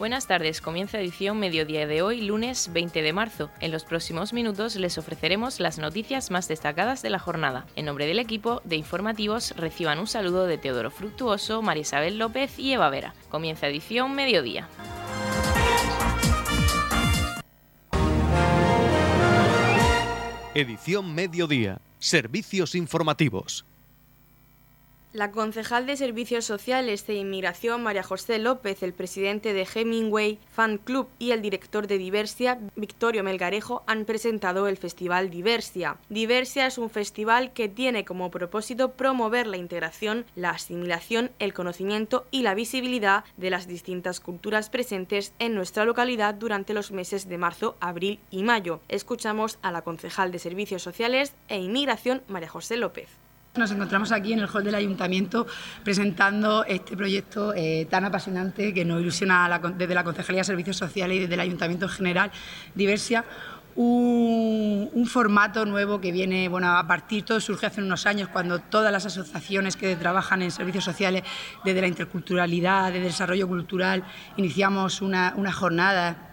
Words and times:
Buenas 0.00 0.26
tardes, 0.26 0.62
comienza 0.62 0.98
edición 0.98 1.38
mediodía 1.38 1.86
de 1.86 2.00
hoy, 2.00 2.22
lunes 2.22 2.72
20 2.72 3.02
de 3.02 3.12
marzo. 3.12 3.50
En 3.60 3.70
los 3.70 3.84
próximos 3.84 4.32
minutos 4.32 4.76
les 4.76 4.96
ofreceremos 4.96 5.60
las 5.60 5.76
noticias 5.76 6.30
más 6.30 6.48
destacadas 6.48 7.02
de 7.02 7.10
la 7.10 7.18
jornada. 7.18 7.66
En 7.76 7.84
nombre 7.84 8.06
del 8.06 8.18
equipo 8.18 8.62
de 8.64 8.76
informativos 8.76 9.54
reciban 9.58 9.98
un 9.98 10.06
saludo 10.06 10.46
de 10.46 10.56
Teodoro 10.56 10.90
Fructuoso, 10.90 11.60
María 11.60 11.82
Isabel 11.82 12.16
López 12.16 12.58
y 12.58 12.72
Eva 12.72 12.88
Vera. 12.88 13.14
Comienza 13.28 13.66
edición 13.68 14.14
mediodía. 14.14 14.70
Edición 20.54 21.14
mediodía. 21.14 21.82
Servicios 21.98 22.74
informativos. 22.74 23.66
La 25.12 25.32
concejal 25.32 25.86
de 25.86 25.96
Servicios 25.96 26.44
Sociales 26.44 27.04
e 27.08 27.14
Inmigración, 27.14 27.82
María 27.82 28.04
José 28.04 28.38
López, 28.38 28.84
el 28.84 28.92
presidente 28.92 29.52
de 29.52 29.66
Hemingway 29.74 30.38
Fan 30.52 30.78
Club 30.78 31.08
y 31.18 31.32
el 31.32 31.42
director 31.42 31.88
de 31.88 31.98
Diversia, 31.98 32.60
Victorio 32.76 33.24
Melgarejo, 33.24 33.82
han 33.88 34.04
presentado 34.04 34.68
el 34.68 34.76
Festival 34.76 35.28
Diversia. 35.28 35.96
Diversia 36.10 36.68
es 36.68 36.78
un 36.78 36.90
festival 36.90 37.52
que 37.52 37.68
tiene 37.68 38.04
como 38.04 38.30
propósito 38.30 38.92
promover 38.92 39.48
la 39.48 39.56
integración, 39.56 40.26
la 40.36 40.50
asimilación, 40.50 41.32
el 41.40 41.54
conocimiento 41.54 42.28
y 42.30 42.42
la 42.42 42.54
visibilidad 42.54 43.24
de 43.36 43.50
las 43.50 43.66
distintas 43.66 44.20
culturas 44.20 44.70
presentes 44.70 45.32
en 45.40 45.56
nuestra 45.56 45.84
localidad 45.84 46.34
durante 46.34 46.72
los 46.72 46.92
meses 46.92 47.28
de 47.28 47.36
marzo, 47.36 47.76
abril 47.80 48.20
y 48.30 48.44
mayo. 48.44 48.80
Escuchamos 48.86 49.58
a 49.60 49.72
la 49.72 49.82
concejal 49.82 50.30
de 50.30 50.38
Servicios 50.38 50.84
Sociales 50.84 51.34
e 51.48 51.58
Inmigración, 51.58 52.22
María 52.28 52.48
José 52.48 52.76
López. 52.76 53.19
Nos 53.56 53.72
encontramos 53.72 54.12
aquí 54.12 54.32
en 54.32 54.38
el 54.38 54.46
hall 54.46 54.62
del 54.62 54.76
ayuntamiento 54.76 55.44
presentando 55.82 56.64
este 56.64 56.96
proyecto 56.96 57.52
eh, 57.52 57.84
tan 57.90 58.04
apasionante 58.04 58.72
que 58.72 58.84
nos 58.84 59.00
ilusiona 59.00 59.60
desde 59.76 59.92
la 59.92 60.04
Concejalía 60.04 60.42
de 60.42 60.44
Servicios 60.44 60.76
Sociales 60.76 61.16
y 61.16 61.20
desde 61.22 61.34
el 61.34 61.40
ayuntamiento 61.40 61.86
en 61.86 61.90
general, 61.90 62.30
Diversia. 62.76 63.24
Un, 63.74 65.04
formato 65.06 65.64
nuevo 65.66 66.00
que 66.00 66.12
viene 66.12 66.48
bueno, 66.48 66.76
a 66.76 66.86
partir, 66.86 67.24
todo 67.24 67.40
surge 67.40 67.66
hace 67.66 67.82
unos 67.82 68.06
años 68.06 68.28
cuando 68.28 68.60
todas 68.60 68.92
las 68.92 69.06
asociaciones 69.06 69.76
que 69.76 69.96
trabajan 69.96 70.42
en 70.42 70.52
servicios 70.52 70.84
sociales 70.84 71.24
desde 71.64 71.80
la 71.80 71.88
interculturalidad, 71.88 72.86
desde 72.86 72.98
el 72.98 73.04
desarrollo 73.04 73.48
cultural, 73.48 74.04
iniciamos 74.36 75.02
una, 75.02 75.34
una 75.36 75.50
jornada 75.50 76.29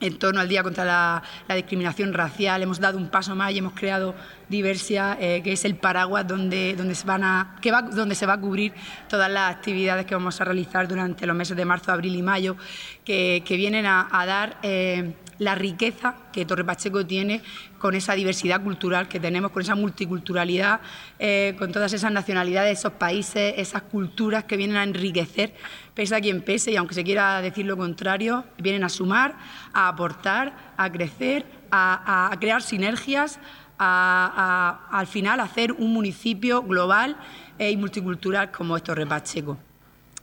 en 0.00 0.18
torno 0.18 0.40
al 0.40 0.48
Día 0.48 0.62
contra 0.62 0.84
la, 0.84 1.22
Discriminación 1.54 2.12
Racial. 2.12 2.62
Hemos 2.62 2.80
dado 2.80 2.98
un 2.98 3.08
paso 3.08 3.34
más 3.34 3.52
y 3.52 3.58
hemos 3.58 3.72
creado 3.72 4.14
Diversia, 4.48 5.16
eh, 5.20 5.42
que 5.42 5.52
es 5.52 5.64
el 5.64 5.76
paraguas 5.76 6.26
donde, 6.26 6.74
donde, 6.76 6.94
se 6.94 7.06
van 7.06 7.24
a, 7.24 7.56
que 7.60 7.70
va, 7.70 7.82
donde 7.82 8.14
se 8.14 8.26
va 8.26 8.34
a 8.34 8.40
cubrir 8.40 8.72
todas 9.08 9.30
las 9.30 9.54
actividades 9.54 10.06
que 10.06 10.14
vamos 10.14 10.40
a 10.40 10.44
realizar 10.44 10.88
durante 10.88 11.26
los 11.26 11.36
meses 11.36 11.56
de 11.56 11.64
marzo, 11.64 11.92
abril 11.92 12.14
y 12.16 12.22
mayo, 12.22 12.56
que, 13.04 13.42
vienen 13.48 13.86
a, 13.86 14.08
dar 14.26 14.58
eh, 14.62 15.14
la 15.38 15.54
riqueza 15.54 16.16
que 16.32 16.44
Torre 16.44 16.64
Pacheco 16.64 17.06
tiene 17.06 17.42
con 17.78 17.94
esa 17.94 18.14
diversidad 18.14 18.62
cultural 18.62 19.08
que 19.08 19.20
tenemos, 19.20 19.52
con 19.52 19.62
esa 19.62 19.74
multiculturalidad, 19.74 20.80
eh, 21.18 21.54
con 21.58 21.72
todas 21.72 21.92
esas 21.92 22.12
nacionalidades, 22.12 22.78
esos 22.78 22.92
países, 22.92 23.54
esas 23.56 23.82
culturas 23.82 24.44
que 24.44 24.56
vienen 24.56 24.76
a 24.76 24.82
enriquecer, 24.82 25.54
pese 25.94 26.16
a 26.16 26.20
quien 26.20 26.42
pese, 26.42 26.72
y 26.72 26.76
aunque 26.76 26.94
se 26.94 27.04
quiera 27.04 27.40
decir 27.40 27.66
lo 27.66 27.76
contrario, 27.76 28.44
vienen 28.58 28.84
a 28.84 28.88
sumar, 28.88 29.36
a 29.72 29.88
aportar, 29.88 30.74
a 30.76 30.90
crecer, 30.90 31.46
a, 31.70 32.34
crear 32.40 32.62
sinergias, 32.62 33.38
a, 33.78 34.88
al 34.90 35.06
final 35.06 35.40
hacer 35.40 35.72
un 35.72 35.92
municipio 35.92 36.62
global 36.62 37.16
y 37.58 37.76
multicultural 37.76 38.50
como 38.50 38.76
es 38.76 38.82
Torre 38.82 39.06
Pacheco. 39.06 39.58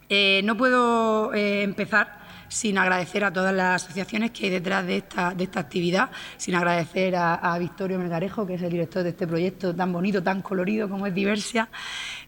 Eh, 0.09 0.41
no 0.43 0.55
puedo 0.55 1.33
eh, 1.33 1.63
empezar 1.63 2.24
sin 2.56 2.78
agradecer 2.78 3.25
a 3.25 3.34
todas 3.34 3.53
las 3.53 3.84
asociaciones 3.84 4.31
que 4.31 4.45
hay 4.45 4.50
detrás 4.50 4.88
de 4.88 4.95
esta, 4.95 5.34
de 5.34 5.44
esta 5.44 5.59
actividad, 5.59 6.09
sin 6.38 6.55
agradecer 6.55 7.14
a, 7.17 7.58
Victorio 7.60 7.99
Melgarejo, 7.99 8.48
que 8.48 8.54
es 8.54 8.61
el 8.61 8.70
director 8.70 9.04
de 9.04 9.10
este 9.10 9.27
proyecto 9.27 9.76
tan 9.76 9.92
bonito, 9.92 10.23
tan 10.23 10.42
colorido 10.42 10.88
como 10.88 11.05
es 11.05 11.14
Diversia, 11.14 11.67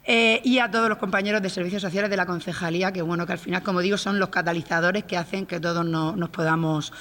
eh, 0.04 0.42
y 0.44 0.60
a 0.60 0.70
todos 0.70 0.90
los 0.90 0.98
compañeros 0.98 1.42
de 1.42 1.50
servicios 1.50 1.82
sociales 1.82 2.10
de 2.10 2.18
la 2.18 2.26
concejalía, 2.26 2.92
que 2.92 3.02
bueno, 3.02 3.26
que 3.26 3.32
al 3.32 3.40
final, 3.40 3.64
como 3.64 3.80
digo, 3.80 3.98
son 3.98 4.20
los 4.20 4.28
catalizadores 4.28 5.06
que 5.06 5.16
hacen 5.16 5.46
que 5.46 5.62
todos 5.62 5.86
nos 5.86 6.30
podamos 6.30 6.92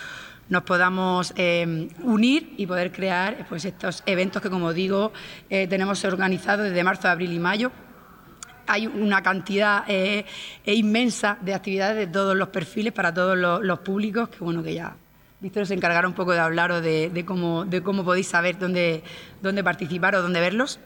nos 0.49 0.63
podamos 0.63 1.33
eh, 1.35 1.89
unir 2.05 2.55
y 2.57 2.69
poder 2.69 2.93
crear 2.93 3.45
pues, 3.49 3.65
estos 3.65 4.05
eventos 4.07 4.41
que, 4.41 4.49
como 4.49 4.73
digo, 4.73 5.13
eh, 5.51 5.67
tenemos 5.67 6.05
organizados 6.05 6.69
desde 6.69 6.85
marzo, 6.85 7.09
abril 7.09 7.33
y 7.33 7.41
mayo 7.41 7.73
hay 8.67 8.87
una 8.87 9.23
cantidad 9.23 9.85
eh, 9.89 10.25
e 10.65 10.75
inmensa 10.75 11.39
de 11.41 11.55
actividades 11.55 11.97
de 11.97 12.07
todos 12.07 12.37
los 12.37 12.49
perfiles 12.49 12.93
para 12.93 13.13
todos 13.13 13.37
los, 13.37 13.79
públicos, 13.81 14.29
que 14.29 14.39
bueno, 14.39 14.63
que 14.63 14.75
ya 14.75 14.97
Víctor 15.41 15.67
se 15.67 15.75
encargará 15.75 16.09
un 16.09 16.15
poco 16.15 16.33
de 16.33 16.41
hablaros 16.41 16.83
de, 16.83 17.25
cómo, 17.27 17.65
de 17.65 17.83
cómo 17.83 18.05
podéis 18.05 18.27
saber 18.27 18.59
dónde, 18.59 19.03
dónde 19.43 19.63
participar 19.63 20.15
o 20.15 20.23
dónde 20.23 20.41
verlos. 20.41 20.81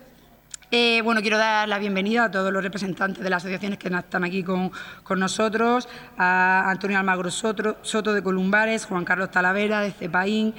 Eh, 0.72 1.00
bueno, 1.02 1.20
quiero 1.20 1.36
dar 1.36 1.68
la 1.68 1.78
bienvenida 1.78 2.24
a 2.24 2.30
todos 2.30 2.52
los 2.52 2.62
representantes 2.62 3.24
de 3.24 3.30
las 3.30 3.42
asociaciones 3.42 3.78
que 3.78 3.88
están 3.88 4.22
aquí 4.22 4.44
con, 4.44 4.70
nosotros, 5.16 5.88
a 6.16 6.70
Antonio 6.70 6.96
Almagro 6.98 7.30
Soto, 7.30 7.78
Soto 7.82 8.12
de 8.12 8.22
Columbares, 8.22 8.86
Juan 8.86 9.04
Carlos 9.04 9.32
Talavera 9.32 9.80
de 9.80 9.90
Cepaín, 9.90 10.54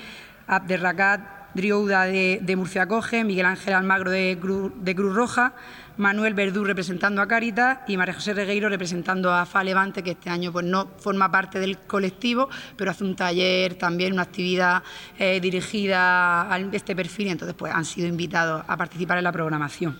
Abderracat 0.48 1.41
Driouda 1.54 2.06
de, 2.06 2.56
Murcia 2.56 2.88
Coge, 2.88 3.24
Miguel 3.24 3.46
Ángel 3.46 3.74
Almagro 3.74 4.12
de 4.12 4.38
Cruz 4.40 5.16
Roja, 5.16 5.54
Manuel 5.98 6.34
Verdú 6.34 6.64
representando 6.64 7.22
a 7.22 7.28
Caritas 7.28 7.80
y 7.88 7.98
María 7.98 8.14
José 8.14 8.34
Regueiro 8.34 8.70
representando 8.70 9.32
a 9.32 9.46
FA 9.46 9.64
Levante, 9.64 10.02
que 10.02 10.12
este 10.12 10.30
año 10.30 10.52
pues, 10.52 10.66
no 10.66 10.88
forma 10.98 11.30
parte 11.30 11.60
del 11.60 11.78
colectivo, 11.78 12.50
pero 12.76 12.92
hace 12.92 13.04
un 13.04 13.16
taller 13.16 13.76
también, 13.76 14.14
una 14.14 14.24
actividad 14.24 14.84
eh, 15.20 15.40
dirigida 15.40 16.52
a 16.52 16.60
este 16.72 16.96
perfil 16.96 17.28
y 17.28 17.30
entonces 17.32 17.56
pues, 17.58 17.74
han 17.74 17.86
sido 17.86 18.08
invitados 18.08 18.64
a 18.68 18.78
participar 18.78 19.20
en 19.20 19.26
la 19.26 19.32
programación. 19.32 19.98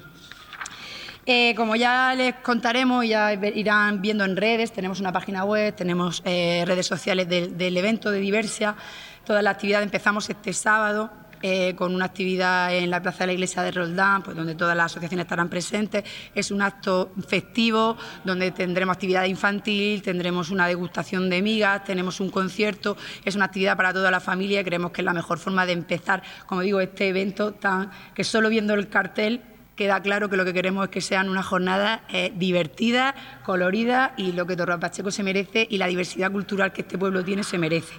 Eh, 1.28 1.54
como 1.56 1.76
ya 1.76 2.16
les 2.16 2.34
contaremos, 2.38 3.08
ya 3.08 3.34
irán 3.34 4.02
viendo 4.02 4.26
en 4.26 4.36
redes, 4.36 4.74
tenemos 4.74 5.00
una 5.00 5.12
página 5.12 5.44
web, 5.44 5.76
tenemos 5.76 6.24
eh, 6.26 6.64
redes 6.66 6.88
sociales 6.88 7.30
del, 7.30 7.56
del 7.56 7.78
evento 7.78 8.10
de 8.10 8.20
Diversia. 8.20 8.76
Toda 9.24 9.44
la 9.44 9.52
actividad 9.52 9.84
empezamos 9.84 10.28
este 10.32 10.52
sábado 10.52 11.21
eh, 11.42 11.76
con 11.76 11.94
una 11.96 12.06
actividad 12.06 12.76
en 12.76 12.90
la 12.90 13.02
Plaza 13.02 13.20
de 13.20 13.28
la 13.28 13.34
Iglesia 13.34 13.64
de 13.64 13.72
Roldán, 13.72 14.24
pues 14.24 14.36
donde 14.36 14.56
todas 14.56 14.76
las 14.76 14.88
asociaciones 14.88 15.26
estarán 15.26 15.50
presentes. 15.50 16.04
Es 16.36 16.52
un 16.52 16.62
acto 16.62 17.12
festivo 17.28 17.98
donde 18.24 18.52
tendremos 18.52 18.96
actividad 18.96 19.26
infantil, 19.26 20.02
tendremos 20.02 20.50
una 20.50 20.68
degustación 20.68 21.30
de 21.30 21.42
migas, 21.42 21.84
tenemos 21.84 22.20
un 22.20 22.30
concierto. 22.30 22.98
Es 23.26 23.36
una 23.36 23.46
actividad 23.46 23.78
para 23.78 23.94
toda 23.94 24.12
la 24.12 24.20
familia 24.20 24.62
y 24.62 24.64
creemos 24.64 24.92
que 24.92 25.02
es 25.02 25.06
la 25.06 25.14
mejor 25.14 25.40
forma 25.40 25.66
de 25.66 25.74
empezar, 25.74 26.24
como 26.46 26.62
digo, 26.62 26.80
este 26.80 27.08
evento 27.08 27.54
tan 27.54 27.92
que 28.14 28.24
solo 28.24 28.50
viendo 28.50 28.74
el 28.74 28.90
cartel 28.90 29.42
queda 29.76 30.00
claro 30.02 30.30
que 30.30 30.38
lo 30.38 30.46
que 30.46 30.54
queremos 30.54 30.86
es 30.86 30.92
que 30.92 31.02
sean 31.02 31.28
una 31.30 31.42
jornada 31.42 32.04
eh, 32.10 32.32
divertida, 32.36 33.16
colorida 33.44 34.14
y 34.18 34.32
lo 34.34 34.46
que 34.46 34.56
Torre 34.56 34.78
Pacheco 34.78 35.10
se 35.10 35.24
merece 35.24 35.66
y 35.70 35.80
la 35.80 35.88
diversidad 35.88 36.32
cultural 36.32 36.72
que 36.72 36.82
este 36.82 36.98
pueblo 36.98 37.24
tiene 37.24 37.44
se 37.44 37.58
merece. 37.58 37.94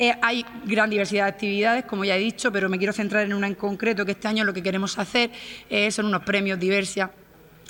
Eh, 0.00 0.14
hay 0.22 0.44
gran 0.64 0.90
diversidad 0.90 1.24
de 1.24 1.30
actividades, 1.30 1.84
como 1.84 2.04
ya 2.04 2.16
he 2.16 2.20
dicho, 2.20 2.52
pero 2.52 2.68
me 2.68 2.78
quiero 2.78 2.92
centrar 2.92 3.24
en 3.24 3.34
una 3.34 3.48
en 3.48 3.56
concreto, 3.56 4.04
que 4.04 4.12
este 4.12 4.28
año 4.28 4.44
lo 4.44 4.54
que 4.54 4.62
queremos 4.62 4.96
hacer 4.98 5.30
eh, 5.68 5.90
son 5.90 6.06
unos 6.06 6.22
premios 6.22 6.60
diversidad 6.60 7.10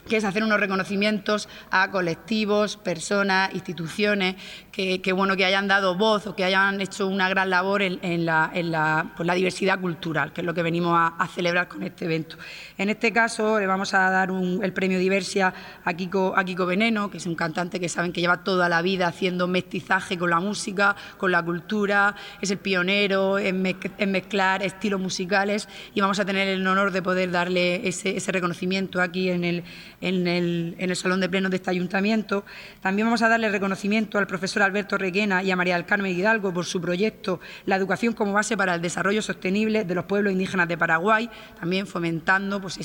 que 0.08 0.16
es 0.16 0.24
hacer 0.24 0.42
unos 0.42 0.58
reconocimientos 0.58 1.48
a 1.70 1.90
colectivos, 1.90 2.76
personas, 2.76 3.54
instituciones 3.54 4.36
que, 4.72 5.12
bueno 5.12 5.36
que 5.36 5.44
hayan 5.44 5.66
dado 5.66 5.96
voz 5.96 6.28
o 6.28 6.36
que 6.36 6.44
hayan 6.44 6.80
hecho 6.80 7.08
una 7.08 7.28
gran 7.28 7.50
labor 7.50 7.82
en, 7.82 8.24
la, 8.24 9.12
pues, 9.16 9.26
la, 9.26 9.34
diversidad 9.34 9.80
cultural, 9.80 10.32
que 10.32 10.40
es 10.40 10.44
lo 10.44 10.54
que 10.54 10.62
venimos 10.62 10.96
a, 10.96 11.28
celebrar 11.34 11.68
con 11.68 11.82
este 11.82 12.04
evento. 12.04 12.36
En 12.76 12.88
este 12.88 13.12
caso 13.12 13.58
le 13.58 13.66
vamos 13.66 13.92
a 13.94 14.10
dar 14.10 14.30
el 14.30 14.72
premio 14.72 14.98
Diversia 14.98 15.52
a 15.84 15.94
Kiko, 15.94 16.32
a 16.36 16.44
Kiko 16.44 16.64
Veneno, 16.64 17.10
que 17.10 17.18
es 17.18 17.26
un 17.26 17.34
cantante 17.34 17.80
que 17.80 17.88
saben 17.88 18.12
que 18.12 18.20
lleva 18.20 18.44
toda 18.44 18.68
la 18.68 18.80
vida 18.80 19.08
haciendo 19.08 19.48
mestizaje 19.48 20.16
con 20.16 20.30
la 20.30 20.38
música, 20.38 20.94
con 21.16 21.32
la 21.32 21.42
cultura, 21.42 22.14
es 22.40 22.50
el 22.50 22.58
pionero 22.58 23.38
en, 23.38 23.60
mezclar 23.60 24.62
estilos 24.62 25.00
musicales 25.00 25.68
y 25.92 26.00
vamos 26.00 26.20
a 26.20 26.24
tener 26.24 26.46
el 26.46 26.66
honor 26.66 26.92
de 26.92 27.02
poder 27.02 27.32
darle 27.32 27.86
ese, 27.88 28.16
ese 28.16 28.32
reconocimiento 28.32 29.02
aquí 29.02 29.28
en 29.30 29.44
el 29.44 29.64
en 30.00 30.26
el, 30.26 30.96
Salón 30.96 31.20
de 31.20 31.28
Plenos 31.28 31.50
de 31.50 31.56
este 31.56 31.70
Ayuntamiento. 31.70 32.44
También 32.80 33.06
vamos 33.06 33.22
a 33.22 33.28
darle 33.28 33.48
reconocimiento 33.48 34.18
al 34.18 34.26
profesor 34.26 34.62
Alberto 34.62 34.98
Requena 34.98 35.42
y 35.42 35.50
a 35.50 35.56
María 35.56 35.74
del 35.74 35.86
Carmen 35.86 36.16
Hidalgo 36.16 36.52
por 36.52 36.64
su 36.64 36.80
proyecto 36.80 37.40
La 37.66 37.76
educación 37.76 38.14
como 38.14 38.32
base 38.32 38.56
para 38.56 38.74
el 38.74 38.82
desarrollo 38.82 39.22
sostenible 39.22 39.84
de 39.84 39.94
los 39.94 40.04
pueblos 40.04 40.32
indígenas 40.32 40.68
de 40.68 40.78
Paraguay, 40.78 41.30
también 41.58 41.86
fomentando 41.86 42.60
pues, 42.60 42.78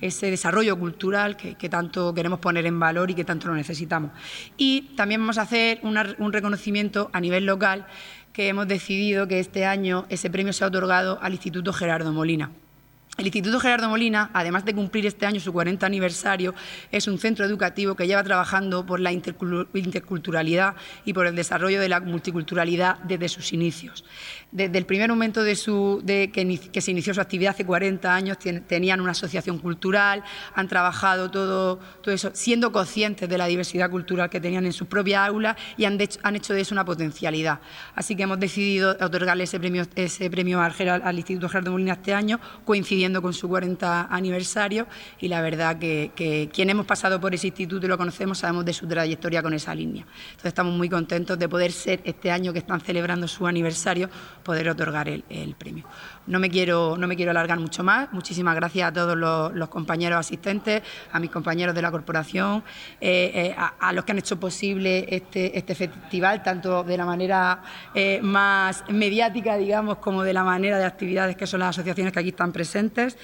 ese 0.00 0.30
desarrollo 0.30 0.78
cultural 0.78 1.36
que, 1.36 1.68
tanto 1.68 2.14
queremos 2.14 2.38
poner 2.38 2.66
en 2.66 2.78
valor 2.78 3.10
y 3.10 3.14
que 3.14 3.24
tanto 3.24 3.48
lo 3.48 3.54
necesitamos. 3.54 4.12
Y 4.56 4.92
también 4.96 5.20
vamos 5.20 5.38
a 5.38 5.42
hacer 5.42 5.80
un 5.82 6.32
reconocimiento 6.32 7.10
a 7.12 7.20
nivel 7.20 7.46
local 7.46 7.86
que 8.32 8.48
hemos 8.48 8.68
decidido 8.68 9.26
que 9.26 9.40
este 9.40 9.64
año 9.64 10.04
ese 10.10 10.28
premio 10.28 10.52
sea 10.52 10.66
otorgado 10.66 11.18
al 11.22 11.32
Instituto 11.32 11.72
Gerardo 11.72 12.12
Molina. 12.12 12.50
El 13.18 13.24
Instituto 13.24 13.58
Gerardo 13.60 13.88
Molina, 13.88 14.30
además 14.34 14.66
de 14.66 14.74
cumplir 14.74 15.06
este 15.06 15.24
año 15.24 15.40
su 15.40 15.50
40 15.50 15.86
aniversario, 15.86 16.54
es 16.92 17.08
un 17.08 17.18
centro 17.18 17.46
educativo 17.46 17.94
que 17.94 18.06
lleva 18.06 18.22
trabajando 18.22 18.84
por 18.84 19.00
la 19.00 19.10
interculturalidad 19.10 20.74
y 21.06 21.14
por 21.14 21.26
el 21.26 21.34
desarrollo 21.34 21.80
de 21.80 21.88
la 21.88 22.00
multiculturalidad 22.00 22.98
desde 23.04 23.30
sus 23.30 23.54
inicios. 23.54 24.04
Desde 24.52 24.76
el 24.76 24.84
primer 24.84 25.08
momento 25.08 25.42
de, 25.42 25.56
su, 25.56 26.02
que, 26.06 26.80
se 26.80 26.90
inició 26.90 27.14
su 27.14 27.22
actividad 27.22 27.54
hace 27.54 27.64
40 27.64 28.14
años, 28.14 28.36
tenían 28.66 29.00
una 29.00 29.12
asociación 29.12 29.60
cultural, 29.60 30.22
han 30.54 30.68
trabajado 30.68 31.30
todo, 31.30 31.78
todo 32.02 32.14
eso, 32.14 32.32
siendo 32.34 32.70
conscientes 32.70 33.30
de 33.30 33.38
la 33.38 33.46
diversidad 33.46 33.88
cultural 33.88 34.28
que 34.28 34.42
tenían 34.42 34.66
en 34.66 34.74
sus 34.74 34.88
propias 34.88 35.26
aulas 35.26 35.56
y 35.78 35.86
han, 35.86 35.98
han 36.22 36.36
hecho 36.36 36.52
de 36.52 36.60
eso 36.60 36.74
una 36.74 36.84
potencialidad. 36.84 37.60
Así 37.94 38.14
que 38.14 38.24
hemos 38.24 38.38
decidido 38.38 38.94
otorgarle 39.00 39.44
ese 39.44 39.58
premio, 39.58 39.86
ese 39.94 40.30
premio 40.30 40.60
al, 40.60 40.74
al 41.02 41.16
Instituto 41.16 41.48
Gerardo 41.48 41.70
Molina 41.70 41.94
este 41.94 42.12
año, 42.12 42.38
coincidiendo 42.66 43.05
con 43.14 43.32
su 43.32 43.48
40 43.48 44.08
aniversario 44.10 44.86
y 45.20 45.28
la 45.28 45.40
verdad 45.40 45.78
que, 45.78 46.12
que 46.14 46.48
quien 46.52 46.70
hemos 46.70 46.86
pasado 46.86 47.20
por 47.20 47.34
ese 47.34 47.48
instituto 47.48 47.86
y 47.86 47.88
lo 47.88 47.96
conocemos 47.96 48.38
sabemos 48.38 48.64
de 48.64 48.72
su 48.72 48.86
trayectoria 48.86 49.42
con 49.42 49.54
esa 49.54 49.74
línea. 49.74 50.04
Entonces 50.30 50.46
estamos 50.46 50.76
muy 50.76 50.88
contentos 50.88 51.38
de 51.38 51.48
poder 51.48 51.72
ser 51.72 52.00
este 52.04 52.30
año 52.30 52.52
que 52.52 52.58
están 52.58 52.80
celebrando 52.80 53.28
su 53.28 53.46
aniversario, 53.46 54.08
poder 54.42 54.68
otorgar 54.68 55.08
el, 55.08 55.54
premio. 55.58 55.84
No 56.26 56.40
me, 56.40 56.50
quiero, 56.50 56.96
no 56.96 57.06
me 57.06 57.16
quiero 57.16 57.30
alargar 57.30 57.58
mucho 57.60 57.84
más. 57.84 58.12
Muchísimas 58.12 58.54
gracias 58.54 58.88
a 58.88 58.92
todos 58.92 59.16
los, 59.16 59.68
compañeros 59.68 60.18
asistentes, 60.18 60.82
a 61.12 61.20
mis 61.20 61.30
compañeros 61.30 61.74
de 61.74 61.82
la 61.82 61.90
corporación, 61.90 62.64
eh, 63.00 63.30
eh, 63.34 63.56
a, 63.56 63.92
los 63.92 64.04
que 64.04 64.12
han 64.12 64.18
hecho 64.18 64.38
posible 64.38 65.06
este, 65.08 65.56
este 65.56 65.74
festival, 65.74 66.42
tanto 66.42 66.82
de 66.82 66.96
la 66.96 67.04
manera 67.04 67.62
eh, 67.94 68.20
más 68.22 68.84
mediática, 68.88 69.56
digamos, 69.56 69.98
como 69.98 70.22
de 70.22 70.32
la 70.32 70.42
manera 70.42 70.78
de 70.78 70.84
actividades 70.84 71.36
que 71.36 71.46
son 71.46 71.60
las 71.60 71.70
asociaciones 71.70 72.12
que 72.12 72.20
aquí 72.20 72.30
están 72.30 72.52
presentes 72.52 73.16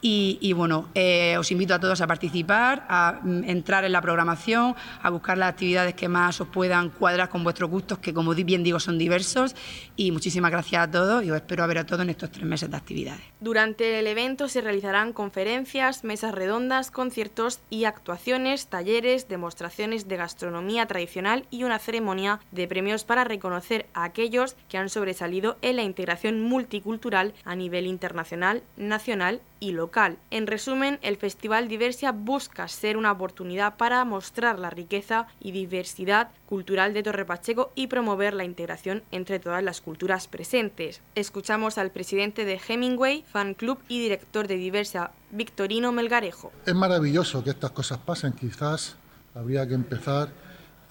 y, 0.00 0.52
bueno, 0.52 0.88
eh, 0.94 1.36
os 1.38 1.50
invito 1.50 1.74
a 1.74 1.80
todos 1.80 2.00
a 2.00 2.06
participar, 2.06 2.84
a 2.88 3.18
mm, 3.22 3.44
entrar 3.44 3.84
en 3.84 3.92
la 3.92 4.00
programación, 4.00 4.74
a 5.02 5.10
buscar 5.10 5.38
las 5.38 5.50
actividades 5.50 5.94
que 5.94 6.08
más 6.08 6.40
os 6.40 6.48
puedan 6.48 6.90
cuadrar 6.90 7.28
con 7.28 7.42
vuestros 7.42 7.70
gustos, 7.70 7.98
que 7.98 8.14
como 8.14 8.34
bien 8.34 8.62
digo 8.62 8.78
son 8.78 8.98
diversos. 8.98 9.56
Y 9.96 10.12
muchísimas 10.12 10.50
gracias 10.50 10.82
a 10.82 10.90
todos 10.90 11.24
y 11.24 11.30
os 11.30 11.36
espero 11.36 11.64
a 11.64 11.66
ver 11.66 11.78
a 11.78 11.86
todos 11.86 12.02
en 12.02 12.10
estos 12.10 12.30
tres 12.30 12.44
meses 12.44 12.70
de 12.70 12.76
actividades. 12.76 13.22
Durante 13.40 13.98
el 13.98 14.06
evento 14.06 14.48
se 14.48 14.60
realizarán 14.60 15.12
conferencias, 15.12 16.04
mesas 16.04 16.34
redondas, 16.34 16.90
conciertos 16.90 17.60
y 17.70 17.84
actuaciones, 17.84 18.66
talleres, 18.66 19.28
demostraciones 19.28 20.08
de 20.08 20.16
gastronomía 20.16 20.86
tradicional 20.86 21.46
y 21.50 21.64
una 21.64 21.78
ceremonia 21.78 22.40
de 22.52 22.68
premios 22.68 23.04
para 23.04 23.24
reconocer 23.24 23.86
a 23.94 24.04
aquellos 24.04 24.56
que 24.68 24.78
han 24.78 24.88
sobresalido 24.88 25.56
en 25.62 25.76
la 25.76 25.82
integración 25.82 26.42
multicultural 26.42 27.34
a 27.44 27.56
nivel 27.56 27.86
internacional, 27.86 28.62
nacional 28.76 29.40
y 29.60 29.72
local. 29.72 30.18
En 30.30 30.46
resumen, 30.46 30.98
el 31.02 31.16
Festival 31.16 31.68
Diversia 31.68 32.12
busca 32.12 32.68
ser 32.68 32.96
una 32.96 33.12
oportunidad 33.12 33.76
para 33.76 34.04
mostrar 34.04 34.58
la 34.58 34.70
riqueza 34.70 35.26
y 35.40 35.52
diversidad 35.52 36.30
cultural 36.48 36.94
de 36.94 37.02
Torre 37.02 37.24
Pacheco 37.24 37.72
y 37.74 37.86
promover 37.86 38.34
la 38.34 38.44
integración 38.44 39.02
entre 39.10 39.38
todas 39.38 39.62
las 39.62 39.80
culturas 39.80 40.28
presentes. 40.28 41.00
Escuchamos 41.14 41.78
al 41.78 41.90
presidente 41.90 42.44
de 42.44 42.60
Hemingway, 42.66 43.24
fan 43.30 43.54
club 43.54 43.78
y 43.88 44.00
director 44.00 44.46
de 44.46 44.56
Diversia, 44.56 45.10
Victorino 45.30 45.92
Melgarejo. 45.92 46.52
Es 46.64 46.74
maravilloso 46.74 47.42
que 47.42 47.50
estas 47.50 47.70
cosas 47.72 47.98
pasen. 47.98 48.32
Quizás 48.32 48.96
habría 49.34 49.66
que 49.66 49.74
empezar 49.74 50.28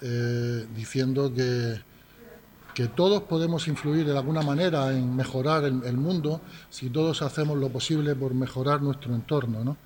eh, 0.01 0.65
diciendo 0.75 1.33
que 1.33 1.79
que 2.75 2.89
todos 2.89 3.24
podemos 3.24 3.69
influir 3.69 4.06
de 4.06 4.18
alguna 4.18 4.42
manera 4.42 4.92
en 4.92 5.16
mejorar 5.16 5.63
el, 5.63 5.98
mundo 5.98 6.42
si 6.69 6.89
todos 6.89 7.22
hacemos 7.22 7.57
lo 7.57 7.69
posible 7.69 8.13
por 8.16 8.33
mejorar 8.33 8.81
nuestro 8.81 9.16
entorno. 9.16 9.77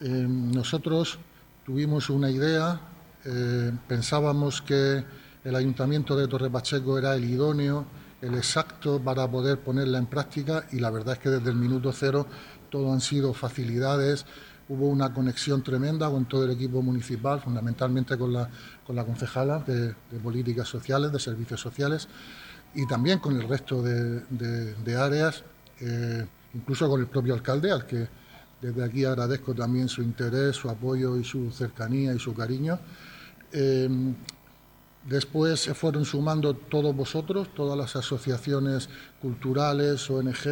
Eh, 0.00 0.08
nosotros 0.08 1.18
tuvimos 1.64 2.10
una 2.10 2.30
idea, 2.30 2.78
eh, 3.24 3.72
pensábamos 3.88 4.60
que 4.60 5.02
el 5.44 5.56
ayuntamiento 5.56 6.14
de 6.14 6.28
Torre 6.28 6.50
Pacheco 6.50 6.98
era 6.98 7.14
el 7.14 7.24
idóneo, 7.24 7.86
el 8.20 8.34
exacto 8.34 9.00
para 9.00 9.26
poder 9.30 9.60
ponerla 9.60 9.96
en 9.96 10.06
práctica 10.06 10.66
y 10.72 10.80
la 10.80 10.90
verdad 10.90 11.14
es 11.14 11.20
que 11.20 11.30
desde 11.30 11.50
el 11.50 11.56
minuto 11.56 11.90
cero 11.90 12.26
todo 12.68 12.92
han 12.92 13.00
sido 13.00 13.32
facilidades, 13.32 14.26
hubo 14.68 14.88
una 14.88 15.12
conexión 15.12 15.62
tremenda 15.62 16.08
con 16.10 16.24
todo 16.26 16.44
el 16.44 16.52
equipo 16.52 16.82
municipal, 16.82 17.40
fundamentalmente 17.40 18.16
con 18.16 18.32
la, 18.32 18.48
con 18.86 18.96
la 18.96 19.04
concejala 19.04 19.58
de, 19.60 19.94
políticas 20.22 20.68
sociales, 20.68 21.12
de 21.12 21.18
servicios 21.18 21.60
sociales, 21.60 22.08
y 22.74 22.86
también 22.86 23.18
con 23.18 23.40
el 23.40 23.48
resto 23.48 23.82
de, 23.82 24.96
áreas, 24.96 25.44
eh, 25.80 26.26
incluso 26.54 26.88
con 26.88 27.00
el 27.00 27.06
propio 27.06 27.34
alcalde, 27.34 27.70
al 27.70 27.86
que 27.86 28.08
desde 28.60 28.84
aquí 28.84 29.04
agradezco 29.04 29.54
también 29.54 29.88
su 29.88 30.02
interés, 30.02 30.56
su 30.56 30.70
apoyo 30.70 31.18
y 31.18 31.24
su 31.24 31.50
cercanía 31.50 32.14
y 32.14 32.18
su 32.18 32.34
cariño. 32.34 32.78
Eh, 33.52 33.88
Después 35.08 35.60
se 35.60 35.74
fueron 35.74 36.06
sumando 36.06 36.54
todos 36.54 36.96
vosotros, 36.96 37.48
todas 37.54 37.76
las 37.76 37.94
asociaciones 37.94 38.88
culturales, 39.20 40.08
ONG, 40.08 40.48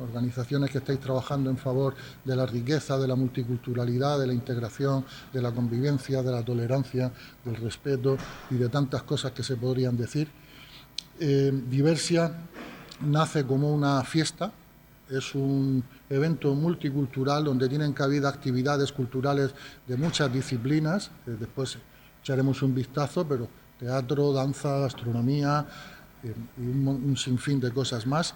organizaciones 0.00 0.70
que 0.70 0.78
estáis 0.78 0.98
trabajando 0.98 1.50
en 1.50 1.58
favor 1.58 1.94
de 2.24 2.34
la 2.34 2.46
riqueza, 2.46 2.98
de 2.98 3.06
la 3.06 3.16
multiculturalidad, 3.16 4.18
de 4.18 4.28
la 4.28 4.32
integración, 4.32 5.04
de 5.30 5.42
la 5.42 5.52
convivencia, 5.52 6.22
de 6.22 6.32
la 6.32 6.42
tolerancia, 6.42 7.12
del 7.44 7.56
respeto 7.56 8.16
y 8.50 8.54
de 8.54 8.70
tantas 8.70 9.02
cosas 9.02 9.32
que 9.32 9.42
se 9.42 9.56
podrían 9.56 9.94
decir. 9.94 10.28
Eh, 11.20 11.52
Diversia 11.68 12.32
nace 13.02 13.44
como 13.44 13.74
una 13.74 14.02
fiesta, 14.04 14.52
es 15.10 15.34
un 15.34 15.84
evento 16.08 16.54
multicultural 16.54 17.44
donde 17.44 17.68
tienen 17.68 17.92
cabida 17.92 18.30
actividades 18.30 18.90
culturales 18.90 19.54
de 19.86 19.98
muchas 19.98 20.32
disciplinas. 20.32 21.10
Eh, 21.26 21.36
después 21.38 21.76
echaremos 22.22 22.62
un 22.62 22.74
vistazo, 22.74 23.28
pero 23.28 23.48
teatro, 23.82 24.32
danza, 24.32 24.78
gastronomía 24.78 25.66
eh, 26.22 26.32
y 26.58 26.62
un, 26.62 27.16
sinfín 27.16 27.58
de 27.58 27.72
cosas 27.72 28.06
más. 28.06 28.34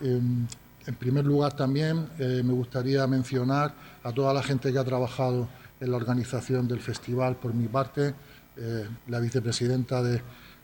Em, 0.00 0.46
en 0.86 0.94
primer 0.96 1.24
lugar 1.24 1.52
también 1.54 2.08
eh, 2.18 2.42
me 2.44 2.52
gustaría 2.52 3.06
mencionar 3.06 3.74
a 4.02 4.12
toda 4.12 4.34
la 4.34 4.42
gente 4.42 4.72
que 4.72 4.78
ha 4.78 4.84
trabajado 4.84 5.48
en 5.80 5.90
la 5.90 5.96
organización 5.96 6.66
del 6.66 6.80
festival 6.80 7.36
por 7.36 7.54
mi 7.54 7.68
parte, 7.68 8.14
eh, 8.56 8.88
la 9.06 9.20
vicepresidenta 9.20 10.02
de, 10.02 10.20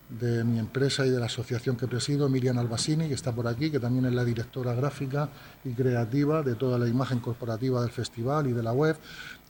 de, 0.09 0.43
mi 0.43 0.59
empresa 0.59 1.07
y 1.07 1.11
de 1.11 1.21
la 1.21 1.27
asociación 1.27 1.77
que 1.77 1.87
presido, 1.87 2.29
Miriam 2.29 2.59
Albasini, 2.59 3.09
que 3.09 3.15
está 3.15 3.33
por 3.33 3.47
aquí, 3.47 3.71
que 3.71 3.79
también 3.79 4.07
es 4.07 4.13
la 4.13 4.25
directora 4.25 4.75
gráfica 4.75 5.29
y 5.65 5.73
creativa 5.73 6.43
de 6.43 6.55
toda 6.55 6.79
la 6.79 6.89
imagen 6.89 7.21
corporativa 7.21 7.81
del 7.81 7.91
festival 7.91 8.49
y 8.49 8.53
de 8.53 8.63
la 8.63 8.73
web, 8.73 8.97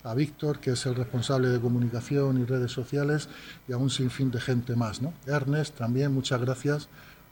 a 0.07 0.15
Víctor, 0.15 0.61
que 0.61 0.71
es 0.71 0.87
el 0.87 0.95
responsable 0.95 1.49
de 1.49 1.61
comunicación 1.61 2.41
y 2.41 2.45
redes 2.45 2.71
sociales, 2.71 3.29
y 3.69 3.73
a 3.73 3.77
un 3.77 3.91
sinfín 3.91 4.31
de 4.31 4.41
gente 4.41 4.77
más. 4.77 5.03
¿no? 5.03 5.13
Ernest, 5.27 5.77
también 5.77 6.15
muchas 6.15 6.41
gracias 6.41 6.89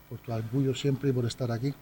por 0.09 0.19
tu 0.19 0.33
orgullo 0.33 0.75
siempre 0.75 1.11
y 1.11 1.13
por 1.13 1.25
estar 1.25 1.53
aquí. 1.53 1.73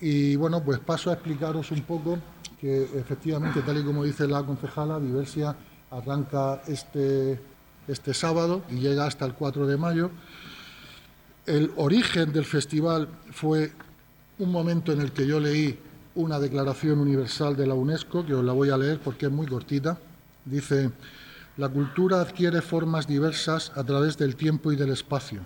Y 0.00 0.36
bueno, 0.36 0.62
pues 0.62 0.80
paso 0.80 1.10
a 1.10 1.14
explicaros 1.14 1.70
un 1.70 1.82
poco 1.82 2.18
que 2.60 2.82
efectivamente, 2.82 3.62
tal 3.62 3.78
y 3.78 3.84
como 3.84 4.04
dice 4.04 4.26
la 4.26 4.42
concejala, 4.42 5.00
Diversia 5.00 5.56
arranca 5.90 6.62
este, 6.66 7.40
este 7.88 8.12
sábado 8.12 8.62
y 8.70 8.76
llega 8.76 9.06
hasta 9.06 9.24
el 9.24 9.34
4 9.34 9.66
de 9.66 9.76
mayo. 9.76 10.10
El 11.46 11.72
origen 11.76 12.32
del 12.32 12.44
festival 12.44 13.08
fue 13.30 13.72
un 14.38 14.50
momento 14.50 14.92
en 14.92 15.00
el 15.00 15.12
que 15.12 15.26
yo 15.26 15.40
leí 15.40 15.78
una 16.14 16.38
declaración 16.38 16.98
universal 16.98 17.56
de 17.56 17.66
la 17.66 17.74
UNESCO, 17.74 18.24
que 18.26 18.34
os 18.34 18.44
la 18.44 18.52
voy 18.52 18.70
a 18.70 18.76
leer 18.76 19.00
porque 19.00 19.26
es 19.26 19.32
muy 19.32 19.46
cortita. 19.46 19.98
Dice, 20.44 20.90
la 21.56 21.68
cultura 21.68 22.20
adquiere 22.20 22.62
formas 22.62 23.06
diversas 23.06 23.72
a 23.76 23.84
través 23.84 24.18
del 24.18 24.36
tiempo 24.36 24.72
y 24.72 24.76
del 24.76 24.90
espacio. 24.90 25.40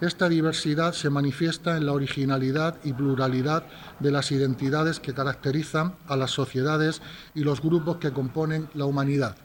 Esta 0.00 0.28
diversidad 0.28 0.92
se 0.92 1.10
manifiesta 1.10 1.76
en 1.76 1.86
la 1.86 1.92
originalidad 1.92 2.76
y 2.84 2.92
pluralidad 2.92 3.64
de 3.98 4.12
las 4.12 4.30
identidades 4.30 5.00
que 5.00 5.12
caracterizan 5.12 5.96
a 6.06 6.16
las 6.16 6.30
sociedades 6.30 7.02
y 7.34 7.40
los 7.40 7.60
grupos 7.60 7.96
que 7.96 8.12
componen 8.12 8.68
la 8.74 8.84
humanidad. 8.84 9.36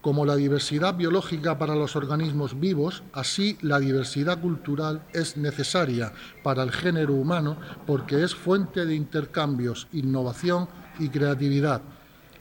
Como 0.00 0.24
la 0.24 0.36
diversidad 0.36 0.94
biológica 0.94 1.58
para 1.58 1.74
los 1.74 1.96
organismos 1.96 2.60
vivos, 2.60 3.02
así 3.12 3.58
la 3.62 3.80
diversidad 3.80 4.40
cultural 4.40 5.02
es 5.12 5.36
necesaria 5.36 6.12
para 6.44 6.62
el 6.62 6.70
género 6.70 7.14
humano 7.14 7.56
porque 7.84 8.22
es 8.22 8.32
fuente 8.32 8.86
de 8.86 8.94
intercambios, 8.94 9.88
innovación 9.92 10.68
y 11.00 11.08
creatividad. 11.08 11.82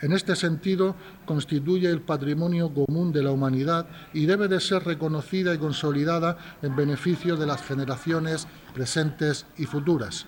En 0.01 0.13
este 0.13 0.35
sentido, 0.35 0.95
constituye 1.25 1.89
el 1.89 2.01
patrimonio 2.01 2.71
común 2.71 3.11
de 3.11 3.23
la 3.23 3.31
humanidad 3.31 3.87
y 4.13 4.27
debe 4.27 4.47
de 4.47 4.59
ser 4.59 4.83
reconocida 4.83 5.55
y 5.55 5.57
consolidada 5.57 6.37
en 6.61 6.75
beneficio 6.75 7.35
de 7.35 7.47
las 7.47 7.63
generaciones 7.63 8.47
presentes 8.75 9.47
y 9.57 9.65
futuras. 9.65 10.27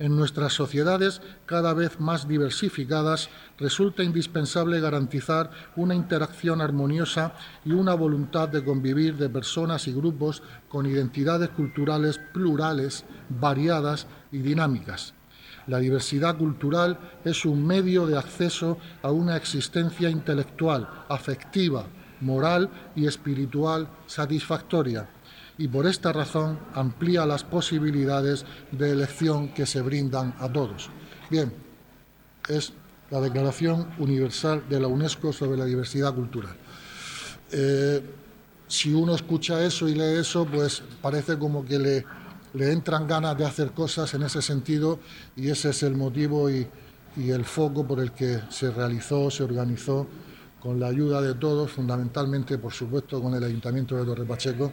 En 0.00 0.16
nuestras 0.16 0.54
sociedades 0.54 1.20
cada 1.44 1.74
vez 1.74 2.00
más 2.00 2.26
diversificadas 2.26 3.28
resulta 3.58 4.02
indispensable 4.02 4.80
garantizar 4.80 5.50
una 5.76 5.94
interacción 5.94 6.62
armoniosa 6.62 7.34
y 7.66 7.72
una 7.72 7.92
voluntad 7.92 8.48
de 8.48 8.64
convivir 8.64 9.18
de 9.18 9.28
personas 9.28 9.86
y 9.88 9.92
grupos 9.92 10.42
con 10.70 10.86
identidades 10.86 11.50
culturales 11.50 12.18
plurales, 12.32 13.04
variadas 13.28 14.06
y 14.32 14.38
dinámicas. 14.38 15.12
La 15.66 15.76
diversidad 15.76 16.38
cultural 16.38 16.98
es 17.22 17.44
un 17.44 17.66
medio 17.66 18.06
de 18.06 18.16
acceso 18.16 18.78
a 19.02 19.10
una 19.10 19.36
existencia 19.36 20.08
intelectual, 20.08 20.88
afectiva, 21.10 21.84
moral 22.22 22.70
y 22.96 23.06
espiritual 23.06 23.86
satisfactoria 24.06 25.10
y 25.60 25.68
por 25.68 25.86
esta 25.86 26.10
razón 26.10 26.58
amplía 26.72 27.26
las 27.26 27.44
posibilidades 27.44 28.46
de 28.72 28.92
elección 28.92 29.52
que 29.52 29.66
se 29.66 29.82
brindan 29.82 30.34
a 30.38 30.50
todos. 30.50 30.88
Bien, 31.30 31.52
es 32.48 32.72
la 33.10 33.20
Declaración 33.20 33.90
Universal 33.98 34.64
de 34.70 34.80
la 34.80 34.86
UNESCO 34.86 35.34
sobre 35.34 35.58
la 35.58 35.66
diversidad 35.66 36.14
cultural. 36.14 36.56
Eh, 37.52 38.00
si 38.68 38.94
uno 38.94 39.14
escucha 39.14 39.62
eso 39.62 39.86
y 39.86 39.94
lee 39.94 40.20
eso, 40.20 40.46
pues 40.46 40.82
parece 41.02 41.38
como 41.38 41.62
que 41.62 41.78
le, 41.78 42.06
le, 42.54 42.72
entran 42.72 43.06
ganas 43.06 43.36
de 43.36 43.44
hacer 43.44 43.72
cosas 43.72 44.14
en 44.14 44.22
ese 44.22 44.40
sentido 44.40 44.98
y 45.36 45.50
ese 45.50 45.70
es 45.70 45.82
el 45.82 45.94
motivo 45.94 46.48
y, 46.48 46.66
y 47.18 47.30
el 47.32 47.44
foco 47.44 47.86
por 47.86 48.00
el 48.00 48.12
que 48.12 48.40
se 48.48 48.70
realizó, 48.70 49.30
se 49.30 49.42
organizó 49.42 50.06
con 50.58 50.80
la 50.80 50.86
ayuda 50.86 51.20
de 51.20 51.34
todos, 51.34 51.70
fundamentalmente, 51.70 52.56
por 52.56 52.72
supuesto, 52.72 53.20
con 53.22 53.34
el 53.34 53.44
Ayuntamiento 53.44 53.96
de 53.96 54.04
Torre 54.04 54.24
Pacheco, 54.24 54.72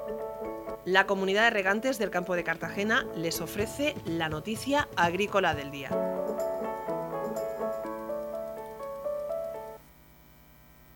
La 0.85 1.05
comunidad 1.05 1.43
de 1.43 1.49
regantes 1.51 1.99
del 1.99 2.09
campo 2.09 2.35
de 2.35 2.43
Cartagena 2.43 3.05
les 3.15 3.39
ofrece 3.39 3.93
la 4.05 4.29
noticia 4.29 4.87
agrícola 4.95 5.53
del 5.53 5.69
día. 5.69 5.91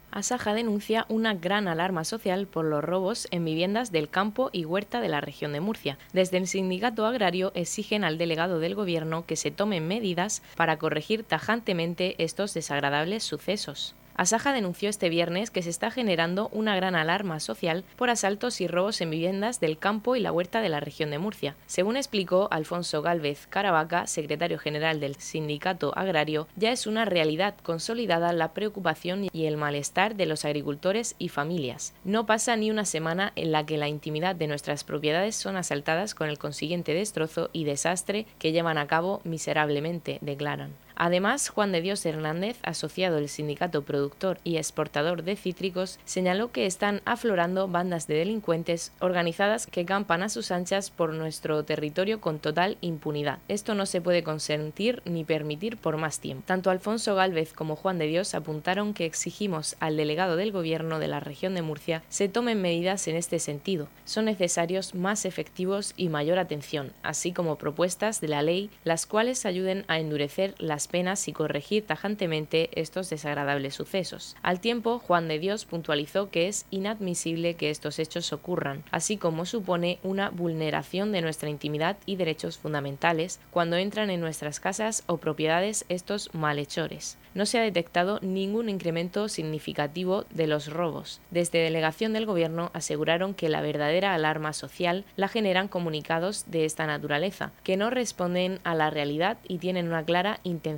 Asaja 0.09 0.55
denuncia 0.55 1.05
una 1.07 1.35
gran 1.35 1.67
alarma 1.67 2.03
social 2.03 2.47
por 2.47 2.65
los 2.65 2.83
robos 2.83 3.27
en 3.29 3.45
viviendas 3.45 3.91
del 3.91 4.09
campo 4.09 4.49
y 4.51 4.65
huerta 4.65 5.01
de 5.01 5.09
la 5.09 5.21
región 5.21 5.53
de 5.53 5.59
Murcia. 5.59 5.99
Desde 6.13 6.37
el 6.37 6.47
sindicato 6.47 7.05
agrario 7.05 7.51
exigen 7.53 8.03
al 8.03 8.17
delegado 8.17 8.57
del 8.57 8.73
Gobierno 8.73 9.25
que 9.27 9.35
se 9.35 9.51
tomen 9.51 9.87
medidas 9.87 10.41
para 10.55 10.77
corregir 10.77 11.23
tajantemente 11.23 12.15
estos 12.17 12.55
desagradables 12.55 13.23
sucesos. 13.23 13.93
Asaja 14.17 14.53
denunció 14.53 14.89
este 14.89 15.09
viernes 15.09 15.51
que 15.51 15.61
se 15.61 15.69
está 15.69 15.91
generando 15.91 16.47
una 16.53 16.75
gran 16.75 16.95
alarma 16.95 17.41
social 17.41 17.83
por 17.97 18.09
asaltos 18.09 18.61
y 18.61 18.67
robos 18.67 19.01
en 19.01 19.09
viviendas 19.09 19.59
del 19.59 19.77
campo 19.77 20.15
y 20.15 20.21
la 20.21 20.31
huerta 20.31 20.61
de 20.61 20.69
la 20.69 20.79
región 20.79 21.09
de 21.09 21.19
Murcia. 21.19 21.55
Según 21.65 21.97
explicó 21.97 22.47
Alfonso 22.49 23.01
Gálvez 23.01 23.47
Caravaca, 23.47 24.07
secretario 24.07 24.57
general 24.57 25.01
del 25.01 25.15
Sindicato 25.15 25.91
Agrario, 25.97 26.47
ya 26.55 26.71
es 26.71 26.87
una 26.87 27.03
realidad 27.03 27.55
consolidada 27.61 28.31
la 28.31 28.53
preocupación 28.53 29.27
y 29.33 29.45
el 29.45 29.57
malestar 29.57 30.15
de 30.15 30.25
los 30.25 30.45
agricultores 30.45 31.15
y 31.19 31.27
familias. 31.27 31.93
No 32.05 32.25
pasa 32.25 32.55
ni 32.55 32.71
una 32.71 32.85
semana 32.85 33.33
en 33.35 33.51
la 33.51 33.65
que 33.65 33.77
la 33.77 33.89
intimidad 33.89 34.35
de 34.35 34.47
nuestras 34.47 34.85
propiedades 34.85 35.35
son 35.35 35.57
asaltadas 35.57 36.15
con 36.15 36.29
el 36.29 36.37
consiguiente 36.37 36.93
destrozo 36.93 37.49
y 37.51 37.65
desastre 37.65 38.25
que 38.39 38.53
llevan 38.53 38.77
a 38.77 38.87
cabo 38.87 39.19
miserablemente, 39.25 40.19
declaran. 40.21 40.84
Además, 40.95 41.49
Juan 41.49 41.71
de 41.71 41.81
Dios 41.81 42.05
Hernández, 42.05 42.57
asociado 42.63 43.17
del 43.17 43.29
sindicato 43.29 43.83
productor 43.83 44.39
y 44.43 44.57
exportador 44.57 45.23
de 45.23 45.35
cítricos, 45.35 45.99
señaló 46.05 46.51
que 46.51 46.65
están 46.65 47.01
aflorando 47.05 47.67
bandas 47.67 48.07
de 48.07 48.15
delincuentes 48.15 48.91
organizadas 48.99 49.67
que 49.67 49.85
campan 49.85 50.23
a 50.23 50.29
sus 50.29 50.51
anchas 50.51 50.89
por 50.89 51.13
nuestro 51.13 51.63
territorio 51.63 52.21
con 52.21 52.39
total 52.39 52.77
impunidad. 52.81 53.39
Esto 53.47 53.75
no 53.75 53.85
se 53.85 54.01
puede 54.01 54.23
consentir 54.23 55.01
ni 55.05 55.23
permitir 55.23 55.77
por 55.77 55.97
más 55.97 56.19
tiempo. 56.19 56.43
Tanto 56.45 56.69
Alfonso 56.69 57.15
Gálvez 57.15 57.53
como 57.53 57.75
Juan 57.75 57.97
de 57.97 58.07
Dios 58.07 58.35
apuntaron 58.35 58.93
que 58.93 59.05
exigimos 59.05 59.75
al 59.79 59.97
delegado 59.97 60.35
del 60.35 60.51
gobierno 60.51 60.99
de 60.99 61.07
la 61.07 61.19
región 61.19 61.55
de 61.55 61.61
Murcia 61.61 62.03
se 62.09 62.29
tomen 62.29 62.61
medidas 62.61 63.07
en 63.07 63.15
este 63.15 63.39
sentido. 63.39 63.87
Son 64.05 64.25
necesarios 64.25 64.95
más 64.95 65.25
efectivos 65.25 65.93
y 65.97 66.09
mayor 66.09 66.39
atención, 66.39 66.93
así 67.03 67.31
como 67.31 67.57
propuestas 67.57 68.21
de 68.21 68.27
la 68.27 68.41
ley 68.41 68.69
las 68.83 69.05
cuales 69.05 69.45
ayuden 69.45 69.85
a 69.87 69.99
endurecer 69.99 70.55
las 70.57 70.84
penas 70.87 71.27
y 71.27 71.33
corregir 71.33 71.85
tajantemente 71.85 72.69
estos 72.73 73.09
desagradables 73.09 73.75
sucesos. 73.75 74.35
Al 74.41 74.59
tiempo, 74.59 74.99
Juan 74.99 75.27
de 75.27 75.39
Dios 75.39 75.65
puntualizó 75.65 76.29
que 76.29 76.47
es 76.47 76.65
inadmisible 76.71 77.55
que 77.55 77.69
estos 77.69 77.99
hechos 77.99 78.33
ocurran, 78.33 78.83
así 78.91 79.17
como 79.17 79.45
supone 79.45 79.99
una 80.03 80.29
vulneración 80.29 81.11
de 81.11 81.21
nuestra 81.21 81.49
intimidad 81.49 81.97
y 82.05 82.15
derechos 82.15 82.57
fundamentales 82.57 83.39
cuando 83.51 83.77
entran 83.77 84.09
en 84.09 84.21
nuestras 84.21 84.59
casas 84.59 85.03
o 85.07 85.17
propiedades 85.17 85.85
estos 85.89 86.33
malhechores. 86.33 87.17
No 87.33 87.45
se 87.45 87.59
ha 87.59 87.63
detectado 87.63 88.19
ningún 88.21 88.69
incremento 88.69 89.27
significativo 89.27 90.23
de 90.29 90.47
los 90.47 90.71
robos. 90.71 91.19
Desde 91.31 91.59
delegación 91.59 92.13
del 92.13 92.25
Gobierno 92.25 92.71
aseguraron 92.73 93.33
que 93.33 93.49
la 93.49 93.59
verdadera 93.59 94.13
alarma 94.13 94.53
social 94.53 95.03
la 95.17 95.27
generan 95.27 95.67
comunicados 95.67 96.45
de 96.47 96.63
esta 96.63 96.85
naturaleza, 96.85 97.51
que 97.63 97.75
no 97.75 97.89
responden 97.89 98.59
a 98.63 98.73
la 98.73 98.89
realidad 98.89 99.37
y 99.47 99.57
tienen 99.57 99.87
una 99.87 100.05
clara 100.05 100.39
intención 100.43 100.74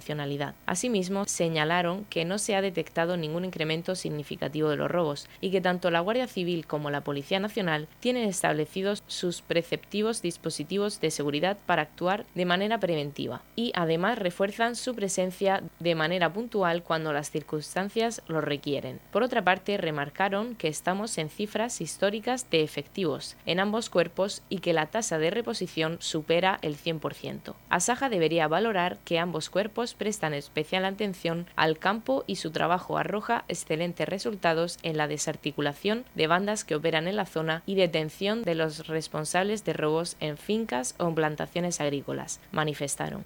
Asimismo, 0.66 1.26
señalaron 1.26 2.06
que 2.06 2.26
no 2.26 2.38
se 2.38 2.56
ha 2.56 2.62
detectado 2.62 3.18
ningún 3.18 3.46
incremento 3.46 3.96
significativo 3.96 4.70
de 4.70 4.78
los 4.78 4.90
robos 4.90 5.28
y 5.42 5.52
que 5.52 5.62
tanto 5.62 5.92
la 5.92 6.00
Guardia 6.00 6.28
Civil 6.28 6.66
como 6.66 6.90
la 6.90 7.02
Policía 7.02 7.40
Nacional 7.40 7.88
tienen 8.00 8.28
establecidos 8.28 9.04
sus 9.08 9.42
preceptivos 9.42 10.22
dispositivos 10.22 11.02
de 11.02 11.12
seguridad 11.12 11.58
para 11.66 11.82
actuar 11.82 12.26
de 12.36 12.46
manera 12.46 12.80
preventiva 12.80 13.42
y 13.56 13.72
además 13.76 14.18
refuerzan 14.20 14.76
su 14.76 14.96
presencia 14.96 15.64
de 15.80 15.96
manera 15.96 16.32
puntual 16.34 16.84
cuando 16.84 17.14
las 17.14 17.32
circunstancias 17.32 18.22
lo 18.28 18.42
requieren. 18.42 19.00
Por 19.12 19.24
otra 19.24 19.44
parte, 19.44 19.78
remarcaron 19.78 20.56
que 20.56 20.68
estamos 20.68 21.18
en 21.18 21.30
cifras 21.30 21.82
históricas 21.82 22.50
de 22.50 22.64
efectivos 22.64 23.36
en 23.46 23.60
ambos 23.60 23.90
cuerpos 23.90 24.44
y 24.50 24.60
que 24.60 24.74
la 24.74 24.88
tasa 24.88 25.18
de 25.18 25.30
reposición 25.30 25.98
supera 26.00 26.60
el 26.62 26.78
100%. 26.78 27.56
Asaja 27.70 28.10
debería 28.10 28.48
valorar 28.48 28.98
que 29.06 29.20
ambos 29.20 29.50
cuerpos 29.50 29.87
prestan 29.94 30.34
especial 30.34 30.86
atención 30.86 31.48
al 31.56 31.78
campo 31.78 32.24
y 32.28 32.38
su 32.38 32.52
trabajo 32.52 32.98
arroja 32.98 33.46
excelentes 33.48 34.08
resultados 34.08 34.78
en 34.84 34.98
la 34.98 35.08
desarticulación 35.08 36.06
de 36.16 36.28
bandas 36.28 36.64
que 36.64 36.76
operan 36.76 37.08
en 37.08 37.16
la 37.16 37.26
zona 37.26 37.64
y 37.66 37.76
detención 37.76 38.44
de 38.44 38.56
los 38.56 38.88
responsables 38.88 39.66
de 39.66 39.74
robos 39.74 40.18
en 40.20 40.38
fincas 40.38 40.96
o 40.98 41.08
en 41.08 41.16
plantaciones 41.16 41.82
agrícolas, 41.82 42.40
manifestaron. 42.52 43.26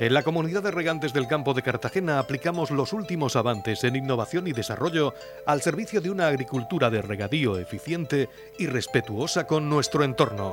En 0.00 0.14
la 0.14 0.22
comunidad 0.22 0.62
de 0.62 0.70
regantes 0.70 1.12
del 1.12 1.26
campo 1.26 1.54
de 1.54 1.62
Cartagena 1.62 2.20
aplicamos 2.20 2.70
los 2.70 2.92
últimos 2.92 3.34
avances 3.34 3.82
en 3.82 3.96
innovación 3.96 4.46
y 4.46 4.52
desarrollo 4.52 5.12
al 5.44 5.60
servicio 5.60 6.00
de 6.00 6.10
una 6.10 6.28
agricultura 6.28 6.88
de 6.88 7.02
regadío 7.02 7.58
eficiente 7.58 8.28
y 8.60 8.68
respetuosa 8.68 9.48
con 9.48 9.68
nuestro 9.68 10.04
entorno. 10.04 10.52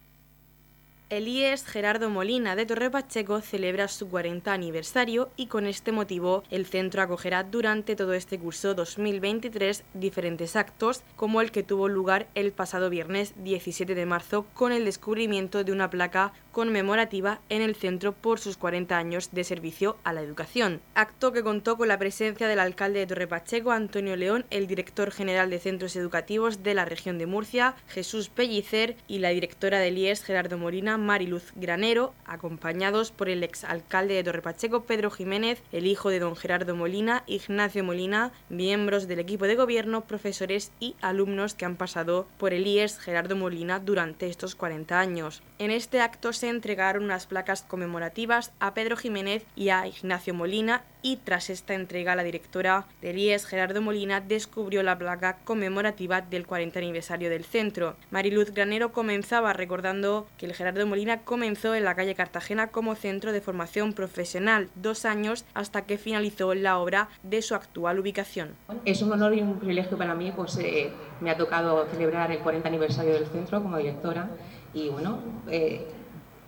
El 1.11 1.27
IES 1.27 1.65
Gerardo 1.65 2.09
Molina 2.09 2.55
de 2.55 2.65
Torre 2.65 2.89
Pacheco 2.89 3.41
celebra 3.41 3.89
su 3.89 4.07
40 4.07 4.53
aniversario 4.53 5.29
y 5.35 5.47
con 5.47 5.65
este 5.65 5.91
motivo 5.91 6.45
el 6.49 6.65
centro 6.65 7.01
acogerá 7.01 7.43
durante 7.43 7.97
todo 7.97 8.13
este 8.13 8.39
curso 8.39 8.75
2023 8.75 9.83
diferentes 9.93 10.55
actos 10.55 11.03
como 11.17 11.41
el 11.41 11.51
que 11.51 11.63
tuvo 11.63 11.89
lugar 11.89 12.27
el 12.33 12.53
pasado 12.53 12.89
viernes 12.89 13.33
17 13.43 13.93
de 13.93 14.05
marzo 14.05 14.45
con 14.53 14.71
el 14.71 14.85
descubrimiento 14.85 15.65
de 15.65 15.73
una 15.73 15.89
placa 15.89 16.31
conmemorativa 16.53 17.41
en 17.49 17.61
el 17.61 17.75
centro 17.75 18.13
por 18.13 18.39
sus 18.39 18.55
40 18.55 18.97
años 18.97 19.31
de 19.31 19.43
servicio 19.43 19.97
a 20.05 20.13
la 20.13 20.21
educación. 20.21 20.81
Acto 20.95 21.31
que 21.31 21.43
contó 21.43 21.77
con 21.77 21.87
la 21.87 21.99
presencia 21.99 22.47
del 22.47 22.59
alcalde 22.59 22.99
de 22.99 23.07
Torre 23.07 23.27
Pacheco, 23.27 23.71
Antonio 23.71 24.15
León, 24.15 24.45
el 24.49 24.67
director 24.67 25.11
general 25.11 25.49
de 25.49 25.59
centros 25.59 25.95
educativos 25.95 26.63
de 26.63 26.73
la 26.73 26.85
región 26.85 27.17
de 27.17 27.25
Murcia, 27.25 27.75
Jesús 27.87 28.29
Pellicer 28.29 28.95
y 29.07 29.19
la 29.19 29.29
directora 29.29 29.79
del 29.79 29.97
IES 29.97 30.23
Gerardo 30.23 30.57
Molina, 30.57 30.97
Mariluz 31.01 31.51
Granero, 31.55 32.13
acompañados 32.25 33.11
por 33.11 33.27
el 33.27 33.43
exalcalde 33.43 34.13
de 34.13 34.23
Torrepacheco, 34.23 34.85
Pedro 34.85 35.11
Jiménez, 35.11 35.61
el 35.71 35.87
hijo 35.87 36.09
de 36.09 36.19
don 36.19 36.35
Gerardo 36.35 36.75
Molina, 36.75 37.23
Ignacio 37.27 37.83
Molina, 37.83 38.31
miembros 38.49 39.07
del 39.07 39.19
equipo 39.19 39.45
de 39.45 39.55
gobierno, 39.55 40.05
profesores 40.05 40.71
y 40.79 40.95
alumnos 41.01 41.53
que 41.53 41.65
han 41.65 41.75
pasado 41.75 42.27
por 42.37 42.53
el 42.53 42.65
IES 42.65 42.99
Gerardo 42.99 43.35
Molina 43.35 43.79
durante 43.79 44.27
estos 44.27 44.55
40 44.55 44.99
años. 44.99 45.43
En 45.59 45.71
este 45.71 45.99
acto 46.01 46.31
se 46.33 46.49
entregaron 46.49 47.03
unas 47.03 47.27
placas 47.27 47.63
conmemorativas 47.63 48.53
a 48.59 48.73
Pedro 48.73 48.95
Jiménez 48.95 49.45
y 49.55 49.69
a 49.69 49.87
Ignacio 49.87 50.33
Molina 50.33 50.83
y 51.01 51.17
tras 51.17 51.49
esta 51.49 51.73
entrega 51.73 52.15
la 52.15 52.23
directora 52.23 52.85
del 53.01 53.17
IES 53.17 53.45
Gerardo 53.45 53.81
Molina 53.81 54.21
descubrió 54.21 54.83
la 54.83 54.97
placa 54.97 55.37
conmemorativa 55.43 56.21
del 56.21 56.45
40 56.45 56.79
aniversario 56.79 57.29
del 57.29 57.43
centro. 57.43 57.95
Mariluz 58.11 58.51
Granero 58.51 58.91
comenzaba 58.91 59.53
recordando 59.53 60.27
que 60.37 60.45
el 60.45 60.53
Gerardo 60.53 60.85
Molina 60.85 61.21
comenzó 61.21 61.75
en 61.75 61.85
la 61.85 61.95
calle 61.95 62.15
Cartagena 62.15 62.67
como 62.67 62.95
centro 62.95 63.31
de 63.31 63.41
formación 63.41 63.93
profesional 63.93 64.69
dos 64.75 65.05
años 65.05 65.45
hasta 65.53 65.83
que 65.85 65.97
finalizó 65.97 66.53
la 66.53 66.77
obra 66.77 67.09
de 67.23 67.41
su 67.41 67.55
actual 67.55 67.99
ubicación. 67.99 68.55
Es 68.85 69.01
un 69.01 69.11
honor 69.11 69.33
y 69.33 69.41
un 69.41 69.57
privilegio 69.59 69.97
para 69.97 70.15
mí, 70.15 70.31
pues 70.35 70.57
eh, 70.57 70.91
me 71.19 71.29
ha 71.29 71.37
tocado 71.37 71.87
celebrar 71.87 72.31
el 72.31 72.39
40 72.39 72.67
aniversario 72.67 73.13
del 73.13 73.27
centro 73.27 73.61
como 73.61 73.77
directora 73.77 74.29
y 74.73 74.89
bueno, 74.89 75.19
eh, 75.49 75.87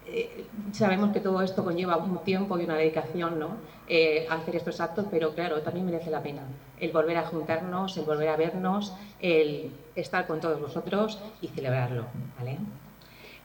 eh, 0.08 0.46
sabemos 0.72 1.12
que 1.12 1.20
todo 1.20 1.42
esto 1.42 1.64
conlleva 1.64 1.98
un 1.98 2.18
tiempo 2.20 2.60
y 2.60 2.64
una 2.64 2.76
dedicación 2.76 3.40
¿no? 3.40 3.58
Eh, 3.88 4.26
hacer 4.30 4.56
estos 4.56 4.80
actos, 4.80 5.06
pero 5.12 5.34
claro, 5.34 5.62
también 5.62 5.86
merece 5.86 6.10
la 6.10 6.22
pena 6.22 6.44
el 6.80 6.92
volver 6.92 7.18
a 7.18 7.26
juntarnos, 7.26 7.98
el 7.98 8.04
volver 8.04 8.28
a 8.30 8.36
vernos, 8.36 8.94
el 9.20 9.72
estar 9.96 10.28
con 10.28 10.42
todos 10.42 10.60
vosotros 10.60 11.20
y 11.42 11.48
celebrarlo. 11.48 12.06
¿vale? 12.38 12.58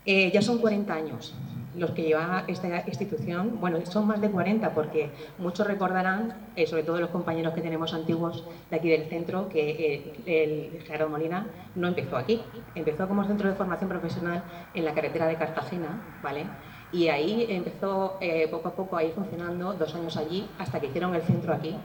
Eh, 0.07 0.31
ya 0.33 0.43
son 0.43 0.59
40 0.59 0.93
años 0.95 1.35
los 1.77 1.93
que 1.93 2.03
lleva 2.03 2.45
esta 2.49 2.85
institución, 2.87 3.61
bueno, 3.61 3.79
son 3.87 4.07
más 4.07 4.21
de 4.21 4.31
40 4.31 4.75
porque 4.75 5.11
muchos 5.39 5.65
recordarán, 5.65 6.35
sobre 6.67 6.83
todo 6.83 6.99
los 6.99 7.11
compañeros 7.11 7.55
que 7.55 7.61
tenemos 7.61 7.95
antiguos 7.95 8.45
de 8.69 8.77
aquí 8.77 8.89
del 8.89 9.09
centro, 9.09 9.49
que 9.49 10.13
el 10.27 10.83
Gerardo 10.83 11.09
Molina 11.09 11.47
no 11.77 11.87
empezó 11.87 12.17
aquí, 12.17 12.43
empezó 12.75 13.07
como 13.07 13.25
centro 13.25 13.49
de 13.49 13.55
formación 13.55 13.89
profesional 13.89 14.43
en 14.75 14.85
la 14.85 14.93
carretera 14.93 15.27
de 15.29 15.37
Cartagena, 15.37 16.03
¿vale? 16.21 16.47
Y 16.91 17.09
ahí 17.09 17.47
empezó 17.51 18.17
eh, 18.21 18.49
poco 18.51 18.69
a 18.69 18.73
poco 18.73 18.97
a 18.97 19.03
funcionando, 19.15 19.75
dos 19.75 19.95
años 19.95 20.17
allí, 20.17 20.49
hasta 20.59 20.81
que 20.81 20.87
hicieron 20.87 21.15
el 21.15 21.23
centro 21.23 21.53
aquí 21.53 21.77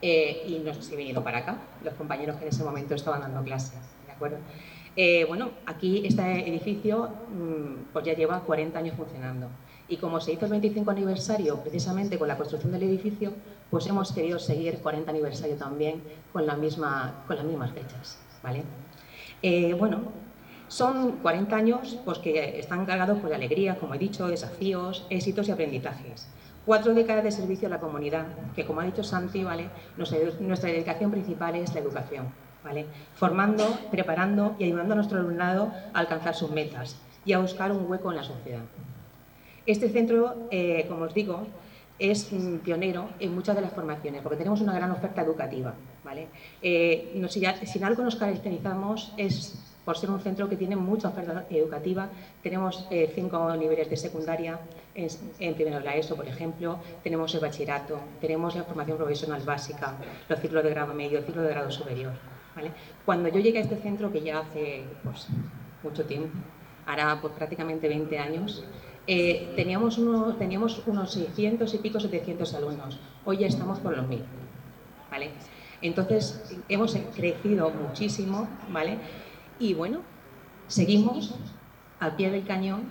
eh, 0.00 0.44
y 0.46 0.58
nos 0.60 0.90
he 0.90 0.96
venido 0.96 1.22
para 1.22 1.38
acá, 1.38 1.56
los 1.82 1.94
compañeros 1.94 2.36
que 2.36 2.44
en 2.44 2.48
ese 2.48 2.62
momento 2.62 2.94
estaban 2.94 3.20
dando 3.20 3.42
clases, 3.42 3.80
¿de 4.06 4.12
acuerdo? 4.12 4.38
Eh, 4.94 5.24
bueno, 5.26 5.50
aquí 5.64 6.02
este 6.06 6.48
edificio 6.48 7.08
mm, 7.30 7.92
pues 7.92 8.04
ya 8.04 8.14
lleva 8.14 8.40
40 8.40 8.78
años 8.78 8.94
funcionando 8.94 9.48
y 9.88 9.96
como 9.96 10.20
se 10.20 10.32
hizo 10.32 10.44
el 10.44 10.50
25 10.50 10.90
aniversario 10.90 11.60
precisamente 11.60 12.18
con 12.18 12.28
la 12.28 12.36
construcción 12.36 12.72
del 12.72 12.82
edificio, 12.82 13.32
pues 13.70 13.86
hemos 13.86 14.12
querido 14.12 14.38
seguir 14.38 14.78
40 14.78 15.10
aniversario 15.10 15.56
también 15.56 16.02
con, 16.32 16.46
las 16.46 16.58
mismas 16.58 17.12
fechas, 17.74 18.18
¿vale? 18.42 18.64
bueno, 19.78 20.02
son 20.68 21.18
40 21.18 21.54
años 21.54 21.98
pues, 22.04 22.18
que 22.18 22.58
están 22.58 22.86
cargados 22.86 23.18
por 23.18 23.34
alegría, 23.34 23.76
como 23.76 23.94
he 23.94 23.98
dicho, 23.98 24.28
desafíos, 24.28 25.06
éxitos 25.10 25.48
y 25.48 25.52
aprendizajes. 25.52 26.26
Cuatro 26.64 26.94
décadas 26.94 27.24
de 27.24 27.32
servicio 27.32 27.68
a 27.68 27.70
la 27.70 27.80
comunidad, 27.80 28.24
que 28.54 28.64
como 28.64 28.80
ha 28.80 28.84
dicho 28.84 29.02
Santi, 29.02 29.44
¿vale? 29.44 29.68
nuestra 29.96 30.70
dedicación 30.70 31.10
principal 31.10 31.56
es 31.56 31.74
la 31.74 31.80
educación, 31.80 32.28
¿vale? 32.64 32.86
formando, 33.14 33.78
preparando 33.90 34.56
y 34.58 34.64
ayudando 34.64 34.92
a 34.92 34.96
nuestro 34.96 35.18
alumnado 35.18 35.72
a 35.92 35.98
alcanzar 35.98 36.34
sus 36.34 36.50
metas 36.50 36.96
y 37.24 37.32
a 37.32 37.38
buscar 37.38 37.72
un 37.72 37.90
hueco 37.90 38.10
en 38.10 38.16
la 38.16 38.24
sociedad. 38.24 38.62
Este 39.66 39.88
centro, 39.88 40.48
eh, 40.50 40.86
como 40.88 41.04
os 41.04 41.14
digo, 41.14 41.46
es 41.98 42.30
pionero 42.64 43.10
en 43.20 43.34
muchas 43.34 43.54
de 43.54 43.62
las 43.62 43.72
formaciones, 43.72 44.22
porque 44.22 44.36
tenemos 44.36 44.60
una 44.60 44.74
gran 44.74 44.90
oferta 44.90 45.22
educativa. 45.22 45.74
¿vale? 46.04 46.26
Eh, 46.60 47.22
si, 47.28 47.44
si 47.66 47.82
algo 47.82 48.02
nos 48.02 48.16
caracterizamos 48.16 49.12
es 49.16 49.72
por 49.84 49.98
ser 49.98 50.10
un 50.10 50.20
centro 50.20 50.48
que 50.48 50.56
tiene 50.56 50.76
mucha 50.76 51.08
oferta 51.08 51.44
educativa. 51.50 52.08
Tenemos 52.42 52.86
eh, 52.90 53.10
cinco 53.14 53.54
niveles 53.56 53.90
de 53.90 53.96
secundaria 53.96 54.58
en, 54.94 55.54
primero 55.54 55.78
de 55.78 55.84
la 55.84 55.96
ESO, 55.96 56.16
por 56.16 56.26
ejemplo, 56.26 56.78
tenemos 57.02 57.34
el 57.34 57.40
bachillerato, 57.40 57.98
tenemos 58.20 58.54
la 58.54 58.64
formación 58.64 58.96
profesional 58.96 59.42
básica, 59.42 59.94
los 60.28 60.40
ciclos 60.40 60.62
de 60.62 60.70
grado 60.70 60.94
medio, 60.94 61.18
el 61.18 61.24
ciclo 61.24 61.42
de 61.42 61.50
grado 61.50 61.70
superior. 61.70 62.12
Cuando 63.04 63.28
yo 63.28 63.40
llegué 63.40 63.58
a 63.58 63.62
este 63.62 63.76
centro, 63.76 64.12
que 64.12 64.20
ya 64.20 64.40
hace 64.40 64.84
pues, 65.02 65.28
mucho 65.82 66.04
tiempo, 66.04 66.36
hará 66.86 67.20
pues, 67.20 67.32
prácticamente 67.34 67.88
20 67.88 68.18
años, 68.18 68.64
eh, 69.06 69.52
teníamos, 69.56 69.98
uno, 69.98 70.34
teníamos 70.36 70.82
unos 70.86 71.12
600 71.12 71.74
y 71.74 71.78
pico, 71.78 71.98
700 71.98 72.54
alumnos. 72.54 73.00
Hoy 73.24 73.38
ya 73.38 73.46
estamos 73.46 73.80
por 73.80 73.96
los 73.96 74.06
1000. 74.06 74.22
¿vale? 75.12 75.30
Entonces, 75.82 76.56
hemos 76.68 76.96
crecido 77.14 77.70
muchísimo, 77.70 78.48
¿vale? 78.70 78.98
Y 79.58 79.74
bueno, 79.74 80.00
seguimos 80.66 81.34
al 82.00 82.16
pie 82.16 82.30
del 82.30 82.46
cañón 82.46 82.84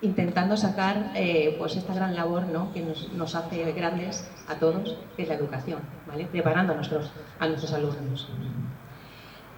intentando 0.00 0.56
sacar 0.56 1.12
eh, 1.14 1.54
pues 1.58 1.76
esta 1.76 1.92
gran 1.92 2.14
labor 2.14 2.44
que 2.72 2.80
nos, 2.82 3.34
hace 3.34 3.72
grandes 3.72 4.30
a 4.48 4.54
todos, 4.54 4.96
que 5.14 5.22
es 5.24 5.28
la 5.28 5.34
educación, 5.34 5.80
¿vale? 6.06 6.24
preparando 6.24 6.72
a 6.72 6.76
nuestros 6.76 7.72
alumnos. 7.72 8.28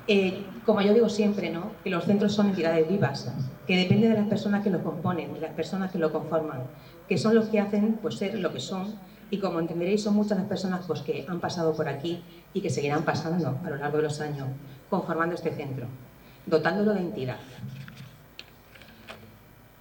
Eh, 0.08 0.44
como 0.66 0.80
yo 0.80 0.94
digo 0.94 1.08
siempre, 1.08 1.50
¿no? 1.50 1.72
que 1.84 1.90
los 1.90 2.04
centros 2.04 2.32
son 2.32 2.48
entidades 2.48 2.88
vivas, 2.88 3.32
que 3.66 3.76
depende 3.76 4.08
de 4.08 4.14
las 4.14 4.28
personas 4.28 4.62
que 4.62 4.70
los 4.70 4.82
componen, 4.82 5.32
de 5.34 5.40
las 5.40 5.52
personas 5.52 5.92
que 5.92 5.98
lo 5.98 6.12
conforman, 6.12 6.62
que 7.08 7.18
son 7.18 7.34
los 7.34 7.46
que 7.46 7.60
hacen 7.60 7.98
pues, 8.02 8.16
ser 8.16 8.38
lo 8.38 8.52
que 8.52 8.60
son 8.60 8.94
y 9.30 9.38
como 9.38 9.60
entenderéis 9.60 10.02
son 10.02 10.14
muchas 10.14 10.38
las 10.38 10.46
personas 10.46 10.84
pues, 10.86 11.00
que 11.00 11.24
han 11.28 11.40
pasado 11.40 11.74
por 11.74 11.88
aquí 11.88 12.22
y 12.52 12.60
que 12.60 12.70
seguirán 12.70 13.04
pasando 13.04 13.58
a 13.64 13.70
lo 13.70 13.76
largo 13.76 13.98
de 13.98 14.02
los 14.04 14.20
años 14.20 14.48
conformando 14.90 15.34
este 15.34 15.52
centro 15.52 15.86
dotándolo 16.46 16.92
de 16.94 17.00
entidad. 17.00 17.36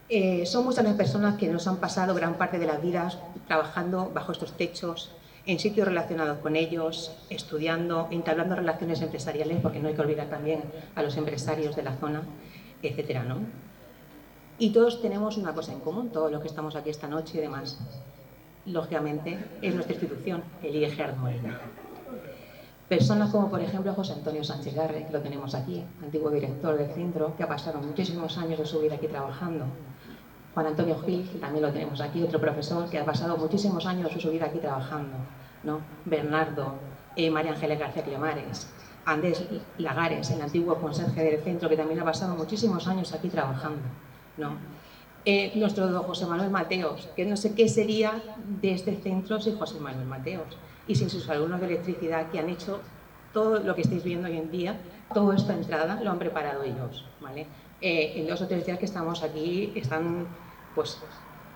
Eh, 0.10 0.46
son 0.46 0.66
muchas 0.66 0.84
las 0.84 0.96
personas 0.96 1.38
que 1.38 1.48
nos 1.48 1.68
han 1.68 1.78
pasado 1.78 2.14
gran 2.14 2.36
parte 2.36 2.60
de 2.60 2.66
las 2.66 2.82
vidas 2.82 3.18
trabajando 3.48 4.12
bajo 4.14 4.34
estos 4.34 4.58
techos, 4.58 5.12
en 5.46 5.60
sitios 5.60 5.88
relacionados 5.88 6.40
con 6.40 6.56
ellos, 6.56 7.16
estudiando, 7.30 8.08
entablando 8.12 8.56
relaciones 8.56 9.02
empresariales, 9.02 9.60
porque 9.62 9.80
no 9.80 9.88
hay 9.88 9.96
que 9.96 10.02
olvidar 10.02 10.28
también 10.30 10.62
a 10.96 11.02
los 11.02 11.18
empresarios 11.18 11.76
de 11.76 11.84
la 11.84 11.96
zona, 11.98 12.24
etcétera, 12.82 13.24
¿no? 13.24 13.40
Y 14.60 14.72
todos 14.72 15.02
tenemos 15.02 15.38
una 15.38 15.54
cosa 15.54 15.74
en 15.74 15.80
común, 15.80 16.12
todos 16.12 16.32
los 16.32 16.42
que 16.42 16.48
estamos 16.48 16.76
aquí 16.76 16.92
esta 16.92 17.08
noche 17.08 17.40
y 17.40 17.42
demás. 17.42 17.80
Lógicamente, 18.68 19.40
es 19.62 19.74
nuestra 19.74 19.96
institución, 19.96 20.44
el 20.62 20.76
IEG 20.76 21.16
Molina. 21.18 21.60
Personas 22.88 23.32
como, 23.32 23.50
por 23.50 23.62
ejemplo, 23.62 23.94
José 23.94 24.14
Antonio 24.14 24.44
Sánchez 24.44 24.76
Garre, 24.76 25.08
que 25.08 25.14
lo 25.14 25.22
tenemos 25.22 25.56
aquí, 25.56 25.84
antiguo 26.04 26.30
director 26.30 26.78
del 26.78 26.94
centro, 26.94 27.36
que 27.36 27.44
ha 27.44 27.48
pasado 27.48 27.80
muchísimos 27.80 28.38
años 28.38 28.60
de 28.60 28.66
su 28.66 28.82
vida 28.82 28.96
aquí 28.96 29.08
trabajando. 29.08 29.66
Juan 30.54 30.68
Antonio 30.68 31.00
Gil, 31.06 31.28
que 31.30 31.40
también 31.40 31.64
lo 31.64 31.72
tenemos 31.72 32.02
aquí, 32.02 32.22
otro 32.24 32.40
profesor 32.40 32.90
que 32.90 33.00
ha 33.00 33.06
pasado 33.06 33.38
muchísimos 33.38 33.86
años 33.86 34.14
de 34.14 34.20
su 34.20 34.30
vida 34.32 34.46
aquí 34.46 34.60
trabajando. 34.60 35.16
¿no? 35.64 35.80
Bernardo, 36.06 36.76
eh, 37.16 37.30
María 37.30 37.52
Ángeles 37.52 37.80
García 37.80 38.04
Clemares, 38.04 38.70
Andrés 39.06 39.46
Lagares, 39.78 40.30
el 40.32 40.42
antiguo 40.42 40.76
conserje 40.76 41.24
del 41.24 41.42
centro, 41.42 41.70
que 41.70 41.78
también 41.78 42.00
ha 42.00 42.06
pasado 42.06 42.36
muchísimos 42.36 42.88
años 42.88 43.14
aquí 43.14 43.30
trabajando. 43.30 43.82
¿no? 44.38 44.58
Eh, 45.24 45.52
nuestro 45.56 45.88
José 46.04 46.26
Manuel 46.26 46.50
Mateos, 46.50 47.08
que 47.16 47.26
no 47.26 47.38
sé 47.38 47.54
qué 47.54 47.70
sería 47.70 48.22
de 48.62 48.74
este 48.74 48.96
centro 48.98 49.40
sin 49.40 49.58
José 49.58 49.80
Manuel 49.80 50.08
Mateos 50.08 50.58
y 50.88 50.96
sin 50.96 51.10
sus 51.10 51.30
alumnos 51.30 51.60
de 51.60 51.68
electricidad 51.68 52.30
que 52.30 52.40
han 52.40 52.50
hecho 52.50 52.82
todo 53.32 53.60
lo 53.60 53.76
que 53.76 53.82
estáis 53.82 54.04
viendo 54.04 54.28
hoy 54.28 54.38
en 54.38 54.52
día, 54.52 54.80
toda 55.14 55.36
esta 55.36 55.54
entrada 55.54 56.02
lo 56.04 56.12
han 56.12 56.20
preparado 56.20 56.64
ellos. 56.64 57.06
¿vale? 57.22 57.46
Eh, 57.82 58.14
en 58.16 58.28
dos 58.28 58.40
o 58.42 58.48
tres 58.48 58.64
días 58.64 58.78
que 58.78 58.86
estamos 58.86 59.24
aquí 59.24 59.74
están 59.76 60.28
pues 60.76 61.00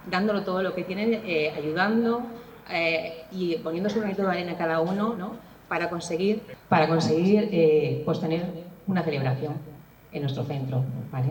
dándolo 0.10 0.44
todo 0.44 0.64
lo 0.64 0.74
que 0.74 0.84
tienen, 0.84 1.22
eh, 1.24 1.54
ayudando 1.56 2.24
eh, 2.70 3.26
y 3.32 3.58
poniendo 3.58 3.92
su 3.92 4.00
granito 4.00 4.24
de 4.24 4.30
arena 4.30 4.58
cada 4.58 4.80
uno 4.82 5.16
¿no? 5.16 5.34
para 5.70 5.88
conseguir, 5.88 6.42
para 6.68 6.88
conseguir 6.88 8.04
pues 8.06 8.20
tener 8.20 8.44
una 8.88 9.04
celebración 9.04 9.54
en 10.12 10.22
nuestro 10.24 10.44
centro. 10.46 10.84
¿vale? 11.12 11.28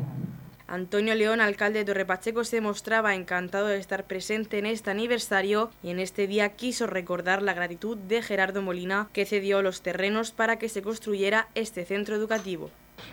Antonio 0.68 1.14
León, 1.16 1.40
alcalde 1.40 1.80
de 1.80 1.84
Torrepacheco, 1.86 2.44
se 2.44 2.60
mostraba 2.60 3.16
encantado 3.16 3.66
de 3.66 3.78
estar 3.78 4.04
presente 4.04 4.58
en 4.58 4.66
este 4.66 4.90
aniversario 4.90 5.70
y 5.82 5.90
en 5.90 5.98
este 5.98 6.28
día 6.28 6.50
quiso 6.50 6.86
recordar 6.86 7.42
la 7.42 7.52
gratitud 7.52 7.96
de 7.96 8.22
Gerardo 8.22 8.62
Molina 8.62 9.08
que 9.12 9.26
cedió 9.26 9.60
los 9.60 9.82
terrenos 9.82 10.30
para 10.30 10.56
que 10.56 10.68
se 10.68 10.82
construyera 10.82 11.48
este 11.56 11.84
centro 11.84 12.14
educativo. 12.14 12.70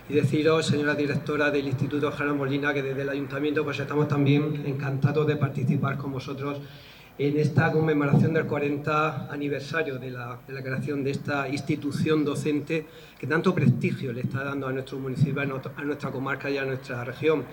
Y 0.08 0.14
deciros, 0.14 0.66
señora 0.66 0.94
directora 0.94 1.50
del 1.50 1.68
Instituto 1.68 2.10
Gerardo 2.10 2.34
Molina, 2.34 2.74
que 2.74 2.82
desde 2.82 3.02
el 3.02 3.08
Ayuntamiento 3.08 3.62
pues 3.64 3.78
estamos 3.78 4.08
también 4.08 4.62
encantados 4.66 5.26
de 5.26 5.36
participar 5.36 5.96
con 5.96 6.12
vosotros 6.12 6.58
en 7.18 7.38
esta 7.38 7.70
conmemoración 7.70 8.32
del 8.32 8.46
40 8.46 9.32
aniversario 9.32 9.98
de 9.98 10.10
la, 10.10 10.40
creación 10.46 11.04
de 11.04 11.12
esta 11.12 11.48
institución 11.48 12.24
docente 12.24 12.86
que 13.18 13.26
tanto 13.26 13.54
prestigio 13.54 14.12
le 14.12 14.22
está 14.22 14.42
dando 14.42 14.66
a 14.66 14.72
nuestro 14.72 14.98
municipio, 14.98 15.40
a 15.40 15.84
nuestra 15.84 16.10
comarca 16.10 16.50
y 16.50 16.58
a 16.58 16.64
nuestra 16.64 17.04
región. 17.04 17.44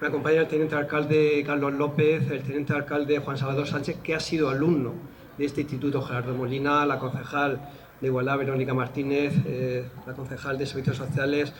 Me 0.00 0.08
acompaña 0.08 0.40
el 0.40 0.48
teniente 0.48 0.74
alcalde 0.74 1.44
Carlos 1.46 1.74
López, 1.74 2.28
el 2.28 2.42
teniente 2.42 2.72
alcalde 2.72 3.18
Juan 3.20 3.38
Salvador 3.38 3.68
Sánchez, 3.68 3.98
que 4.02 4.14
ha 4.14 4.20
sido 4.20 4.50
alumno 4.50 4.94
de 5.38 5.44
este 5.44 5.60
instituto, 5.60 6.02
Gerardo 6.02 6.34
Molina, 6.34 6.84
la 6.84 6.98
concejal 6.98 7.60
de 8.00 8.08
Igualdad, 8.08 8.38
Verónica 8.38 8.74
Martínez, 8.74 9.32
eh, 9.46 9.86
la 10.06 10.14
concejal 10.14 10.58
de 10.58 10.66
Servicios 10.66 10.96
Sociales, 10.96 11.52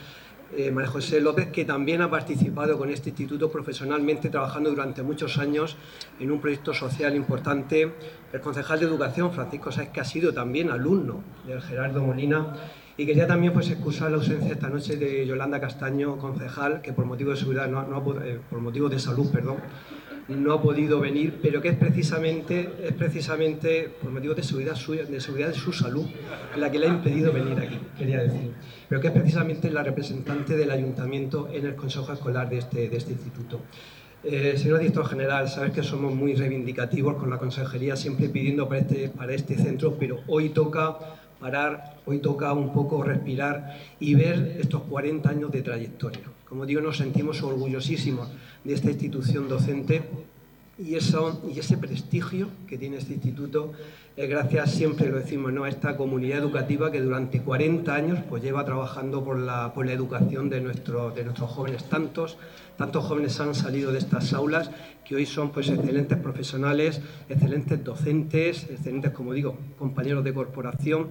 eh, 0.56 0.70
María 0.70 0.90
José 0.90 1.20
López, 1.20 1.48
que 1.48 1.64
también 1.64 2.02
ha 2.02 2.10
participado 2.10 2.78
con 2.78 2.90
este 2.90 3.10
instituto 3.10 3.50
profesionalmente, 3.50 4.28
trabajando 4.30 4.70
durante 4.70 5.02
muchos 5.02 5.38
años 5.38 5.76
en 6.20 6.30
un 6.30 6.40
proyecto 6.40 6.72
social 6.72 7.16
importante. 7.16 7.92
El 8.32 8.40
concejal 8.40 8.80
de 8.80 8.86
Educación, 8.86 9.32
Francisco 9.32 9.72
Sáez, 9.72 9.90
que 9.90 10.00
ha 10.00 10.04
sido 10.04 10.32
también 10.32 10.70
alumno 10.70 11.22
del 11.46 11.60
Gerardo 11.60 12.02
Molina. 12.02 12.54
Y 12.96 13.06
quería 13.06 13.26
también 13.26 13.52
pues, 13.52 13.68
excusar 13.70 14.12
la 14.12 14.18
ausencia 14.18 14.52
esta 14.52 14.68
noche 14.68 14.96
de 14.96 15.26
Yolanda 15.26 15.60
Castaño, 15.60 16.16
concejal, 16.16 16.80
que 16.80 16.92
por 16.92 17.04
motivo 17.04 17.32
de 17.32 17.36
seguridad, 17.36 17.68
no, 17.68 18.22
eh, 18.22 18.38
por 18.48 18.60
motivo 18.60 18.88
de 18.88 19.00
salud, 19.00 19.28
perdón, 19.32 19.56
no 20.28 20.54
ha 20.54 20.62
podido 20.62 21.00
venir, 21.00 21.38
pero 21.42 21.60
que 21.60 21.68
es 21.68 21.76
precisamente, 21.76 22.70
es 22.82 22.92
precisamente 22.92 23.90
por 24.00 24.10
motivo 24.10 24.34
de 24.34 24.42
seguridad 24.42 24.74
de 24.74 25.20
seguridad 25.20 25.48
de 25.48 25.54
su 25.54 25.72
salud, 25.72 26.06
la 26.56 26.70
que 26.70 26.78
le 26.78 26.86
ha 26.86 26.90
impedido 26.90 27.32
venir 27.32 27.58
aquí, 27.58 27.78
quería 27.98 28.22
decir. 28.22 28.52
Pero 28.88 29.00
que 29.00 29.08
es 29.08 29.12
precisamente 29.12 29.70
la 29.70 29.82
representante 29.82 30.56
del 30.56 30.70
ayuntamiento 30.70 31.48
en 31.52 31.66
el 31.66 31.74
consejo 31.74 32.12
escolar 32.12 32.48
de 32.48 32.58
este, 32.58 32.88
de 32.88 32.96
este 32.96 33.12
instituto. 33.12 33.60
Eh, 34.26 34.54
señor 34.56 34.78
director 34.78 35.06
general, 35.06 35.50
sabes 35.50 35.72
que 35.72 35.82
somos 35.82 36.14
muy 36.14 36.34
reivindicativos 36.34 37.16
con 37.16 37.28
la 37.28 37.36
consejería, 37.36 37.94
siempre 37.94 38.30
pidiendo 38.30 38.66
para 38.66 38.80
este, 38.80 39.10
para 39.10 39.34
este 39.34 39.56
centro, 39.56 39.96
pero 39.98 40.20
hoy 40.28 40.48
toca 40.48 40.96
parar, 41.40 41.96
hoy 42.06 42.18
toca 42.18 42.52
un 42.52 42.72
poco 42.72 43.02
respirar 43.02 43.78
y 44.00 44.14
ver 44.14 44.56
estos 44.60 44.82
40 44.82 45.28
años 45.28 45.52
de 45.52 45.62
trayectoria. 45.62 46.22
Como 46.48 46.66
digo, 46.66 46.80
nos 46.80 46.98
sentimos 46.98 47.42
orgullosísimos 47.42 48.28
de 48.62 48.74
esta 48.74 48.90
institución 48.90 49.48
docente 49.48 50.02
y, 50.78 50.94
eso, 50.96 51.42
y 51.52 51.58
ese 51.58 51.76
prestigio 51.76 52.48
que 52.66 52.78
tiene 52.78 52.96
este 52.96 53.14
instituto 53.14 53.72
es 54.16 54.28
gracias, 54.28 54.72
siempre 54.72 55.08
lo 55.08 55.18
decimos, 55.18 55.52
¿no? 55.52 55.64
a 55.64 55.68
esta 55.68 55.96
comunidad 55.96 56.38
educativa 56.38 56.92
que 56.92 57.00
durante 57.00 57.40
40 57.40 57.92
años 57.92 58.18
pues, 58.28 58.44
lleva 58.44 58.64
trabajando 58.64 59.24
por 59.24 59.38
la, 59.38 59.74
por 59.74 59.86
la 59.86 59.92
educación 59.92 60.48
de, 60.48 60.60
nuestro, 60.60 61.10
de 61.10 61.24
nuestros 61.24 61.50
jóvenes. 61.50 61.88
Tantos, 61.88 62.36
tantos 62.76 63.04
jóvenes 63.04 63.40
han 63.40 63.56
salido 63.56 63.90
de 63.90 63.98
estas 63.98 64.32
aulas 64.32 64.70
que 65.04 65.16
hoy 65.16 65.26
son 65.26 65.50
pues, 65.50 65.68
excelentes 65.68 66.16
profesionales, 66.18 67.00
excelentes 67.28 67.82
docentes, 67.82 68.68
excelentes, 68.70 69.10
como 69.10 69.32
digo, 69.32 69.58
compañeros 69.78 70.22
de 70.22 70.32
corporación 70.32 71.08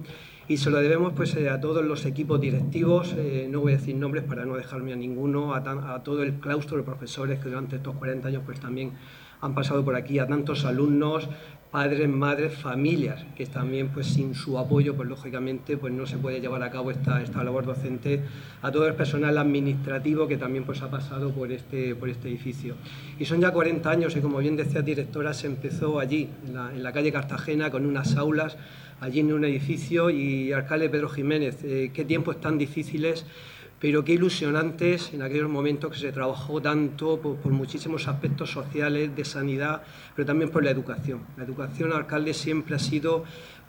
y 0.48 0.58
se 0.58 0.70
lo 0.70 0.80
debemos 0.80 1.12
pues, 1.14 1.34
eh, 1.36 1.48
a 1.48 1.60
todos 1.60 1.84
los 1.84 2.04
equipos 2.04 2.40
directivos, 2.40 3.14
eh, 3.16 3.48
no 3.50 3.60
voy 3.60 3.72
a 3.72 3.76
decir 3.76 3.96
nombres 3.96 4.24
para 4.24 4.44
no 4.44 4.56
dejarme 4.56 4.92
a 4.92 4.96
ninguno, 4.96 5.54
a, 5.54 6.02
todo 6.02 6.22
el 6.22 6.34
claustro 6.34 6.76
de 6.76 6.82
profesores 6.82 7.38
que 7.38 7.48
durante 7.48 7.76
estos 7.76 7.96
40 7.96 8.28
años 8.28 8.42
pues, 8.44 8.60
también 8.60 8.92
han 9.40 9.54
pasado 9.54 9.84
por 9.84 9.96
aquí, 9.96 10.18
a 10.18 10.26
tantos 10.26 10.64
alumnos, 10.64 11.28
padres, 11.74 12.08
madres, 12.08 12.54
familias, 12.56 13.26
que 13.34 13.46
también 13.46 13.88
pues 13.88 14.06
sin 14.06 14.36
su 14.36 14.60
apoyo, 14.60 14.94
pues 14.94 15.08
lógicamente 15.08 15.76
pues 15.76 15.92
no 15.92 16.06
se 16.06 16.18
puede 16.18 16.40
llevar 16.40 16.62
a 16.62 16.70
cabo 16.70 16.92
esta, 16.92 17.20
esta 17.20 17.42
labor 17.42 17.66
docente, 17.66 18.20
a 18.62 18.70
todo 18.70 18.86
el 18.86 18.94
personal 18.94 19.36
administrativo 19.36 20.28
que 20.28 20.36
también 20.36 20.62
pues 20.62 20.82
ha 20.82 20.88
pasado 20.88 21.32
por 21.32 21.50
este, 21.50 21.96
por 21.96 22.08
este 22.08 22.28
edificio. 22.28 22.76
Y 23.18 23.24
son 23.24 23.40
ya 23.40 23.50
40 23.50 23.90
años 23.90 24.14
y 24.14 24.20
como 24.20 24.38
bien 24.38 24.54
decía 24.54 24.82
directora, 24.82 25.34
se 25.34 25.48
empezó 25.48 25.98
allí, 25.98 26.28
en 26.46 26.80
la, 26.80 26.92
calle 26.92 27.10
Cartagena, 27.10 27.72
con 27.72 27.86
unas 27.86 28.14
aulas 28.14 28.56
allí 29.00 29.18
en 29.18 29.32
un 29.32 29.44
edificio 29.44 30.10
y 30.10 30.52
alcalde 30.52 30.88
Pedro 30.88 31.08
Jiménez, 31.08 31.64
eh, 31.64 31.90
qué 31.92 32.04
tiempos 32.04 32.40
tan 32.40 32.56
difíciles, 32.56 33.26
pero 33.84 34.02
qué 34.02 34.14
ilusionantes 34.14 35.12
en 35.12 35.20
aquellos 35.20 35.50
momentos 35.50 35.92
que 35.92 35.98
se 35.98 36.10
trabajó 36.10 36.58
tanto 36.62 37.20
por, 37.20 37.52
muchísimos 37.52 38.08
aspectos 38.08 38.50
sociales, 38.50 39.14
de 39.14 39.26
sanidad, 39.26 39.82
pero 40.16 40.24
también 40.24 40.48
por 40.48 40.64
la 40.64 40.70
educación. 40.70 41.20
La 41.36 41.44
educación, 41.44 41.92
alcalde, 41.92 42.32
siempre 42.32 42.76
ha 42.76 42.78
sido 42.78 43.24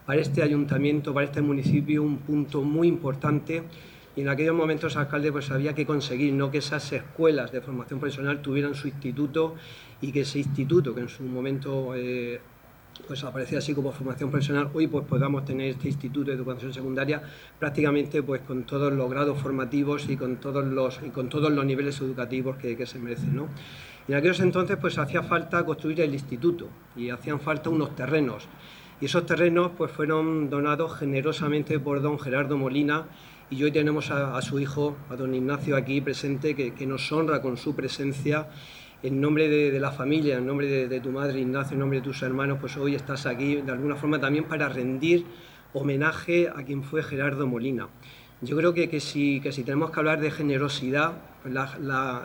para 0.06 0.22
este 0.22 0.42
ayuntamiento, 0.42 1.14
para 1.14 1.26
este 1.26 1.42
municipio, 1.42 2.02
un 2.02 2.20
punto 2.20 2.62
muy 2.62 2.88
importante 2.88 3.64
y 4.16 4.22
en 4.22 4.30
aquellos 4.30 4.56
momentos, 4.56 4.96
alcalde, 4.96 5.34
pues 5.34 5.52
había 5.52 5.76
que 5.76 5.86
conseguir 5.86 6.32
¿no? 6.32 6.50
que 6.50 6.60
esas 6.60 6.94
escuelas 6.94 7.52
de 7.52 7.60
formación 7.60 8.00
profesional 8.00 8.42
tuvieran 8.42 8.74
su 8.74 8.88
instituto 8.88 9.56
y 10.00 10.14
que 10.14 10.22
ese 10.22 10.40
instituto, 10.40 10.96
que 10.96 11.02
en 11.02 11.10
su 11.10 11.24
momento 11.24 11.94
eh, 11.94 12.40
pues 13.08 13.24
aparecía 13.24 13.60
así 13.60 13.74
como 13.74 13.92
formación 13.92 14.32
profesional, 14.32 14.70
hoy 14.74 14.88
pues 14.88 15.06
podamos 15.06 15.46
tener 15.46 15.70
este 15.70 15.88
Instituto 15.88 16.32
de 16.32 16.38
Educación 16.38 16.74
Secundaria 16.74 17.22
prácticamente 17.60 18.24
pues 18.24 18.42
con 18.42 18.64
todos 18.64 18.92
los 18.94 19.10
grados 19.10 19.38
formativos 19.40 20.10
y 20.10 20.18
con 20.18 20.38
todos 20.38 20.66
los, 20.66 21.00
y 21.06 21.10
con 21.10 21.30
todos 21.30 21.52
los 21.52 21.66
niveles 21.66 22.00
educativos 22.00 22.58
que, 22.58 22.76
que 22.76 22.86
se 22.86 23.00
merecen. 23.00 23.36
¿no? 23.36 23.48
Y 24.08 24.12
en 24.12 24.18
aquellos 24.18 24.40
entonces 24.40 24.78
pues 24.80 24.98
hacía 24.98 25.24
falta 25.24 25.66
construir 25.66 26.02
el 26.02 26.14
instituto 26.14 26.70
y 26.96 27.10
hacían 27.10 27.40
falta 27.40 27.70
unos 27.70 27.96
terrenos. 27.96 28.48
Y 29.02 29.06
esos 29.06 29.26
terrenos 29.26 29.72
pues 29.78 29.92
fueron 29.92 30.50
donados 30.50 30.98
generosamente 30.98 31.80
por 31.80 32.02
don 32.02 32.18
Gerardo 32.18 32.58
Molina 32.58 33.06
y 33.50 33.64
hoy 33.64 33.72
tenemos 33.72 34.10
a, 34.10 34.42
su 34.42 34.60
hijo, 34.60 34.96
a 35.10 35.16
don 35.16 35.36
Ignacio 35.36 35.76
aquí 35.76 36.02
presente, 36.02 36.56
que, 36.56 36.74
que 36.74 36.88
nos 36.88 37.12
honra 37.12 37.42
con 37.42 37.58
su 37.58 37.76
presencia 37.76 38.48
en 39.06 39.22
nombre 39.22 39.48
de, 39.48 39.80
la 39.80 39.92
familia, 39.92 40.38
en 40.38 40.48
nombre 40.48 40.88
de, 40.88 41.00
tu 41.00 41.12
madre 41.12 41.40
Ignacio, 41.40 41.76
en 41.76 41.80
nombre 41.80 42.00
de 42.00 42.04
tus 42.04 42.24
hermanos, 42.24 42.58
pues 42.60 42.76
hoy 42.76 42.96
estás 42.96 43.28
aquí 43.28 43.58
de 43.58 43.72
alguna 43.72 43.96
forma 43.96 44.20
también 44.20 44.46
para 44.46 44.68
rendir 44.68 45.26
homenaje 45.74 46.50
a 46.50 46.64
quien 46.64 46.82
fue 46.82 47.04
Gerardo 47.04 47.46
Molina. 47.46 47.88
Yo 48.42 48.58
creo 48.58 48.74
que, 48.74 48.90
que, 48.90 49.00
si, 49.00 49.42
que 49.42 49.52
si 49.52 49.64
tenemos 49.64 49.92
que 49.92 50.00
hablar 50.00 50.20
de 50.22 50.32
generosidad, 50.32 51.22
pues 51.44 51.56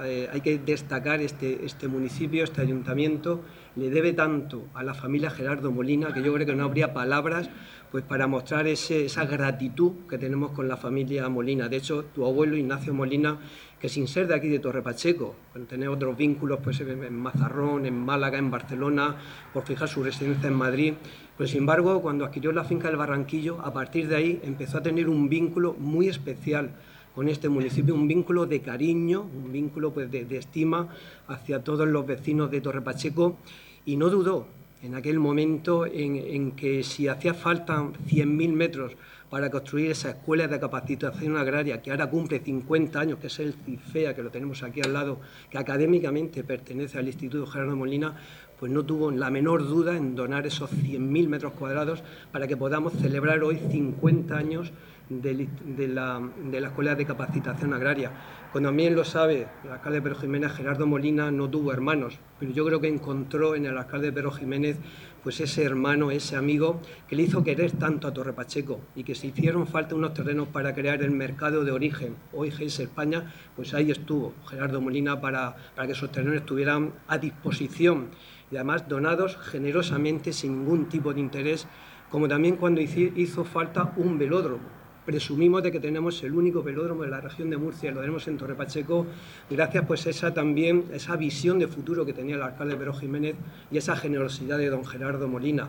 eh, 0.05 0.29
hay 0.33 0.41
que 0.41 0.59
destacar 0.59 1.21
este, 1.21 1.67
este 1.67 1.87
municipio, 1.87 2.45
este 2.45 2.63
ayuntamiento, 2.63 3.43
le 3.77 3.91
debe 3.91 4.15
tanto 4.15 4.65
a 4.73 4.83
la 4.83 4.95
familia 4.95 5.31
Gerardo 5.31 5.71
Molina 5.71 6.15
que 6.15 6.23
yo 6.23 6.33
creo 6.33 6.47
que 6.47 6.55
no 6.55 6.65
habría 6.65 6.95
palabras 6.95 7.51
pues 7.91 8.05
para 8.05 8.27
mostrar 8.27 8.67
esa 8.67 9.25
gratitud 9.27 10.07
que 10.09 10.17
tenemos 10.17 10.53
con 10.53 10.69
la 10.69 10.77
familia 10.77 11.29
Molina. 11.29 11.69
De 11.69 11.77
hecho, 11.77 12.05
tu 12.05 12.25
abuelo 12.25 12.57
Ignacio 12.57 12.95
Molina 12.95 13.39
que 13.81 13.89
sin 13.89 14.07
ser 14.07 14.27
de 14.27 14.35
aquí 14.35 14.49
de 14.49 14.59
Torre 14.59 14.83
Pacheco, 14.83 15.35
tener 15.69 15.89
otros 15.89 16.17
vínculos 16.17 16.61
pues, 16.63 16.81
en 16.81 17.17
Mazarrón, 17.19 17.87
en 17.87 17.99
Málaga, 17.99 18.39
en 18.39 18.51
Barcelona, 18.51 19.17
por 19.55 19.65
fijar 19.65 19.89
su 19.89 20.03
residencia 20.03 20.49
en 20.49 20.55
Madrid, 20.55 20.95
pues 21.37 21.51
sin 21.51 21.61
embargo, 21.61 22.03
cuando 22.03 22.27
adquirió 22.27 22.53
la 22.53 22.65
finca 22.65 22.89
del 22.89 22.99
Barranquillo, 22.99 23.59
a 23.63 23.73
partir 23.73 24.09
de 24.09 24.17
ahí 24.17 24.41
empezó 24.45 24.79
a 24.79 24.83
tener 24.83 25.09
un 25.09 25.31
vínculo 25.31 25.75
muy 25.79 26.09
especial 26.09 26.73
con 27.15 27.29
este 27.29 27.49
municipio, 27.49 27.95
un 27.95 28.07
vínculo 28.07 28.45
de 28.45 28.61
cariño, 28.61 29.23
un 29.23 29.51
vínculo 29.51 29.93
pues, 29.93 30.11
de, 30.11 30.27
estima 30.37 30.89
hacia 31.27 31.65
todos 31.65 31.89
los 31.89 32.07
vecinos 32.07 32.51
de 32.51 32.61
Torre 32.61 32.83
Pacheco. 32.83 33.39
Y 33.87 33.97
no 33.97 34.11
dudó 34.11 34.47
en 34.83 34.95
aquel 34.95 35.19
momento 35.19 35.87
en, 35.87 36.17
en 36.17 36.53
que 36.53 36.83
si 36.83 37.09
hacía 37.09 37.33
falta 37.33 37.83
100.000 37.83 38.53
metros 38.53 38.93
para 39.31 39.49
construir 39.49 39.93
esa 39.93 40.11
escuela 40.11 40.49
de 40.49 40.59
capacitación 40.59 41.37
agraria 41.37 41.81
que 41.81 41.93
ahora 41.93 42.11
cumple 42.11 42.41
50 42.41 43.01
años, 43.01 43.19
que 43.21 43.29
es 43.29 43.39
el 43.39 43.55
CIFEA, 43.55 44.15
que 44.15 44.23
lo 44.23 44.31
tenemos 44.31 44.63
aquí 44.65 44.81
al 44.81 44.93
lado, 44.93 45.21
que 45.49 45.57
académicamente 45.57 46.43
pertenece 46.43 46.99
al 46.99 47.07
Instituto 47.07 47.47
Gerardo 47.47 47.77
Molina, 47.77 48.17
pues 48.59 48.73
no 48.73 48.85
tuvo 48.85 49.11
la 49.11 49.31
menor 49.31 49.67
duda 49.67 49.97
en 49.97 50.17
donar 50.17 50.47
esos 50.47 50.71
100.000 50.71 51.29
metros 51.29 51.53
cuadrados 51.53 52.03
para 52.33 52.47
que 52.47 52.57
podamos 52.57 52.93
celebrar 52.95 53.43
hoy 53.43 53.59
50 53.71 54.37
años 54.37 54.73
de, 55.11 55.89
la, 55.89 56.23
Escuela 56.53 56.95
de 56.95 57.05
Capacitación 57.05 57.75
Agraria. 57.75 58.13
Cuando 58.53 58.73
bien 58.73 58.95
lo 58.95 59.05
sabe 59.05 59.49
el 59.65 59.71
alcalde 59.71 59.99
de 59.99 60.03
Pedro 60.03 60.21
Jiménez, 60.21 60.53
Gerardo 60.53 60.87
Molina 60.87 61.31
no 61.31 61.51
tuvo 61.51 61.73
hermanos, 61.73 62.19
pero 62.39 62.53
yo 62.53 62.65
creo 62.65 62.81
que 62.81 62.89
encontró 62.89 63.55
en 63.57 63.67
el 63.67 63.77
alcalde 63.77 64.07
de 64.07 64.13
Pedro 64.13 64.31
Jiménez 64.31 64.79
pues 65.23 65.41
ese 65.41 65.65
hermano, 65.65 66.11
ese 66.11 66.37
amigo 66.37 66.81
que 67.07 67.17
le 67.17 67.25
hizo 67.25 67.45
querer 67.45 67.73
tanto 67.73 68.09
a 68.09 68.15
Torre 68.15 68.33
Pacheco 68.33 68.81
y 68.95 69.05
que 69.05 69.15
se 69.15 69.27
hicieron 69.27 69.67
falta 69.67 69.95
unos 69.95 70.15
terrenos 70.15 70.49
para 70.49 70.75
crear 70.75 71.03
el 71.03 71.11
mercado 71.11 71.65
de 71.65 71.73
origen, 71.73 72.17
hoy 72.33 72.51
GES 72.51 72.81
España, 72.81 73.35
pues 73.55 73.75
ahí 73.75 73.91
estuvo 73.91 74.33
Gerardo 74.49 74.81
Molina 74.81 75.21
para, 75.21 75.57
para 75.75 75.87
que 75.87 75.93
esos 75.93 76.11
terrenos 76.11 76.37
estuvieran 76.37 76.93
a 77.07 77.19
disposición 77.19 78.09
y 78.51 78.57
además 78.57 78.89
donados 78.89 79.37
generosamente 79.37 80.33
sin 80.33 80.61
ningún 80.61 80.89
tipo 80.89 81.13
de 81.13 81.21
interés, 81.21 81.67
como 82.11 82.27
también 82.27 82.57
cuando 82.57 82.81
hizo 82.81 83.45
falta 83.45 83.93
un 83.97 84.19
velódromo 84.19 84.80
presumimos 85.11 85.61
de 85.65 85.73
que 85.73 85.81
tenemos 85.81 86.23
el 86.23 86.35
único 86.35 86.63
velódromo 86.63 87.03
de 87.03 87.11
la 87.11 87.21
región 87.21 87.51
de 87.51 87.57
Murcia, 87.57 87.91
lo 87.91 87.99
tenemos 87.99 88.29
en 88.29 88.37
Torre 88.37 88.55
Pacheco, 88.55 89.07
gracias 89.51 89.85
pues 89.85 90.07
a 90.07 90.11
esa 90.11 90.33
también, 90.33 90.85
esa 90.93 91.17
visión 91.17 91.59
de 91.59 91.67
futuro 91.67 92.07
que 92.07 92.13
tenía 92.13 92.37
el 92.37 92.43
alcalde 92.43 92.77
Pedro 92.77 92.95
Jiménez 92.95 93.35
y 93.73 93.79
esa 93.79 93.97
generosidad 93.97 94.57
de 94.57 94.71
don 94.71 94.85
Gerardo 94.85 95.27
Molina. 95.27 95.69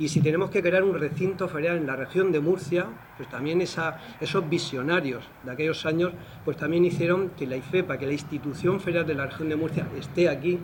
Y 0.00 0.08
si 0.08 0.20
tenemos 0.20 0.50
que 0.50 0.60
crear 0.60 0.82
un 0.82 0.98
recinto 0.98 1.46
ferial 1.48 1.76
en 1.76 1.86
la 1.86 1.94
región 1.94 2.32
de 2.32 2.40
Murcia, 2.40 2.86
pues 3.16 3.28
también 3.28 3.60
esa, 3.60 4.00
esos 4.20 4.50
visionarios 4.50 5.22
de 5.44 5.52
aquellos 5.52 5.86
años, 5.86 6.10
pues 6.44 6.56
también 6.56 6.84
hicieron 6.84 7.30
que 7.38 7.46
la 7.46 7.58
IFEPA, 7.58 7.96
que 7.96 8.06
la 8.06 8.14
institución 8.14 8.80
ferial 8.80 9.06
de 9.06 9.14
la 9.14 9.26
región 9.26 9.48
de 9.48 9.54
Murcia 9.54 9.86
esté 9.96 10.28
aquí 10.28 10.58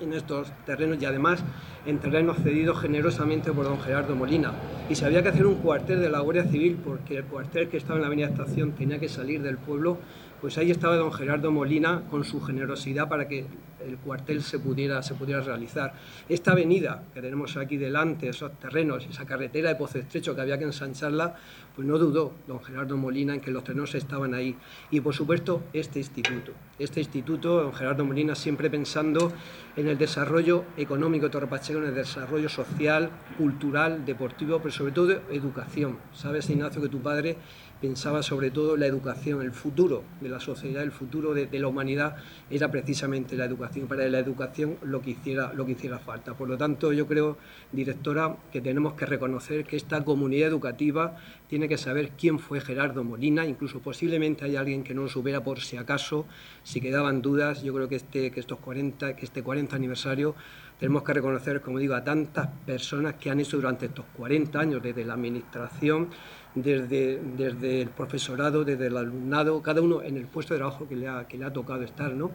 en 0.00 0.12
estos 0.12 0.52
terrenos 0.66 0.98
y 1.00 1.04
además 1.04 1.42
en 1.86 1.98
terrenos 1.98 2.38
cedidos 2.38 2.80
generosamente 2.80 3.52
por 3.52 3.64
don 3.64 3.80
Gerardo 3.80 4.16
Molina. 4.16 4.52
Y 4.88 4.94
si 4.94 5.04
había 5.04 5.22
que 5.22 5.28
hacer 5.28 5.46
un 5.46 5.56
cuartel 5.56 6.00
de 6.00 6.10
la 6.10 6.20
Guardia 6.20 6.44
Civil, 6.44 6.78
porque 6.84 7.18
el 7.18 7.24
cuartel 7.24 7.68
que 7.68 7.76
estaba 7.76 7.96
en 7.96 8.02
la 8.02 8.06
Avenida 8.08 8.28
Estación 8.28 8.72
tenía 8.72 8.98
que 8.98 9.08
salir 9.08 9.42
del 9.42 9.58
pueblo, 9.58 9.98
pues 10.40 10.58
ahí 10.58 10.70
estaba 10.70 10.96
don 10.96 11.12
Gerardo 11.12 11.50
Molina 11.50 12.02
con 12.10 12.24
su 12.24 12.40
generosidad 12.40 13.08
para 13.08 13.28
que 13.28 13.46
el 13.86 13.98
cuartel 13.98 14.42
se 14.42 14.58
pudiera, 14.58 15.02
se 15.02 15.14
pudiera 15.14 15.40
realizar. 15.40 15.94
Esta 16.28 16.52
avenida 16.52 17.04
que 17.12 17.20
tenemos 17.20 17.56
aquí 17.56 17.76
delante, 17.76 18.28
esos 18.28 18.52
terrenos, 18.58 19.06
esa 19.08 19.24
carretera 19.24 19.68
de 19.68 19.76
Pozo 19.76 19.98
Estrecho 19.98 20.34
que 20.34 20.40
había 20.40 20.58
que 20.58 20.64
ensancharla, 20.64 21.36
pues 21.74 21.86
no 21.86 21.98
dudó 21.98 22.32
don 22.46 22.62
Gerardo 22.62 22.96
Molina 22.96 23.34
en 23.34 23.40
que 23.40 23.50
los 23.50 23.64
terrenos 23.64 23.94
estaban 23.94 24.34
ahí. 24.34 24.56
Y 24.90 25.00
por 25.00 25.14
supuesto, 25.14 25.62
este 25.72 25.98
instituto. 25.98 26.52
Este 26.78 27.00
instituto, 27.00 27.62
don 27.62 27.74
Gerardo 27.74 28.04
Molina, 28.04 28.34
siempre 28.34 28.70
pensando 28.70 29.32
en 29.76 29.88
el 29.88 29.98
desarrollo 29.98 30.64
económico 30.76 31.26
de 31.26 31.30
Torrepacheco, 31.30 31.80
en 31.80 31.86
el 31.86 31.94
desarrollo 31.94 32.48
social, 32.48 33.10
cultural, 33.38 34.04
deportivo, 34.04 34.58
pero 34.58 34.72
sobre 34.72 34.92
todo 34.92 35.12
educación. 35.30 35.98
Sabes, 36.12 36.48
Ignacio, 36.50 36.80
que 36.80 36.88
tu 36.88 37.00
padre 37.00 37.36
pensaba 37.84 38.22
sobre 38.22 38.50
todo 38.50 38.78
la 38.78 38.86
educación, 38.86 39.42
el 39.42 39.52
futuro 39.52 40.04
de 40.22 40.30
la 40.30 40.40
sociedad, 40.40 40.82
el 40.82 40.90
futuro 40.90 41.34
de, 41.34 41.46
la 41.52 41.68
humanidad 41.68 42.16
era 42.48 42.70
precisamente 42.70 43.36
la 43.36 43.44
educación, 43.44 43.86
para 43.86 44.08
la 44.08 44.18
educación 44.18 44.78
lo 44.82 45.02
que, 45.02 45.10
hiciera, 45.10 45.52
lo 45.52 45.66
que 45.66 45.72
hiciera 45.72 45.98
falta. 45.98 46.32
Por 46.32 46.48
lo 46.48 46.56
tanto, 46.56 46.94
yo 46.94 47.06
creo, 47.06 47.36
directora, 47.72 48.38
que 48.50 48.62
tenemos 48.62 48.94
que 48.94 49.04
reconocer 49.04 49.66
que 49.66 49.76
esta 49.76 50.02
comunidad 50.02 50.48
educativa 50.48 51.18
tiene 51.46 51.68
que 51.68 51.76
saber 51.76 52.12
quién 52.16 52.38
fue 52.38 52.62
Gerardo 52.62 53.04
Molina, 53.04 53.44
incluso 53.44 53.80
posiblemente 53.80 54.46
hay 54.46 54.56
alguien 54.56 54.82
que 54.82 54.94
no 54.94 55.02
lo 55.02 55.08
supiera 55.08 55.44
por 55.44 55.60
si 55.60 55.76
acaso, 55.76 56.24
si 56.62 56.80
quedaban 56.80 57.20
dudas, 57.20 57.62
yo 57.62 57.74
creo 57.74 57.90
que 57.90 57.96
este, 57.96 58.30
que 58.30 58.40
estos 58.40 58.60
40, 58.60 59.14
que 59.14 59.26
este 59.26 59.42
40 59.42 59.76
aniversario 59.76 60.34
tenemos 60.78 61.02
que 61.02 61.12
reconocer, 61.12 61.60
como 61.60 61.78
digo, 61.78 61.94
a 61.94 62.02
tantas 62.02 62.48
personas 62.66 63.14
que 63.14 63.30
han 63.30 63.40
hecho 63.40 63.58
durante 63.58 63.86
estos 63.86 64.06
40 64.16 64.58
años 64.58 64.82
desde 64.82 65.04
la 65.04 65.14
administración 65.14 66.08
desde, 66.54 67.82
el 67.82 67.88
profesorado, 67.90 68.64
desde 68.64 68.86
el 68.86 68.96
alumnado, 68.96 69.60
cada 69.62 69.80
uno 69.80 70.02
en 70.02 70.16
el 70.16 70.26
puesto 70.26 70.54
de 70.54 70.58
trabajo 70.58 70.88
que 70.88 70.96
le 70.96 71.08
ha, 71.08 71.26
que 71.26 71.36
le 71.36 71.44
ha 71.44 71.52
tocado 71.52 71.82
estar, 71.82 72.12
¿no? 72.14 72.30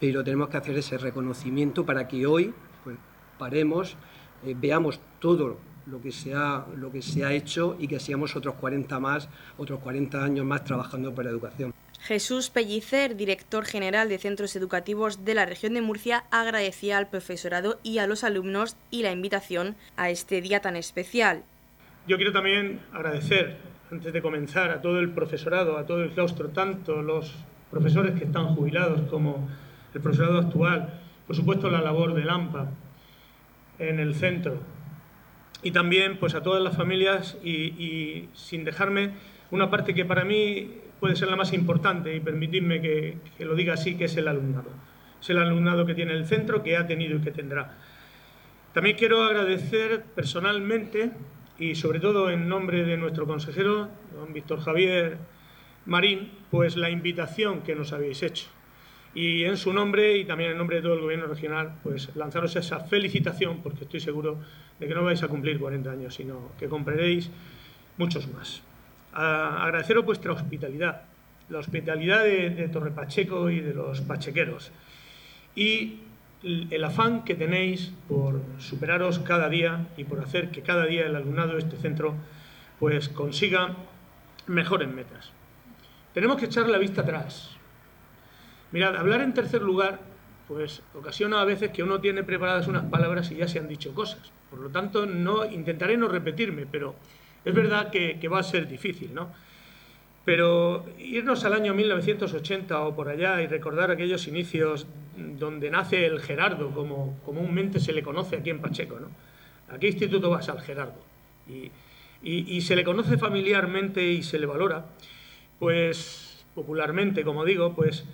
Pero 0.00 0.24
tenemos 0.24 0.48
que 0.48 0.56
hacer 0.56 0.78
ese 0.78 0.96
reconocimiento 0.96 1.84
para 1.84 2.06
que 2.08 2.26
hoy 2.26 2.54
pues, 2.84 2.96
paremos, 3.38 3.96
eh, 4.44 4.54
veamos 4.56 5.00
todo 5.18 5.58
lo 5.86 6.00
que, 6.02 6.12
se 6.12 6.34
ha, 6.34 7.32
hecho 7.32 7.76
y 7.78 7.88
que 7.88 7.98
seamos 7.98 8.36
otros 8.36 8.54
40 8.56 9.00
más, 9.00 9.28
otros 9.56 9.80
40 9.80 10.22
años 10.22 10.44
más 10.44 10.64
trabajando 10.64 11.14
por 11.14 11.24
la 11.24 11.30
educación. 11.30 11.74
Jesús 12.00 12.48
Pellicer, 12.48 13.16
director 13.16 13.64
general 13.64 14.08
de 14.08 14.18
centros 14.18 14.54
educativos 14.54 15.24
de 15.24 15.34
la 15.34 15.46
región 15.46 15.74
de 15.74 15.82
Murcia, 15.82 16.24
agradecía 16.30 16.96
al 16.96 17.08
profesorado 17.08 17.80
y 17.82 17.98
a 17.98 18.06
los 18.06 18.22
alumnos 18.22 18.76
y 18.90 19.02
la 19.02 19.12
invitación 19.12 19.76
a 19.96 20.10
este 20.10 20.40
día 20.40 20.60
tan 20.60 20.76
especial. 20.76 21.42
Yo 22.08 22.16
quiero 22.16 22.32
también 22.32 22.80
agradecer, 22.94 23.58
antes 23.92 24.14
de 24.14 24.22
comenzar, 24.22 24.70
a 24.70 24.80
todo 24.80 24.98
el 24.98 25.10
profesorado, 25.10 25.76
a 25.76 25.84
todo 25.84 26.02
el 26.02 26.12
claustro, 26.12 26.48
tanto 26.48 27.02
los 27.02 27.34
profesores 27.70 28.18
que 28.18 28.24
están 28.24 28.54
jubilados 28.54 29.02
como 29.10 29.46
el 29.92 30.00
profesorado 30.00 30.38
actual, 30.38 31.00
por 31.26 31.36
supuesto 31.36 31.68
la 31.68 31.82
labor 31.82 32.14
del 32.14 32.30
AMPA 32.30 32.70
en 33.78 34.00
el 34.00 34.14
centro, 34.14 34.56
y 35.62 35.70
también 35.72 36.16
pues 36.16 36.34
a 36.34 36.42
todas 36.42 36.62
las 36.62 36.78
familias 36.78 37.36
y, 37.44 38.30
sin 38.32 38.64
dejarme 38.64 39.10
una 39.50 39.68
parte 39.68 39.92
que 39.92 40.06
para 40.06 40.24
mí 40.24 40.76
puede 41.00 41.14
ser 41.14 41.28
la 41.28 41.36
más 41.36 41.52
importante 41.52 42.16
y 42.16 42.20
permitidme 42.20 42.80
que, 42.80 43.18
que 43.36 43.44
lo 43.44 43.54
diga 43.54 43.74
así, 43.74 43.96
que 43.96 44.06
es 44.06 44.16
el 44.16 44.28
alumnado. 44.28 44.70
Es 45.20 45.28
el 45.28 45.36
alumnado 45.36 45.84
que 45.84 45.94
tiene 45.94 46.14
el 46.14 46.24
centro, 46.24 46.62
que 46.62 46.78
ha 46.78 46.86
tenido 46.86 47.18
y 47.18 47.20
que 47.20 47.32
tendrá. 47.32 47.76
También 48.72 48.96
quiero 48.96 49.22
agradecer 49.24 50.04
personalmente 50.14 51.12
y 51.58 51.74
sobre 51.74 52.00
todo 52.00 52.30
en 52.30 52.48
nombre 52.48 52.84
de 52.84 52.96
nuestro 52.96 53.26
consejero, 53.26 53.88
don 54.14 54.32
Víctor 54.32 54.60
Javier 54.60 55.18
Marín, 55.86 56.30
pues 56.50 56.76
la 56.76 56.90
invitación 56.90 57.62
que 57.62 57.74
nos 57.74 57.92
habéis 57.92 58.22
hecho. 58.22 58.46
Y 59.14 59.44
en 59.44 59.56
su 59.56 59.72
nombre 59.72 60.18
y 60.18 60.24
también 60.24 60.52
en 60.52 60.58
nombre 60.58 60.76
de 60.76 60.82
todo 60.82 60.94
el 60.94 61.00
Gobierno 61.00 61.26
regional, 61.26 61.78
pues 61.82 62.14
lanzaros 62.14 62.54
esa 62.56 62.80
felicitación, 62.80 63.60
porque 63.62 63.84
estoy 63.84 64.00
seguro 64.00 64.38
de 64.78 64.86
que 64.86 64.94
no 64.94 65.02
vais 65.02 65.22
a 65.22 65.28
cumplir 65.28 65.58
40 65.58 65.90
años, 65.90 66.14
sino 66.14 66.52
que 66.58 66.68
compraréis 66.68 67.30
muchos 67.96 68.28
más. 68.28 68.62
agradeceros 69.12 70.04
vuestra 70.04 70.32
hospitalidad, 70.32 71.02
la 71.48 71.58
hospitalidad 71.58 72.22
de, 72.22 72.50
de 72.50 72.68
Torre 72.68 72.92
Pacheco 72.92 73.50
y 73.50 73.60
de 73.60 73.74
los 73.74 74.02
pachequeros. 74.02 74.70
Y 75.56 75.96
el 76.42 76.84
afán 76.84 77.24
que 77.24 77.34
tenéis 77.34 77.92
por 78.08 78.40
superaros 78.58 79.18
cada 79.18 79.48
día 79.48 79.88
y 79.96 80.04
por 80.04 80.20
hacer 80.20 80.50
que 80.50 80.62
cada 80.62 80.86
día 80.86 81.06
el 81.06 81.16
alumnado 81.16 81.54
de 81.54 81.58
este 81.58 81.76
centro 81.76 82.14
pues 82.78 83.08
consiga 83.08 83.74
mejores 84.46 84.88
metas. 84.88 85.32
Tenemos 86.14 86.36
que 86.36 86.46
echar 86.46 86.68
la 86.68 86.78
vista 86.78 87.02
atrás. 87.02 87.50
Mirad, 88.70 88.96
hablar 88.96 89.20
en 89.22 89.34
tercer 89.34 89.62
lugar 89.62 90.00
pues 90.46 90.82
ocasiona 90.94 91.40
a 91.40 91.44
veces 91.44 91.70
que 91.70 91.82
uno 91.82 92.00
tiene 92.00 92.22
preparadas 92.24 92.68
unas 92.68 92.84
palabras 92.84 93.30
y 93.30 93.36
ya 93.36 93.48
se 93.48 93.58
han 93.58 93.68
dicho 93.68 93.94
cosas. 93.94 94.32
Por 94.48 94.60
lo 94.60 94.70
tanto, 94.70 95.04
no 95.04 95.44
intentaré 95.44 95.96
no 95.96 96.08
repetirme, 96.08 96.66
pero 96.66 96.94
es 97.44 97.54
verdad 97.54 97.90
que, 97.90 98.18
que 98.18 98.28
va 98.28 98.38
a 98.38 98.42
ser 98.42 98.66
difícil, 98.66 99.12
¿no? 99.12 99.30
Pero 100.28 100.84
irnos 100.98 101.46
al 101.46 101.54
año 101.54 101.72
1980 101.72 102.82
o 102.82 102.94
por 102.94 103.08
allá 103.08 103.40
y 103.40 103.46
recordar 103.46 103.90
aquellos 103.90 104.28
inicios 104.28 104.86
donde 105.16 105.70
nace 105.70 106.04
el 106.04 106.20
Gerardo, 106.20 106.70
como 106.72 107.18
comúnmente 107.24 107.80
se 107.80 107.94
le 107.94 108.02
conoce 108.02 108.36
aquí 108.36 108.50
en 108.50 108.60
Pacheco, 108.60 109.00
¿no? 109.00 109.08
¿A 109.74 109.78
qué 109.78 109.86
instituto 109.86 110.28
vas 110.28 110.50
al 110.50 110.60
Gerardo? 110.60 111.00
Y, 111.48 111.70
y, 112.22 112.60
se 112.60 112.76
le 112.76 112.84
conoce 112.84 113.16
familiarmente 113.16 114.04
y 114.04 114.22
se 114.22 114.38
le 114.38 114.44
valora, 114.44 114.84
pues 115.58 116.44
popularmente, 116.54 117.24
como 117.24 117.46
digo, 117.46 117.74
pues 117.74 118.04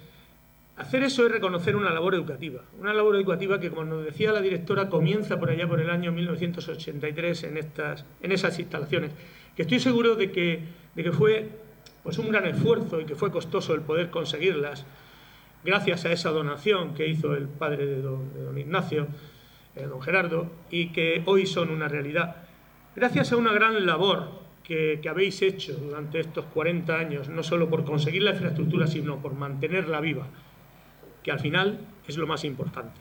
hacer 0.77 1.03
eso 1.03 1.27
es 1.27 1.33
reconocer 1.33 1.75
una 1.75 1.91
labor 1.91 2.15
educativa. 2.15 2.63
Una 2.79 2.95
labor 2.95 3.17
educativa 3.17 3.59
que, 3.59 3.71
como 3.71 3.87
nos 3.87 4.05
decía 4.05 4.31
la 4.31 4.41
directora, 4.41 4.89
comienza 4.89 5.41
por 5.41 5.51
allá 5.51 5.67
por 5.67 5.81
el 5.81 5.91
año 5.91 6.13
1983 6.13 7.43
en, 7.43 7.57
estas, 7.57 8.05
en 8.23 8.31
esas 8.31 8.57
instalaciones, 8.61 9.11
que 9.57 9.63
estoy 9.63 9.81
seguro 9.81 10.15
de 10.15 10.31
que, 10.31 10.61
de 10.95 11.03
que 11.03 11.11
fue 11.11 11.64
pues 12.05 12.19
un 12.19 12.29
gran 12.29 12.47
esfuerzo 12.47 13.01
y 13.01 13.07
que 13.07 13.17
fue 13.17 13.33
costoso 13.33 13.75
el 13.75 13.81
poder 13.81 14.11
conseguirlas, 14.11 14.85
gracias 15.65 16.05
a 16.05 16.13
esa 16.13 16.31
donación 16.31 16.95
que 16.95 17.09
hizo 17.09 17.35
el 17.35 17.49
padre 17.49 17.87
de 17.87 18.03
don, 18.03 18.57
Ignacio, 18.57 19.09
eh, 19.75 19.87
don 19.87 20.03
Gerardo, 20.03 20.51
y 20.71 20.91
que 20.91 21.23
hoy 21.25 21.47
son 21.47 21.71
una 21.71 21.89
realidad. 21.89 22.37
Gracias 22.95 23.33
a 23.33 23.39
una 23.39 23.53
gran 23.53 23.87
labor 23.87 24.29
que, 24.63 25.01
habéis 25.09 25.41
hecho 25.43 25.75
durante 25.75 26.21
estos 26.21 26.45
40 26.45 26.95
años, 26.95 27.29
no 27.31 27.43
solo 27.43 27.71
por 27.71 27.85
conseguir 27.85 28.23
la 28.23 28.33
infraestructura, 28.33 28.87
sino 28.87 29.21
por 29.21 29.35
mantenerla 29.35 30.01
viva, 30.01 30.27
que 31.23 31.33
al 31.33 31.41
final 31.41 31.81
es 32.07 32.19
lo 32.19 32.27
más 32.27 32.45
importante. 32.45 33.01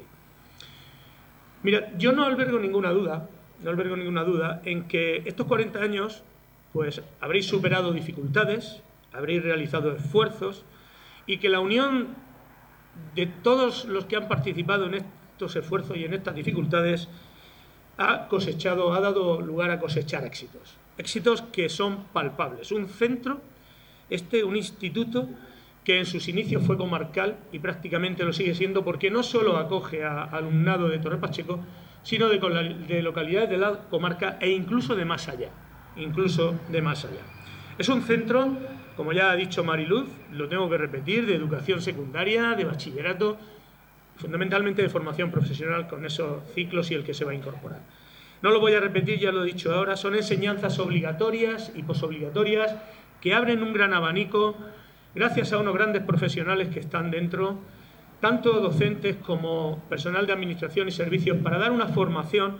Mira, 1.62 1.92
yo 1.98 2.14
no 2.14 2.24
albergo 2.24 2.58
ninguna 2.58 2.92
duda, 2.92 3.30
no 3.62 3.70
albergo 3.70 3.98
ninguna 3.98 4.24
duda 4.24 4.62
en 4.64 4.88
que 4.88 5.24
estos 5.26 5.46
40 5.46 5.80
años 5.80 6.24
pues 6.72 7.02
habréis 7.22 7.46
superado 7.46 7.94
dificultades, 7.94 8.82
habréis 9.14 9.44
realizado 9.44 9.92
esfuerzos 9.92 10.64
y 11.26 11.38
que 11.38 11.50
la 11.50 11.60
unión 11.60 12.16
de 13.16 13.28
todos 13.28 13.86
los 13.86 14.06
que 14.06 14.16
han 14.16 14.28
participado 14.28 14.86
en 14.86 14.96
estos 14.96 15.56
esfuerzos 15.56 15.98
y 15.98 16.06
en 16.06 16.14
estas 16.14 16.36
dificultades 16.36 17.08
ha 17.98 18.28
cosechado, 18.28 18.94
ha 18.94 19.00
dado 19.00 19.42
lugar 19.42 19.72
a 19.72 19.80
cosechar 19.80 20.26
éxitos. 20.26 20.78
Éxitos 20.98 21.42
que 21.42 21.70
son 21.70 22.06
palpables. 22.14 22.72
Un 22.72 22.88
centro, 22.88 23.42
este, 24.10 24.44
un 24.44 24.56
instituto 24.56 25.30
que 25.84 26.00
en 26.00 26.06
sus 26.06 26.28
inicios 26.28 26.64
fue 26.66 26.78
comarcal 26.78 27.38
y 27.52 27.60
prácticamente 27.60 28.24
lo 28.24 28.34
sigue 28.34 28.56
siendo 28.56 28.84
porque 28.84 29.12
no 29.12 29.22
solo 29.22 29.58
acoge 29.58 30.04
a 30.04 30.24
alumnado 30.24 30.88
de 30.88 31.00
Torre 31.00 31.18
Pacheco, 31.18 31.60
sino 32.04 32.30
de, 32.30 32.40
de 32.88 33.02
localidades 33.02 33.50
de 33.50 33.58
la 33.58 33.90
comarca 33.90 34.38
e 34.40 34.50
incluso 34.50 34.96
de 34.96 35.06
más 35.06 35.28
allá, 35.28 35.50
incluso 35.96 36.56
de 36.70 36.82
más 36.82 37.06
allá. 37.06 37.22
Es 37.78 37.90
un 37.90 38.02
centro 38.04 38.58
como 38.96 39.12
ya 39.12 39.32
ha 39.32 39.36
dicho 39.36 39.64
Mariluz, 39.64 40.08
lo 40.32 40.48
tengo 40.48 40.70
que 40.70 40.78
repetir, 40.78 41.26
de 41.26 41.36
educación 41.36 41.82
secundaria, 41.82 42.56
de 42.56 42.66
bachillerato, 42.66 43.38
fundamentalmente 44.18 44.82
de 44.82 44.90
formación 44.90 45.32
profesional 45.32 45.88
con 45.88 46.06
esos 46.06 46.44
ciclos 46.54 46.92
y 46.92 46.96
el 46.96 47.04
que 47.04 47.14
se 47.14 47.26
va 47.26 47.32
a 47.32 47.36
incorporar. 47.36 47.82
No 48.42 48.52
lo 48.52 48.60
voy 48.60 48.74
a 48.74 48.80
repetir, 48.80 49.20
ya 49.20 49.32
lo 49.32 49.44
he 49.44 49.48
dicho 49.48 49.74
ahora, 49.74 49.96
son 49.96 50.16
enseñanzas 50.16 50.78
obligatorias 50.80 51.72
y 51.76 51.84
posobligatorias 51.84 52.76
que 53.22 53.34
abren 53.34 53.64
un 53.64 53.74
gran 53.74 53.94
abanico 53.94 54.56
gracias 55.16 55.54
a 55.54 55.60
unos 55.60 55.74
grandes 55.74 56.04
profesionales 56.04 56.70
que 56.70 56.80
están 56.80 57.10
dentro, 57.10 57.60
tanto 58.20 58.60
docentes 58.60 59.16
como 59.16 59.82
personal 59.90 60.28
de 60.28 60.34
administración 60.34 60.88
y 60.88 60.92
servicios, 60.92 61.38
para 61.38 61.58
dar 61.58 61.72
una 61.72 61.88
formación 61.88 62.58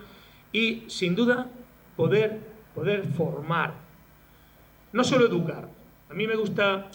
y, 0.52 0.84
sin 0.88 1.16
duda, 1.16 1.48
poder, 1.96 2.40
poder 2.74 3.04
formar. 3.04 3.74
No 4.94 5.04
solo 5.04 5.26
educar, 5.26 5.68
a 6.14 6.16
mí 6.16 6.28
me 6.28 6.36
gusta 6.36 6.92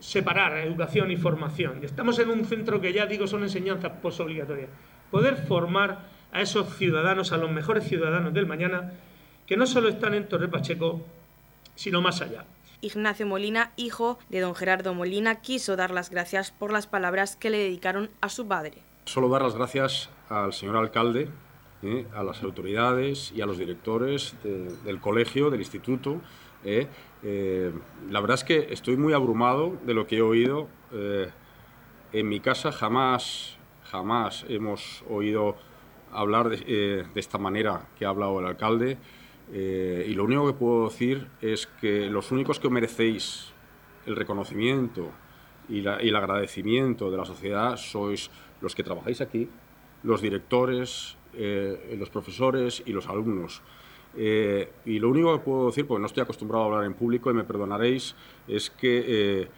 separar 0.00 0.58
educación 0.58 1.12
y 1.12 1.16
formación. 1.16 1.84
Estamos 1.84 2.18
en 2.18 2.30
un 2.30 2.44
centro 2.44 2.80
que 2.80 2.92
ya 2.92 3.06
digo 3.06 3.28
son 3.28 3.44
enseñanzas 3.44 3.92
postobligatorias. 4.02 4.68
Poder 5.12 5.36
formar 5.36 6.08
a 6.32 6.40
esos 6.40 6.74
ciudadanos, 6.74 7.30
a 7.30 7.36
los 7.36 7.48
mejores 7.48 7.84
ciudadanos 7.84 8.34
del 8.34 8.46
mañana, 8.46 8.92
que 9.46 9.56
no 9.56 9.68
solo 9.68 9.88
están 9.88 10.14
en 10.14 10.28
Torre 10.28 10.48
Pacheco, 10.48 11.00
sino 11.76 12.02
más 12.02 12.20
allá. 12.22 12.44
Ignacio 12.80 13.24
Molina, 13.24 13.70
hijo 13.76 14.18
de 14.30 14.40
don 14.40 14.56
Gerardo 14.56 14.94
Molina, 14.94 15.36
quiso 15.36 15.76
dar 15.76 15.92
las 15.92 16.10
gracias 16.10 16.50
por 16.50 16.72
las 16.72 16.88
palabras 16.88 17.36
que 17.36 17.50
le 17.50 17.58
dedicaron 17.58 18.10
a 18.20 18.28
su 18.30 18.48
padre. 18.48 18.82
Solo 19.04 19.28
dar 19.28 19.42
las 19.42 19.54
gracias 19.54 20.10
al 20.28 20.52
señor 20.52 20.76
alcalde, 20.76 21.28
eh, 21.84 22.04
a 22.16 22.24
las 22.24 22.42
autoridades 22.42 23.32
y 23.32 23.42
a 23.42 23.46
los 23.46 23.58
directores 23.58 24.34
del 24.42 25.00
colegio, 25.00 25.50
del 25.50 25.60
instituto. 25.60 26.20
Eh. 26.66 26.86
Eh, 27.22 27.72
la 28.10 28.20
verdad 28.20 28.34
es 28.34 28.44
que 28.44 28.68
estoy 28.70 28.96
muy 28.96 29.12
abrumado 29.14 29.76
de 29.86 29.94
lo 29.94 30.06
que 30.06 30.18
he 30.18 30.22
oído. 30.22 30.68
en 32.12 32.28
mi 32.28 32.40
casa 32.40 32.72
jamás, 32.72 33.58
jamás 33.84 34.44
hemos 34.48 35.04
oído 35.08 35.56
hablar 36.12 36.48
de, 36.48 37.04
de 37.12 37.20
esta 37.20 37.38
manera 37.38 37.88
que 37.98 38.04
ha 38.04 38.10
hablado 38.10 38.38
el 38.40 38.46
alcalde. 38.46 38.98
y 39.52 40.14
lo 40.14 40.24
único 40.24 40.46
que 40.46 40.52
puedo 40.52 40.88
decir 40.88 41.28
es 41.40 41.66
que 41.80 42.10
los 42.10 42.30
únicos 42.32 42.60
que 42.60 42.68
merecéis 42.70 43.52
el 44.06 44.16
reconocimiento 44.16 45.10
y, 45.68 45.80
el 45.80 46.16
agradecimiento 46.16 47.10
de 47.10 47.16
la 47.16 47.24
sociedad 47.24 47.76
sois 47.76 48.30
los 48.60 48.74
que 48.74 48.82
trabajáis 48.82 49.20
aquí, 49.20 49.48
los 50.02 50.22
directores, 50.22 51.16
eh, 51.34 51.96
los 51.98 52.10
profesores 52.10 52.82
y 52.86 52.92
los 52.92 53.08
alumnos. 53.08 53.62
Eh, 54.14 54.70
y 54.84 54.98
lo 54.98 55.10
único 55.10 55.36
que 55.36 55.44
puedo 55.44 55.66
decir, 55.66 55.86
porque 55.86 56.00
no 56.00 56.06
estoy 56.06 56.22
acostumbrado 56.22 56.64
a 56.64 56.66
hablar 56.66 56.84
en 56.84 56.94
público 56.94 57.30
y 57.30 57.34
me 57.34 57.44
perdonaréis, 57.44 58.14
es 58.48 58.70
que 58.70 59.04
eh, 59.06 59.48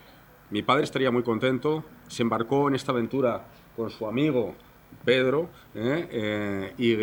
mi 0.50 0.62
padre 0.62 0.84
estaría 0.84 1.10
muy 1.10 1.22
contento, 1.22 1.84
se 2.08 2.22
embarcó 2.22 2.68
en 2.68 2.74
esta 2.74 2.92
aventura 2.92 3.46
con 3.76 3.90
su 3.90 4.06
amigo 4.06 4.54
Pedro, 5.04 5.50
y, 6.78 6.94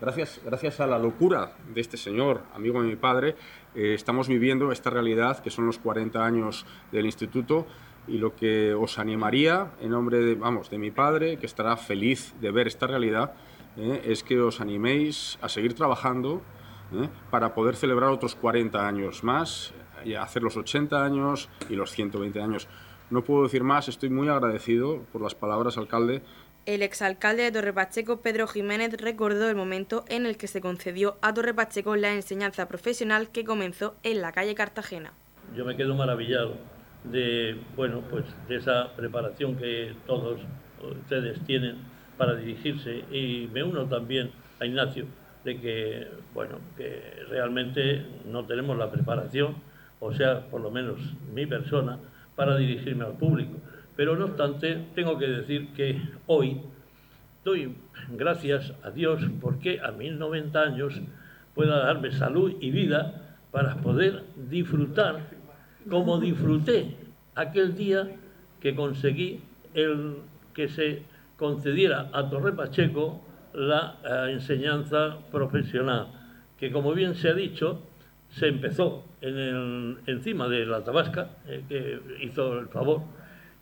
gracias, 0.00 0.40
gracias 0.44 0.80
a 0.80 0.86
la 0.88 0.98
locura 0.98 1.56
de 1.72 1.80
este 1.80 1.96
señor, 1.96 2.42
amigo 2.52 2.82
de 2.82 2.88
mi 2.88 2.96
padre, 2.96 3.36
estamos 3.74 4.28
viviendo 4.28 4.72
esta 4.72 4.90
realidad 4.90 5.38
que 5.38 5.50
son 5.50 5.66
los 5.66 5.78
40 5.78 6.24
años 6.24 6.66
del 6.90 7.06
instituto 7.06 7.66
y 8.08 8.18
lo 8.18 8.34
que 8.34 8.74
os 8.74 8.98
animaría 8.98 9.72
en 9.80 9.90
nombre 9.90 10.18
de, 10.18 10.34
vamos, 10.34 10.70
de 10.70 10.78
mi 10.78 10.90
padre, 10.90 11.36
que 11.36 11.46
estará 11.46 11.76
feliz 11.76 12.34
de 12.40 12.50
ver 12.50 12.66
esta 12.66 12.86
realidad, 12.86 13.34
eh, 13.78 14.02
es 14.04 14.22
que 14.22 14.40
os 14.40 14.60
animéis 14.60 15.38
a 15.40 15.48
seguir 15.48 15.74
trabajando 15.74 16.42
eh, 16.92 17.08
para 17.30 17.54
poder 17.54 17.76
celebrar 17.76 18.10
otros 18.10 18.34
40 18.34 18.86
años 18.86 19.22
más, 19.22 19.72
y 20.04 20.14
hacer 20.14 20.42
los 20.42 20.56
80 20.56 21.04
años 21.04 21.48
y 21.68 21.74
los 21.74 21.90
120 21.92 22.40
años. 22.40 22.68
No 23.10 23.22
puedo 23.22 23.44
decir 23.44 23.64
más, 23.64 23.88
estoy 23.88 24.10
muy 24.10 24.28
agradecido 24.28 25.02
por 25.12 25.22
las 25.22 25.34
palabras, 25.34 25.78
alcalde. 25.78 26.22
El 26.66 26.82
exalcalde 26.82 27.44
de 27.44 27.52
Torre 27.52 27.72
Pacheco, 27.72 28.20
Pedro 28.20 28.46
Jiménez, 28.46 29.00
recordó 29.00 29.48
el 29.48 29.56
momento 29.56 30.04
en 30.08 30.26
el 30.26 30.36
que 30.36 30.46
se 30.46 30.60
concedió 30.60 31.16
a 31.22 31.32
Torre 31.32 31.54
Pacheco 31.54 31.96
la 31.96 32.12
enseñanza 32.12 32.68
profesional 32.68 33.30
que 33.30 33.44
comenzó 33.44 33.96
en 34.02 34.20
la 34.20 34.32
calle 34.32 34.54
Cartagena. 34.54 35.12
Yo 35.56 35.64
me 35.64 35.76
quedo 35.76 35.94
maravillado 35.94 36.56
de, 37.04 37.58
bueno, 37.74 38.02
pues 38.10 38.24
de 38.48 38.56
esa 38.56 38.94
preparación 38.94 39.56
que 39.56 39.94
todos 40.06 40.40
ustedes 40.82 41.42
tienen 41.46 41.78
para 42.18 42.34
dirigirse 42.34 43.04
y 43.10 43.48
me 43.52 43.62
uno 43.62 43.86
también 43.86 44.30
a 44.60 44.66
Ignacio 44.66 45.06
de 45.44 45.58
que, 45.60 46.08
bueno, 46.34 46.56
que 46.76 47.22
realmente 47.30 48.04
no 48.26 48.44
tenemos 48.44 48.76
la 48.76 48.90
preparación, 48.90 49.54
o 50.00 50.12
sea, 50.12 50.46
por 50.50 50.60
lo 50.60 50.70
menos 50.70 50.98
mi 51.32 51.46
persona, 51.46 51.98
para 52.36 52.56
dirigirme 52.56 53.04
al 53.04 53.16
público. 53.16 53.54
Pero 53.96 54.16
no 54.16 54.26
obstante, 54.26 54.84
tengo 54.94 55.18
que 55.18 55.26
decir 55.26 55.68
que 55.74 56.00
hoy 56.26 56.60
doy 57.44 57.74
gracias 58.10 58.72
a 58.82 58.90
Dios 58.90 59.22
porque 59.40 59.80
a 59.80 59.92
mis 59.92 60.12
90 60.12 60.60
años 60.60 61.00
pueda 61.54 61.78
darme 61.78 62.12
salud 62.12 62.54
y 62.60 62.70
vida 62.70 63.36
para 63.50 63.76
poder 63.76 64.24
disfrutar 64.50 65.30
como 65.88 66.20
disfruté 66.20 66.94
aquel 67.34 67.74
día 67.74 68.08
que 68.60 68.74
conseguí 68.74 69.40
el 69.74 70.16
que 70.54 70.68
se 70.68 71.02
concediera 71.38 72.10
a 72.12 72.28
Torre 72.28 72.52
Pacheco 72.52 73.22
la 73.54 73.96
eh, 74.04 74.32
enseñanza 74.32 75.18
profesional, 75.30 76.08
que 76.58 76.70
como 76.70 76.92
bien 76.92 77.14
se 77.14 77.30
ha 77.30 77.34
dicho, 77.34 77.80
se 78.28 78.48
empezó 78.48 79.04
en 79.20 79.98
encima 80.06 80.48
de 80.48 80.66
la 80.66 80.84
Tabasca, 80.84 81.30
eh, 81.46 81.64
que 81.68 82.00
hizo 82.20 82.58
el 82.58 82.68
favor, 82.68 83.02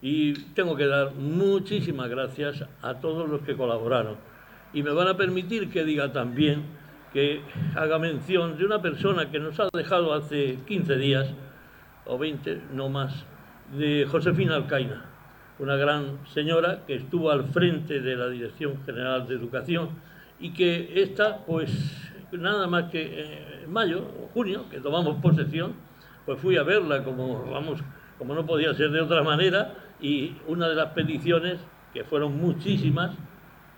y 0.02 0.32
tengo 0.54 0.76
que 0.76 0.86
dar 0.86 1.14
muchísimas 1.14 2.08
gracias 2.08 2.64
a 2.82 2.94
todos 2.94 3.28
los 3.28 3.42
que 3.42 3.56
colaboraron. 3.56 4.16
Y 4.72 4.82
me 4.82 4.90
van 4.90 5.08
a 5.08 5.16
permitir 5.16 5.70
que 5.70 5.84
diga 5.84 6.12
también 6.12 6.64
que 7.12 7.40
haga 7.76 7.98
mención 7.98 8.58
de 8.58 8.64
una 8.64 8.82
persona 8.82 9.30
que 9.30 9.38
nos 9.38 9.58
ha 9.60 9.68
dejado 9.72 10.12
hace 10.12 10.58
15 10.66 10.96
días, 10.96 11.32
o 12.04 12.18
20, 12.18 12.62
no 12.72 12.88
más, 12.88 13.24
de 13.76 14.06
Josefina 14.06 14.56
Alcaina, 14.56 15.15
una 15.58 15.76
gran 15.76 16.26
señora 16.26 16.82
que 16.86 16.96
estuvo 16.96 17.30
al 17.30 17.44
frente 17.44 18.00
de 18.00 18.16
la 18.16 18.28
Dirección 18.28 18.82
General 18.84 19.26
de 19.26 19.34
Educación 19.34 19.90
y 20.38 20.52
que 20.52 21.02
esta, 21.02 21.44
pues 21.46 21.70
nada 22.32 22.66
más 22.66 22.90
que 22.90 23.62
en 23.64 23.72
mayo 23.72 24.02
o 24.22 24.28
junio, 24.34 24.66
que 24.70 24.80
tomamos 24.80 25.16
posesión, 25.22 25.74
pues 26.26 26.38
fui 26.40 26.56
a 26.56 26.62
verla 26.62 27.04
como, 27.04 27.50
vamos, 27.50 27.80
como 28.18 28.34
no 28.34 28.44
podía 28.44 28.74
ser 28.74 28.90
de 28.90 29.00
otra 29.00 29.22
manera 29.22 29.74
y 30.00 30.36
una 30.46 30.68
de 30.68 30.74
las 30.74 30.92
peticiones, 30.92 31.58
que 31.94 32.04
fueron 32.04 32.36
muchísimas, 32.36 33.16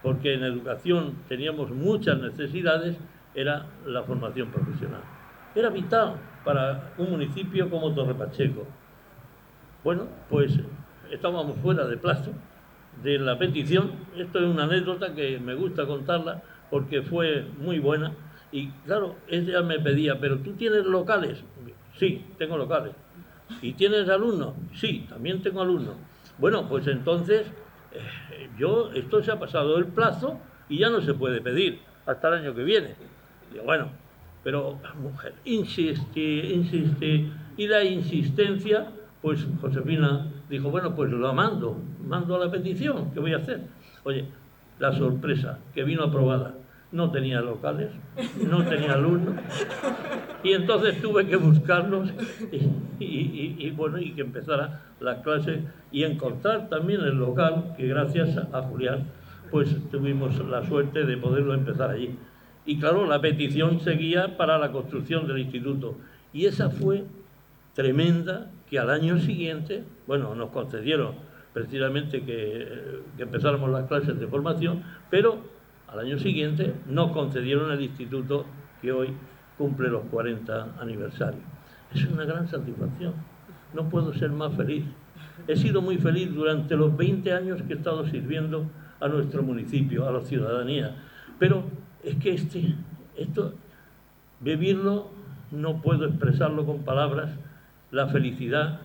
porque 0.02 0.34
en 0.34 0.42
educación 0.42 1.14
teníamos 1.28 1.70
muchas 1.70 2.18
necesidades, 2.18 2.96
era 3.34 3.66
la 3.86 4.02
formación 4.02 4.50
profesional. 4.50 5.02
Era 5.54 5.68
vital 5.70 6.14
para 6.44 6.94
un 6.98 7.10
municipio 7.10 7.70
como 7.70 7.94
Torre 7.94 8.14
Pacheco. 8.14 8.66
Bueno, 9.84 10.08
pues 10.28 10.58
estábamos 11.10 11.56
fuera 11.58 11.86
de 11.86 11.96
plazo 11.96 12.32
de 13.02 13.18
la 13.18 13.38
petición. 13.38 13.92
Esto 14.16 14.38
es 14.38 14.44
una 14.44 14.64
anécdota 14.64 15.14
que 15.14 15.38
me 15.38 15.54
gusta 15.54 15.86
contarla 15.86 16.42
porque 16.70 17.02
fue 17.02 17.46
muy 17.58 17.78
buena. 17.78 18.12
Y 18.50 18.68
claro, 18.86 19.16
ella 19.28 19.62
me 19.62 19.78
pedía, 19.78 20.18
pero 20.18 20.38
tú 20.38 20.52
tienes 20.52 20.84
locales. 20.84 21.42
Sí, 21.98 22.24
tengo 22.38 22.56
locales. 22.56 22.92
¿Y 23.62 23.72
tienes 23.72 24.08
alumnos? 24.08 24.54
Sí, 24.74 25.06
también 25.08 25.42
tengo 25.42 25.62
alumnos. 25.62 25.96
Bueno, 26.38 26.68
pues 26.68 26.86
entonces 26.86 27.46
eh, 27.92 28.48
yo, 28.58 28.90
esto 28.94 29.22
se 29.22 29.32
ha 29.32 29.38
pasado 29.38 29.78
el 29.78 29.86
plazo 29.86 30.38
y 30.68 30.78
ya 30.78 30.90
no 30.90 31.00
se 31.00 31.14
puede 31.14 31.40
pedir 31.40 31.80
hasta 32.06 32.28
el 32.28 32.34
año 32.34 32.54
que 32.54 32.64
viene. 32.64 32.94
Digo, 33.52 33.64
bueno, 33.64 33.90
pero 34.44 34.78
mujer 35.02 35.34
insiste, 35.44 36.20
insiste, 36.20 37.30
y 37.56 37.66
la 37.66 37.84
insistencia, 37.84 38.86
pues 39.22 39.46
Josefina 39.60 40.26
dijo, 40.48 40.70
bueno, 40.70 40.94
pues 40.94 41.10
lo 41.10 41.32
mando, 41.32 41.76
mando 42.06 42.38
la 42.38 42.50
petición, 42.50 43.10
¿qué 43.12 43.20
voy 43.20 43.32
a 43.32 43.38
hacer? 43.38 43.62
Oye, 44.04 44.26
la 44.78 44.92
sorpresa 44.92 45.58
que 45.74 45.84
vino 45.84 46.04
aprobada, 46.04 46.54
no 46.92 47.10
tenía 47.10 47.40
locales, 47.40 47.90
no 48.48 48.64
tenía 48.64 48.94
alumnos, 48.94 49.34
y 50.42 50.52
entonces 50.52 51.02
tuve 51.02 51.26
que 51.26 51.36
buscarlos 51.36 52.10
y, 52.98 53.70
bueno, 53.72 53.98
y 53.98 54.12
que 54.12 54.22
empezara 54.22 54.82
la 55.00 55.20
clase 55.22 55.62
y 55.90 56.04
encontrar 56.04 56.68
también 56.68 57.00
el 57.00 57.16
local, 57.18 57.74
que 57.76 57.86
gracias 57.88 58.36
a 58.52 58.62
Julián, 58.62 59.04
pues 59.50 59.74
tuvimos 59.90 60.38
la 60.46 60.64
suerte 60.66 61.04
de 61.04 61.16
poderlo 61.16 61.54
empezar 61.54 61.90
allí. 61.90 62.16
Y 62.66 62.78
claro, 62.78 63.06
la 63.06 63.20
petición 63.20 63.80
seguía 63.80 64.36
para 64.36 64.58
la 64.58 64.72
construcción 64.72 65.26
del 65.26 65.38
instituto. 65.38 65.96
Y 66.34 66.44
esa 66.44 66.68
fue 66.68 67.04
tremenda 67.74 68.50
que 68.70 68.78
al 68.78 68.90
año 68.90 69.18
siguiente, 69.18 69.84
bueno, 70.06 70.34
nos 70.34 70.50
concedieron 70.50 71.14
precisamente 71.52 72.22
que, 72.24 73.02
que, 73.16 73.22
empezáramos 73.22 73.70
las 73.70 73.86
clases 73.86 74.18
de 74.18 74.26
formación, 74.26 74.82
pero 75.10 75.38
al 75.88 76.00
año 76.00 76.18
siguiente 76.18 76.74
nos 76.86 77.12
concedieron 77.12 77.72
el 77.72 77.82
instituto 77.82 78.44
que 78.80 78.92
hoy 78.92 79.08
cumple 79.56 79.88
los 79.88 80.04
40 80.06 80.76
aniversarios. 80.80 81.42
Es 81.94 82.04
una 82.04 82.24
gran 82.24 82.46
satisfacción. 82.46 83.14
No 83.74 83.88
puedo 83.88 84.12
ser 84.12 84.30
más 84.30 84.54
feliz. 84.54 84.84
He 85.46 85.56
sido 85.56 85.82
muy 85.82 85.98
feliz 85.98 86.32
durante 86.32 86.76
los 86.76 86.96
20 86.96 87.32
años 87.32 87.62
que 87.62 87.74
he 87.74 87.76
estado 87.76 88.06
sirviendo 88.06 88.70
a 89.00 89.08
nuestro 89.08 89.42
municipio, 89.42 90.06
a 90.06 90.12
la 90.12 90.20
ciudadanía. 90.20 90.96
Pero 91.38 91.64
es 92.02 92.16
que 92.16 92.34
este, 92.34 92.74
esto, 93.16 93.54
vivirlo, 94.40 95.10
no 95.50 95.80
puedo 95.80 96.06
expresarlo 96.06 96.66
con 96.66 96.84
palabras, 96.84 97.30
la 97.90 98.08
felicidad 98.08 98.80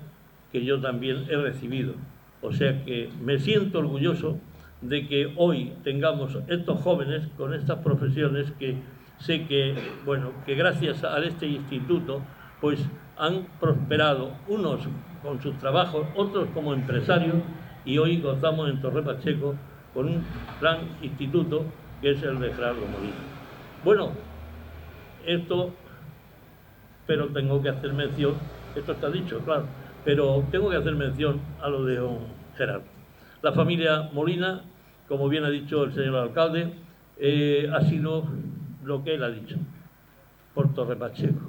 que 0.52 0.64
yo 0.64 0.80
también 0.82 1.26
he 1.30 1.36
recibido. 1.36 1.94
O 2.42 2.52
sea 2.52 2.84
que 2.84 3.10
me 3.22 3.40
siento 3.40 3.80
orgulloso 3.80 4.38
de 4.82 5.08
que 5.08 5.34
hoy 5.38 5.74
tengamos 5.84 6.38
estos 6.48 6.82
jóvenes 6.82 7.28
con 7.38 7.54
estas 7.54 7.80
profesiones 7.80 8.52
que 8.60 8.76
sé 9.20 9.46
que, 9.46 9.76
bueno, 10.06 10.32
que 10.46 10.56
gracias 10.56 11.04
a 11.04 11.18
este 11.20 11.48
instituto, 11.48 12.22
pues 12.60 12.86
han 13.18 13.48
prosperado, 13.60 14.32
unos 14.48 14.82
con 15.22 15.42
sus 15.42 15.58
trabajos, 15.60 16.06
otros 16.16 16.50
como 16.54 16.74
empresarios, 16.74 17.38
y 17.86 17.98
hoy 17.98 18.20
gozamos 18.20 18.70
en 18.70 18.82
Torre 18.82 19.02
Pacheco 19.02 19.56
con 19.94 20.08
un 20.08 20.24
gran 20.60 20.80
instituto 21.02 21.66
que 22.02 22.12
es 22.12 22.24
el 22.24 22.40
de 22.40 22.54
Gerardo 22.54 22.82
Molina. 22.82 23.16
Bueno, 23.84 24.12
esto, 25.26 25.72
pero 27.06 27.28
tengo 27.28 27.62
que 27.62 27.70
hacer 27.70 27.94
mención, 27.94 28.34
esto 28.80 28.92
está 28.94 29.10
dicho, 29.10 29.40
claro, 29.40 29.66
pero 30.04 30.44
tengo 30.52 30.70
que 30.70 30.78
hacer 30.78 30.96
mención 30.96 31.40
a 31.62 31.70
lo 31.70 31.86
de 31.86 31.98
don 31.98 32.20
Gerardo. 32.56 32.86
La 33.42 33.52
familia 33.52 34.10
Molina 34.14 34.64
como 35.08 35.30
bien 35.30 35.44
ha 35.44 35.50
dicho 35.50 35.84
el 35.84 35.94
señor 35.94 36.16
alcalde, 36.16 36.74
eh, 37.18 37.70
ha 37.72 37.82
sido 37.82 38.24
lo 38.84 39.04
que 39.04 39.16
él 39.16 39.24
ha 39.24 39.30
dicho, 39.30 39.58
por 40.54 40.74
Torre 40.74 40.96
Pacheco, 40.96 41.42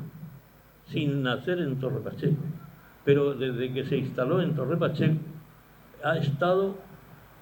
sin 0.86 1.22
nacer 1.22 1.58
en 1.60 1.78
Torre 1.78 2.00
Pacheco. 2.00 2.42
Pero 3.04 3.34
desde 3.34 3.72
que 3.72 3.84
se 3.84 3.96
instaló 3.96 4.40
en 4.40 4.54
Torre 4.54 4.76
Pacheco, 4.76 5.18
ha 6.02 6.16
estado 6.16 6.76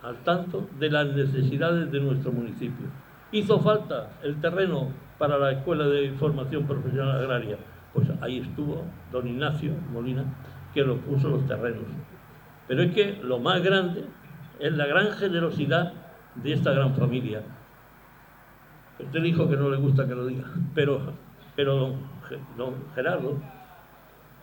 al 0.03 0.16
tanto 0.24 0.68
de 0.78 0.91
las 0.91 1.09
necesidades 1.09 1.91
de 1.91 2.01
nuestro 2.01 2.33
municipio. 2.33 2.87
Hizo 3.33 3.61
falta 3.61 4.11
el 4.22 4.41
terreno 4.41 4.91
para 5.18 5.39
la 5.39 5.53
Escuela 5.53 5.87
de 5.87 6.12
Formación 6.12 6.66
Profesional 6.66 7.18
Agraria. 7.18 7.57
Pues 7.93 8.09
ahí 8.20 8.38
estuvo 8.38 8.84
don 9.11 9.28
Ignacio 9.28 9.72
Molina, 9.93 10.24
que 10.72 10.82
lo 10.82 10.97
puso 10.99 11.28
los 11.28 11.47
terrenos. 11.47 11.84
Pero 12.68 12.82
es 12.82 12.95
que 12.95 13.20
lo 13.22 13.38
más 13.38 13.62
grande 13.62 14.05
es 14.59 14.72
la 14.72 14.86
gran 14.86 15.12
generosidad 15.12 15.93
de 16.36 16.53
esta 16.53 16.72
gran 16.72 16.95
familia. 16.95 17.43
Usted 18.99 19.22
dijo 19.22 19.49
que 19.49 19.57
no 19.57 19.68
le 19.68 19.76
gusta 19.76 20.07
que 20.07 20.14
lo 20.14 20.26
diga, 20.26 20.45
pero, 20.74 21.01
pero 21.57 21.95
don 22.57 22.74
Gerardo, 22.95 23.36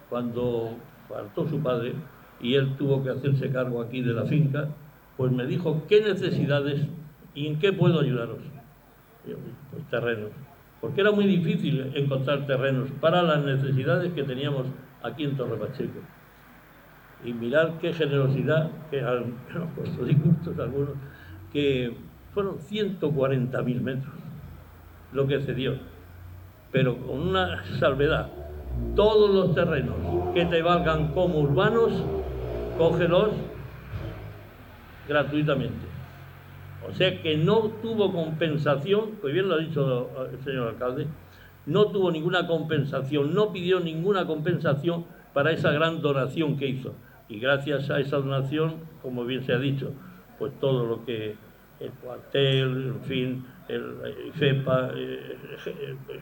cuando 0.09 0.75
faltó 1.07 1.47
su 1.47 1.61
padre 1.61 1.93
y 2.41 2.55
él 2.55 2.75
tuvo 2.77 3.03
que 3.03 3.09
hacerse 3.09 3.51
cargo 3.51 3.81
aquí 3.81 4.01
de 4.01 4.13
la 4.13 4.25
finca, 4.25 4.67
pues 5.17 5.31
me 5.31 5.45
dijo 5.45 5.83
qué 5.87 6.01
necesidades 6.01 6.85
y 7.33 7.47
en 7.47 7.59
qué 7.59 7.73
puedo 7.73 7.99
ayudaros. 7.99 8.39
Pues 9.23 9.83
terrenos. 9.89 10.31
Porque 10.82 11.01
era 11.01 11.11
muy 11.11 11.25
difícil 11.25 11.91
encontrar 11.95 12.45
terrenos 12.45 12.89
para 13.01 13.21
las 13.21 13.43
necesidades 13.43 14.13
que 14.13 14.23
teníamos 14.23 14.67
aquí 15.03 15.23
en 15.25 15.36
Torre 15.36 15.57
Pacheco. 15.57 15.99
Y 17.23 17.34
mirar 17.34 17.73
qué 17.82 17.93
generosidad, 17.93 18.71
que 18.89 19.01
han 19.01 19.34
puesto 19.75 20.05
disgustos 20.05 20.57
algunos, 20.57 20.95
que 21.51 21.93
fueron 22.34 22.59
140.000 22.59 23.82
metros 23.82 24.13
lo 25.11 25.27
que 25.27 25.41
cedió. 25.41 25.73
Pero 26.71 26.97
con 26.97 27.19
una 27.19 27.63
salvedad, 27.80 28.30
todos 28.95 29.34
los 29.34 29.55
terrenos 29.55 29.95
que 30.34 30.45
te 30.45 30.61
valgan 30.61 31.09
como 31.13 31.39
urbanos, 31.39 31.91
cógelos 32.77 33.32
gratuitamente. 35.07 35.98
O 36.88 36.93
sea 36.93 37.21
que 37.21 37.38
no 37.38 37.71
tuvo 37.82 38.11
compensación, 38.11 39.17
pues 39.21 39.34
bien 39.34 39.49
lo 39.49 39.55
ha 39.55 39.59
dicho 39.59 40.09
el 40.32 40.39
señor 40.43 40.69
alcalde, 40.69 41.07
no 41.65 41.86
tuvo 41.88 42.11
ninguna 42.11 42.47
compensación, 42.47 43.34
no 43.34 43.51
pidió 43.51 43.80
ninguna 43.80 44.25
compensación 44.25 45.05
para 45.34 45.51
esa 45.51 45.71
gran 45.71 46.01
donación 46.01 46.57
que 46.57 46.67
hizo. 46.67 46.93
Y 47.27 47.39
gracias 47.39 47.89
a 47.89 47.99
esa 47.99 48.17
donación, 48.17 48.75
como 49.01 49.25
bien 49.25 49.43
se 49.43 49.53
ha 49.53 49.59
dicho, 49.59 49.91
pues 50.39 50.51
todo 50.59 50.86
lo 50.86 51.05
que 51.05 51.36
el 51.80 51.91
cuartel, 51.91 52.93
en 52.95 53.01
fin, 53.01 53.45
el 53.67 53.93
IFEPA, 54.30 54.91
eh, 54.95 55.38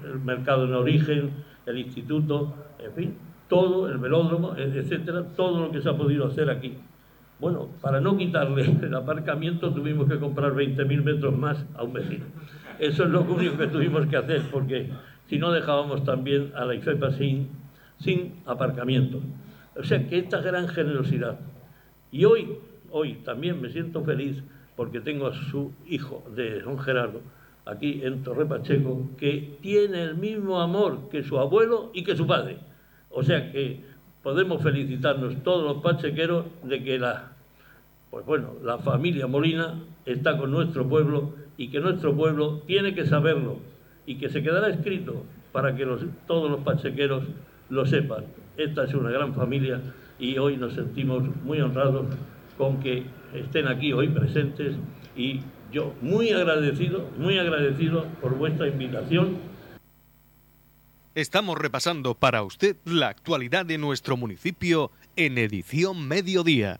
el 0.03 0.19
mercado 0.19 0.65
en 0.65 0.73
origen, 0.73 1.31
el 1.65 1.77
instituto, 1.77 2.53
en 2.79 2.93
fin, 2.93 3.17
todo, 3.47 3.87
el 3.89 3.97
velódromo, 3.97 4.55
etcétera, 4.57 5.23
todo 5.35 5.61
lo 5.61 5.71
que 5.71 5.81
se 5.81 5.89
ha 5.89 5.95
podido 5.95 6.27
hacer 6.27 6.49
aquí. 6.49 6.77
Bueno, 7.39 7.69
para 7.81 8.01
no 8.01 8.17
quitarle 8.17 8.63
el 8.81 8.93
aparcamiento 8.95 9.71
tuvimos 9.71 10.09
que 10.09 10.17
comprar 10.17 10.53
20.000 10.53 11.03
metros 11.03 11.37
más 11.37 11.63
a 11.75 11.83
un 11.83 11.93
vecino. 11.93 12.25
Eso 12.79 13.03
es 13.03 13.09
lo 13.09 13.21
único 13.21 13.57
que 13.57 13.67
tuvimos 13.67 14.07
que 14.07 14.17
hacer, 14.17 14.41
porque 14.51 14.89
si 15.27 15.37
no 15.37 15.51
dejábamos 15.51 16.03
también 16.03 16.51
a 16.55 16.65
la 16.65 16.75
IFEPA 16.75 17.11
sin, 17.11 17.49
sin 17.99 18.35
aparcamiento. 18.45 19.21
O 19.75 19.83
sea 19.83 20.07
que 20.07 20.17
esta 20.17 20.41
gran 20.41 20.67
generosidad. 20.67 21.39
Y 22.11 22.25
hoy, 22.25 22.57
hoy 22.89 23.15
también 23.23 23.61
me 23.61 23.69
siento 23.69 24.03
feliz 24.03 24.41
porque 24.75 24.99
tengo 25.01 25.27
a 25.27 25.33
su 25.33 25.73
hijo 25.87 26.23
de 26.35 26.61
don 26.61 26.79
Gerardo 26.79 27.21
aquí 27.65 28.01
en 28.03 28.23
Torre 28.23 28.45
Pacheco, 28.45 29.09
que 29.17 29.57
tiene 29.61 30.01
el 30.01 30.15
mismo 30.15 30.61
amor 30.61 31.09
que 31.09 31.23
su 31.23 31.37
abuelo 31.37 31.91
y 31.93 32.03
que 32.03 32.15
su 32.15 32.25
padre. 32.25 32.57
O 33.09 33.23
sea 33.23 33.51
que 33.51 33.81
podemos 34.27 34.61
felicitarnos 34.61 35.41
todos 35.41 35.63
los 35.63 35.81
pachequeros 35.81 36.47
de 36.61 36.83
que 36.83 36.99
la, 36.99 37.31
pues 38.11 38.25
bueno, 38.25 38.55
la 38.61 38.77
familia 38.77 39.25
Molina 39.25 39.75
está 40.05 40.37
con 40.37 40.51
nuestro 40.51 40.85
pueblo 40.85 41.33
y 41.55 41.69
que 41.69 41.79
nuestro 41.79 42.13
pueblo 42.13 42.61
tiene 42.67 42.93
que 42.93 43.05
saberlo 43.05 43.59
y 44.05 44.15
que 44.15 44.27
se 44.27 44.43
quedará 44.43 44.67
escrito 44.67 45.23
para 45.53 45.77
que 45.77 45.87
todos 46.27 46.51
los 46.51 46.59
pachequeros 46.59 47.23
lo 47.69 47.85
sepan. 47.85 48.25
Esta 48.57 48.83
es 48.83 48.93
una 48.95 49.11
gran 49.11 49.33
familia 49.33 49.79
y 50.19 50.37
hoy 50.37 50.57
nos 50.57 50.73
sentimos 50.73 51.23
muy 51.45 51.61
honrados 51.61 52.07
con 52.57 52.81
que 52.81 53.05
estén 53.33 53.69
aquí 53.69 53.93
hoy 53.93 54.09
presentes 54.09 54.75
y 55.15 55.39
yo 55.71 55.93
muy 56.01 56.31
agradecido, 56.31 57.05
muy 57.17 57.37
agradecido 57.37 58.03
por 58.19 58.35
vuestra 58.37 58.67
invitación 58.67 59.37
Estamos 61.17 61.57
repasando 61.57 62.13
para 62.13 62.43
usted 62.43 62.75
la 62.85 63.07
actualidad 63.07 63.65
de 63.65 63.79
nuestro 63.79 64.17
municipio 64.17 64.91
en 65.15 65.39
edición 65.39 66.07
mediodía. 66.07 66.79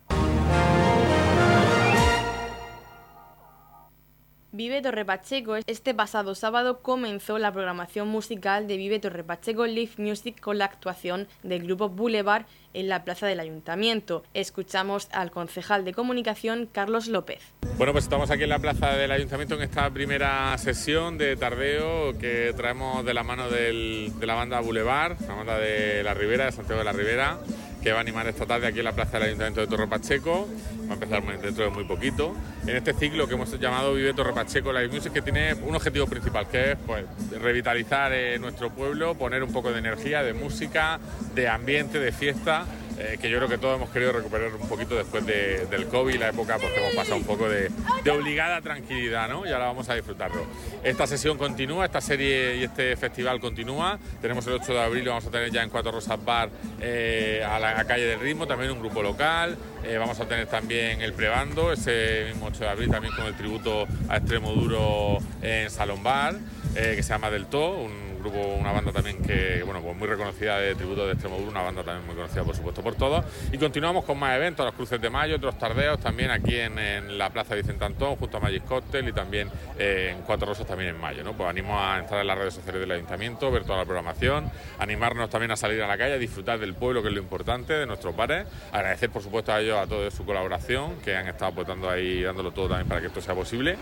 Vive 4.52 4.82
Torre 4.84 5.06
Pacheco. 5.06 5.56
Este 5.66 5.96
pasado 5.96 6.36
sábado 6.36 6.84
comenzó 6.84 7.40
la 7.40 7.52
programación 7.52 8.10
musical 8.10 8.68
de 8.68 8.78
Vive 8.78 9.00
Torre 9.00 9.24
Pacheco 9.24 9.66
Live 9.66 9.94
Music 9.98 10.40
con 10.40 10.60
la 10.60 10.66
actuación 10.66 11.28
del 11.42 11.64
grupo 11.64 11.90
Boulevard 11.90 12.46
en 12.78 12.90
la 12.90 13.04
plaza 13.04 13.26
del 13.26 13.40
ayuntamiento. 13.40 14.24
Escuchamos 14.36 15.10
al 15.12 15.32
concejal 15.32 15.84
de 15.84 15.94
comunicación 15.94 16.70
Carlos 16.72 17.08
López. 17.08 17.42
Bueno, 17.78 17.92
pues 17.92 18.06
estamos 18.06 18.30
aquí 18.30 18.44
en 18.44 18.50
la 18.50 18.60
plaza 18.60 18.92
del 18.96 19.12
ayuntamiento 19.12 19.56
en 19.56 19.64
esta 19.64 19.90
primera 19.90 20.56
sesión 20.60 21.18
de 21.18 21.36
tardeo 21.36 22.16
que 22.20 22.54
traemos 22.56 23.04
de 23.04 23.16
la 23.16 23.24
mano 23.24 23.50
de 23.50 24.12
la 24.22 24.36
banda 24.36 24.60
Boulevard, 24.60 25.20
la 25.28 25.34
banda 25.34 25.58
de 25.58 26.04
la 26.04 26.14
Ribera, 26.14 26.46
de 26.46 26.52
Santiago 26.52 26.80
de 26.80 26.86
la 26.86 26.94
Ribera 26.94 27.40
que 27.88 27.94
va 27.94 28.00
a 28.00 28.02
animar 28.02 28.28
esta 28.28 28.46
tarde 28.46 28.68
aquí 28.68 28.80
en 28.80 28.84
la 28.84 28.92
plaza 28.92 29.14
del 29.14 29.30
Ayuntamiento 29.30 29.62
de 29.62 29.68
Torre 29.68 29.88
Pacheco. 29.88 30.46
Va 30.88 30.92
a 30.92 30.94
empezar 30.96 31.24
dentro 31.42 31.64
de 31.64 31.70
muy 31.70 31.86
poquito. 31.86 32.36
En 32.64 32.76
este 32.76 32.94
ciclo 32.94 33.28
que 33.30 33.36
hemos 33.36 33.58
llamado 33.60 33.94
Vive 33.94 34.14
Torre 34.14 34.34
Pacheco 34.34 34.74
Live 34.74 34.90
Music, 34.90 35.14
que 35.14 35.22
tiene 35.22 35.54
un 35.54 35.74
objetivo 35.74 36.06
principal, 36.06 36.50
que 36.50 36.74
es 36.74 36.78
pues, 36.86 37.06
revitalizar 37.42 38.12
eh, 38.12 38.40
nuestro 38.40 38.72
pueblo, 38.72 39.16
poner 39.16 39.42
un 39.42 39.54
poco 39.54 39.72
de 39.72 39.80
energía, 39.80 40.22
de 40.22 40.34
música, 40.34 41.00
de 41.34 41.48
ambiente, 41.48 41.98
de 42.00 42.12
fiesta 42.12 42.66
eh, 43.00 43.18
que 43.22 43.30
yo 43.30 43.38
creo 43.38 43.50
que 43.50 43.60
todos 43.60 43.76
hemos 43.76 43.92
querido 43.92 44.12
recuperar 44.12 44.56
un 44.56 44.68
poquito 44.68 44.96
después 44.96 45.24
del 45.26 45.88
COVID, 45.88 46.16
la 46.16 46.30
época 46.30 46.58
porque 46.58 46.80
hemos 46.80 46.96
pasado 46.96 47.18
un 47.18 47.24
poco 47.24 47.48
de, 47.48 47.72
obligada 48.12 48.62
tranquilidad, 48.62 49.30
¿no? 49.30 49.46
Y 49.46 49.52
ahora 49.52 49.68
vamos 49.68 49.88
a 49.90 49.94
disfrutarlo. 49.94 50.46
Esta 50.84 51.06
sesión 51.06 51.38
continúa, 51.38 51.86
esta 51.86 52.02
serie 52.02 52.58
y 52.58 52.64
este 52.64 52.96
festival 52.96 53.40
continúa. 53.40 54.00
Tenemos 54.22 54.48
el 54.48 54.54
8 54.54 54.74
de 54.74 54.80
abril, 54.80 55.08
vamos 55.08 55.26
a 55.28 55.30
tener 55.30 55.52
ya 55.52 55.62
en 55.62 55.70
Cuatro 55.70 55.92
Rosas 55.92 56.24
Bar 56.24 56.50
eh, 56.82 57.46
a 57.48 57.60
la 57.60 57.86
calle 57.86 58.06
del 58.06 58.20
ritmo, 58.20 58.48
también 58.48 58.72
un 58.72 58.80
grupo 58.80 59.04
local. 59.04 59.58
Eh, 59.84 59.98
vamos 59.98 60.20
a 60.20 60.28
tener 60.28 60.48
también 60.48 61.02
el 61.02 61.14
prebando, 61.14 61.72
ese 61.72 62.26
mismo 62.30 62.48
8 62.48 62.60
de 62.60 62.70
abril, 62.70 62.90
también 62.90 63.14
con 63.16 63.28
el 63.28 63.36
tributo 63.36 63.86
a 64.10 64.18
Extremo 64.18 64.54
Duro 64.54 65.20
en 65.42 65.70
Salón 65.70 66.02
Bar, 66.02 66.36
que 66.74 67.02
se 67.02 67.10
llama 67.10 67.30
Del 67.30 67.46
To, 67.46 67.78
un 67.78 68.17
grupo, 68.20 68.40
una 68.40 68.72
banda 68.72 68.92
también 68.92 69.22
que, 69.22 69.62
bueno, 69.64 69.82
pues 69.82 69.96
muy 69.96 70.08
reconocida 70.08 70.60
de 70.60 70.76
tributo 70.76 71.06
de 71.06 71.14
Extremadura, 71.14 71.50
una 71.50 71.62
banda 71.62 71.84
también 71.84 72.06
muy 72.06 72.16
conocida, 72.16 72.44
por 72.44 72.56
supuesto, 72.56 72.82
por 72.82 72.96
todos. 72.96 73.26
Y 73.52 73.58
continuamos 73.58 74.06
con 74.06 74.18
más 74.18 74.36
eventos, 74.36 74.66
los 74.66 74.76
cruces 74.76 75.00
de 75.02 75.10
mayo, 75.10 75.36
otros 75.38 75.58
tardeos 75.58 76.00
también 76.00 76.32
aquí 76.32 76.56
en, 76.56 77.18
la 77.18 77.30
Plaza 77.30 77.56
Vicente 77.56 77.84
Antón, 77.86 78.16
junto 78.16 78.38
a 78.38 78.40
Magic 78.40 78.66
Cocktail 78.66 79.08
y 79.08 79.14
también 79.14 79.50
eh, 79.80 80.14
en 80.16 80.24
Cuatro 80.24 80.48
Rosas 80.48 80.68
también 80.68 80.96
en 80.96 81.02
mayo, 81.02 81.24
¿no? 81.24 81.34
Pues 81.34 81.50
animo 81.50 81.80
a 81.80 81.98
entrar 82.00 82.22
en 82.22 82.28
las 82.28 82.38
redes 82.38 82.54
sociales 82.54 82.82
del 82.82 82.92
Ayuntamiento, 82.92 83.50
ver 83.52 83.64
toda 83.64 83.80
la 83.80 83.86
programación, 83.86 84.52
animarnos 84.80 85.30
también 85.30 85.52
a 85.52 85.56
salir 85.56 85.82
a 85.82 85.88
la 85.88 85.98
calle, 85.98 86.14
a 86.14 86.18
disfrutar 86.18 86.60
del 86.60 86.74
pueblo, 86.74 87.02
que 87.02 87.10
es 87.10 87.14
lo 87.14 87.20
importante, 87.20 87.74
de 87.74 87.86
nuestros 87.86 88.16
bares. 88.16 88.48
Agradecer, 88.72 89.10
por 89.10 89.22
supuesto, 89.22 89.52
a 89.52 89.62
ellos, 89.62 89.78
a 89.78 89.88
todos 89.88 90.14
su 90.14 90.26
colaboración, 90.26 90.98
que 91.04 91.16
han 91.16 91.28
estado 91.28 91.52
aportando 91.52 91.90
ahí, 91.90 92.22
dándolo 92.22 92.52
todo 92.52 92.70
también 92.70 92.88
para 92.88 93.02
que 93.02 93.08
esto 93.08 93.22
sea 93.22 93.36
posible. 93.36 93.78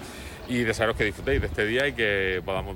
Y 0.48 0.60
desearos 0.60 0.96
que 0.96 1.04
disfrutéis 1.06 1.42
de 1.42 1.48
este 1.48 1.66
día 1.66 1.88
y 1.88 1.94
que 1.94 2.42
podamos 2.46 2.76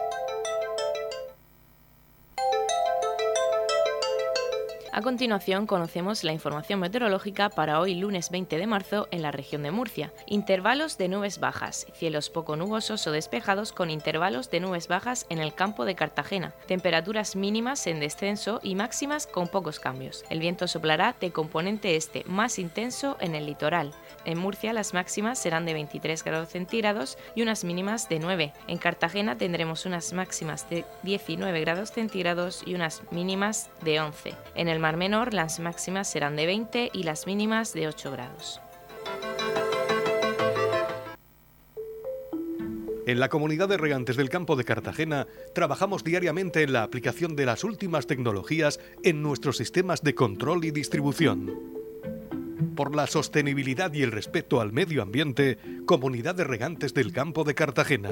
A 4.93 5.01
continuación 5.01 5.67
conocemos 5.67 6.25
la 6.25 6.33
información 6.33 6.81
meteorológica 6.81 7.47
para 7.47 7.79
hoy 7.79 7.95
lunes 7.95 8.29
20 8.29 8.57
de 8.57 8.67
marzo 8.67 9.07
en 9.11 9.21
la 9.21 9.31
región 9.31 9.63
de 9.63 9.71
Murcia. 9.71 10.11
Intervalos 10.25 10.97
de 10.97 11.07
nubes 11.07 11.39
bajas, 11.39 11.87
cielos 11.93 12.29
poco 12.29 12.57
nubosos 12.57 13.07
o 13.07 13.11
despejados 13.13 13.71
con 13.71 13.89
intervalos 13.89 14.51
de 14.51 14.59
nubes 14.59 14.89
bajas 14.89 15.27
en 15.29 15.39
el 15.39 15.53
campo 15.53 15.85
de 15.85 15.95
Cartagena, 15.95 16.53
temperaturas 16.67 17.37
mínimas 17.37 17.87
en 17.87 18.01
descenso 18.01 18.59
y 18.63 18.75
máximas 18.75 19.27
con 19.27 19.47
pocos 19.47 19.79
cambios. 19.79 20.25
El 20.29 20.41
viento 20.41 20.67
soplará 20.67 21.15
de 21.21 21.31
componente 21.31 21.95
este 21.95 22.25
más 22.25 22.59
intenso 22.59 23.15
en 23.21 23.33
el 23.33 23.45
litoral. 23.45 23.93
En 24.25 24.39
Murcia 24.39 24.73
las 24.73 24.93
máximas 24.93 25.39
serán 25.39 25.65
de 25.65 25.71
23 25.71 26.21
grados 26.21 26.49
centígrados 26.49 27.17
y 27.33 27.43
unas 27.43 27.63
mínimas 27.63 28.09
de 28.09 28.19
9. 28.19 28.53
En 28.67 28.77
Cartagena 28.77 29.37
tendremos 29.37 29.85
unas 29.85 30.11
máximas 30.11 30.69
de 30.69 30.83
19 31.03 31.61
grados 31.61 31.93
centígrados 31.93 32.61
y 32.65 32.75
unas 32.75 33.03
mínimas 33.09 33.69
de 33.85 34.01
11. 34.01 34.33
En 34.55 34.67
el 34.67 34.80
Mar 34.81 34.97
Menor 34.97 35.33
las 35.33 35.59
máximas 35.59 36.09
serán 36.09 36.35
de 36.35 36.47
20 36.47 36.89
y 36.91 37.03
las 37.03 37.27
mínimas 37.27 37.73
de 37.73 37.87
8 37.87 38.11
grados. 38.11 38.59
En 43.05 43.19
la 43.19 43.29
comunidad 43.29 43.69
de 43.69 43.77
regantes 43.77 44.15
del 44.17 44.29
campo 44.29 44.55
de 44.55 44.63
Cartagena 44.63 45.27
trabajamos 45.53 46.03
diariamente 46.03 46.63
en 46.63 46.73
la 46.73 46.83
aplicación 46.83 47.35
de 47.35 47.45
las 47.45 47.63
últimas 47.63 48.07
tecnologías 48.07 48.79
en 49.03 49.21
nuestros 49.21 49.57
sistemas 49.57 50.01
de 50.01 50.15
control 50.15 50.65
y 50.65 50.71
distribución. 50.71 51.53
Por 52.75 52.95
la 52.95 53.05
sostenibilidad 53.05 53.93
y 53.93 54.01
el 54.01 54.11
respeto 54.11 54.61
al 54.61 54.71
medio 54.71 55.03
ambiente, 55.03 55.57
Comunidad 55.85 56.35
de 56.35 56.43
Regantes 56.43 56.93
del 56.93 57.11
Campo 57.11 57.43
de 57.43 57.53
Cartagena. 57.53 58.11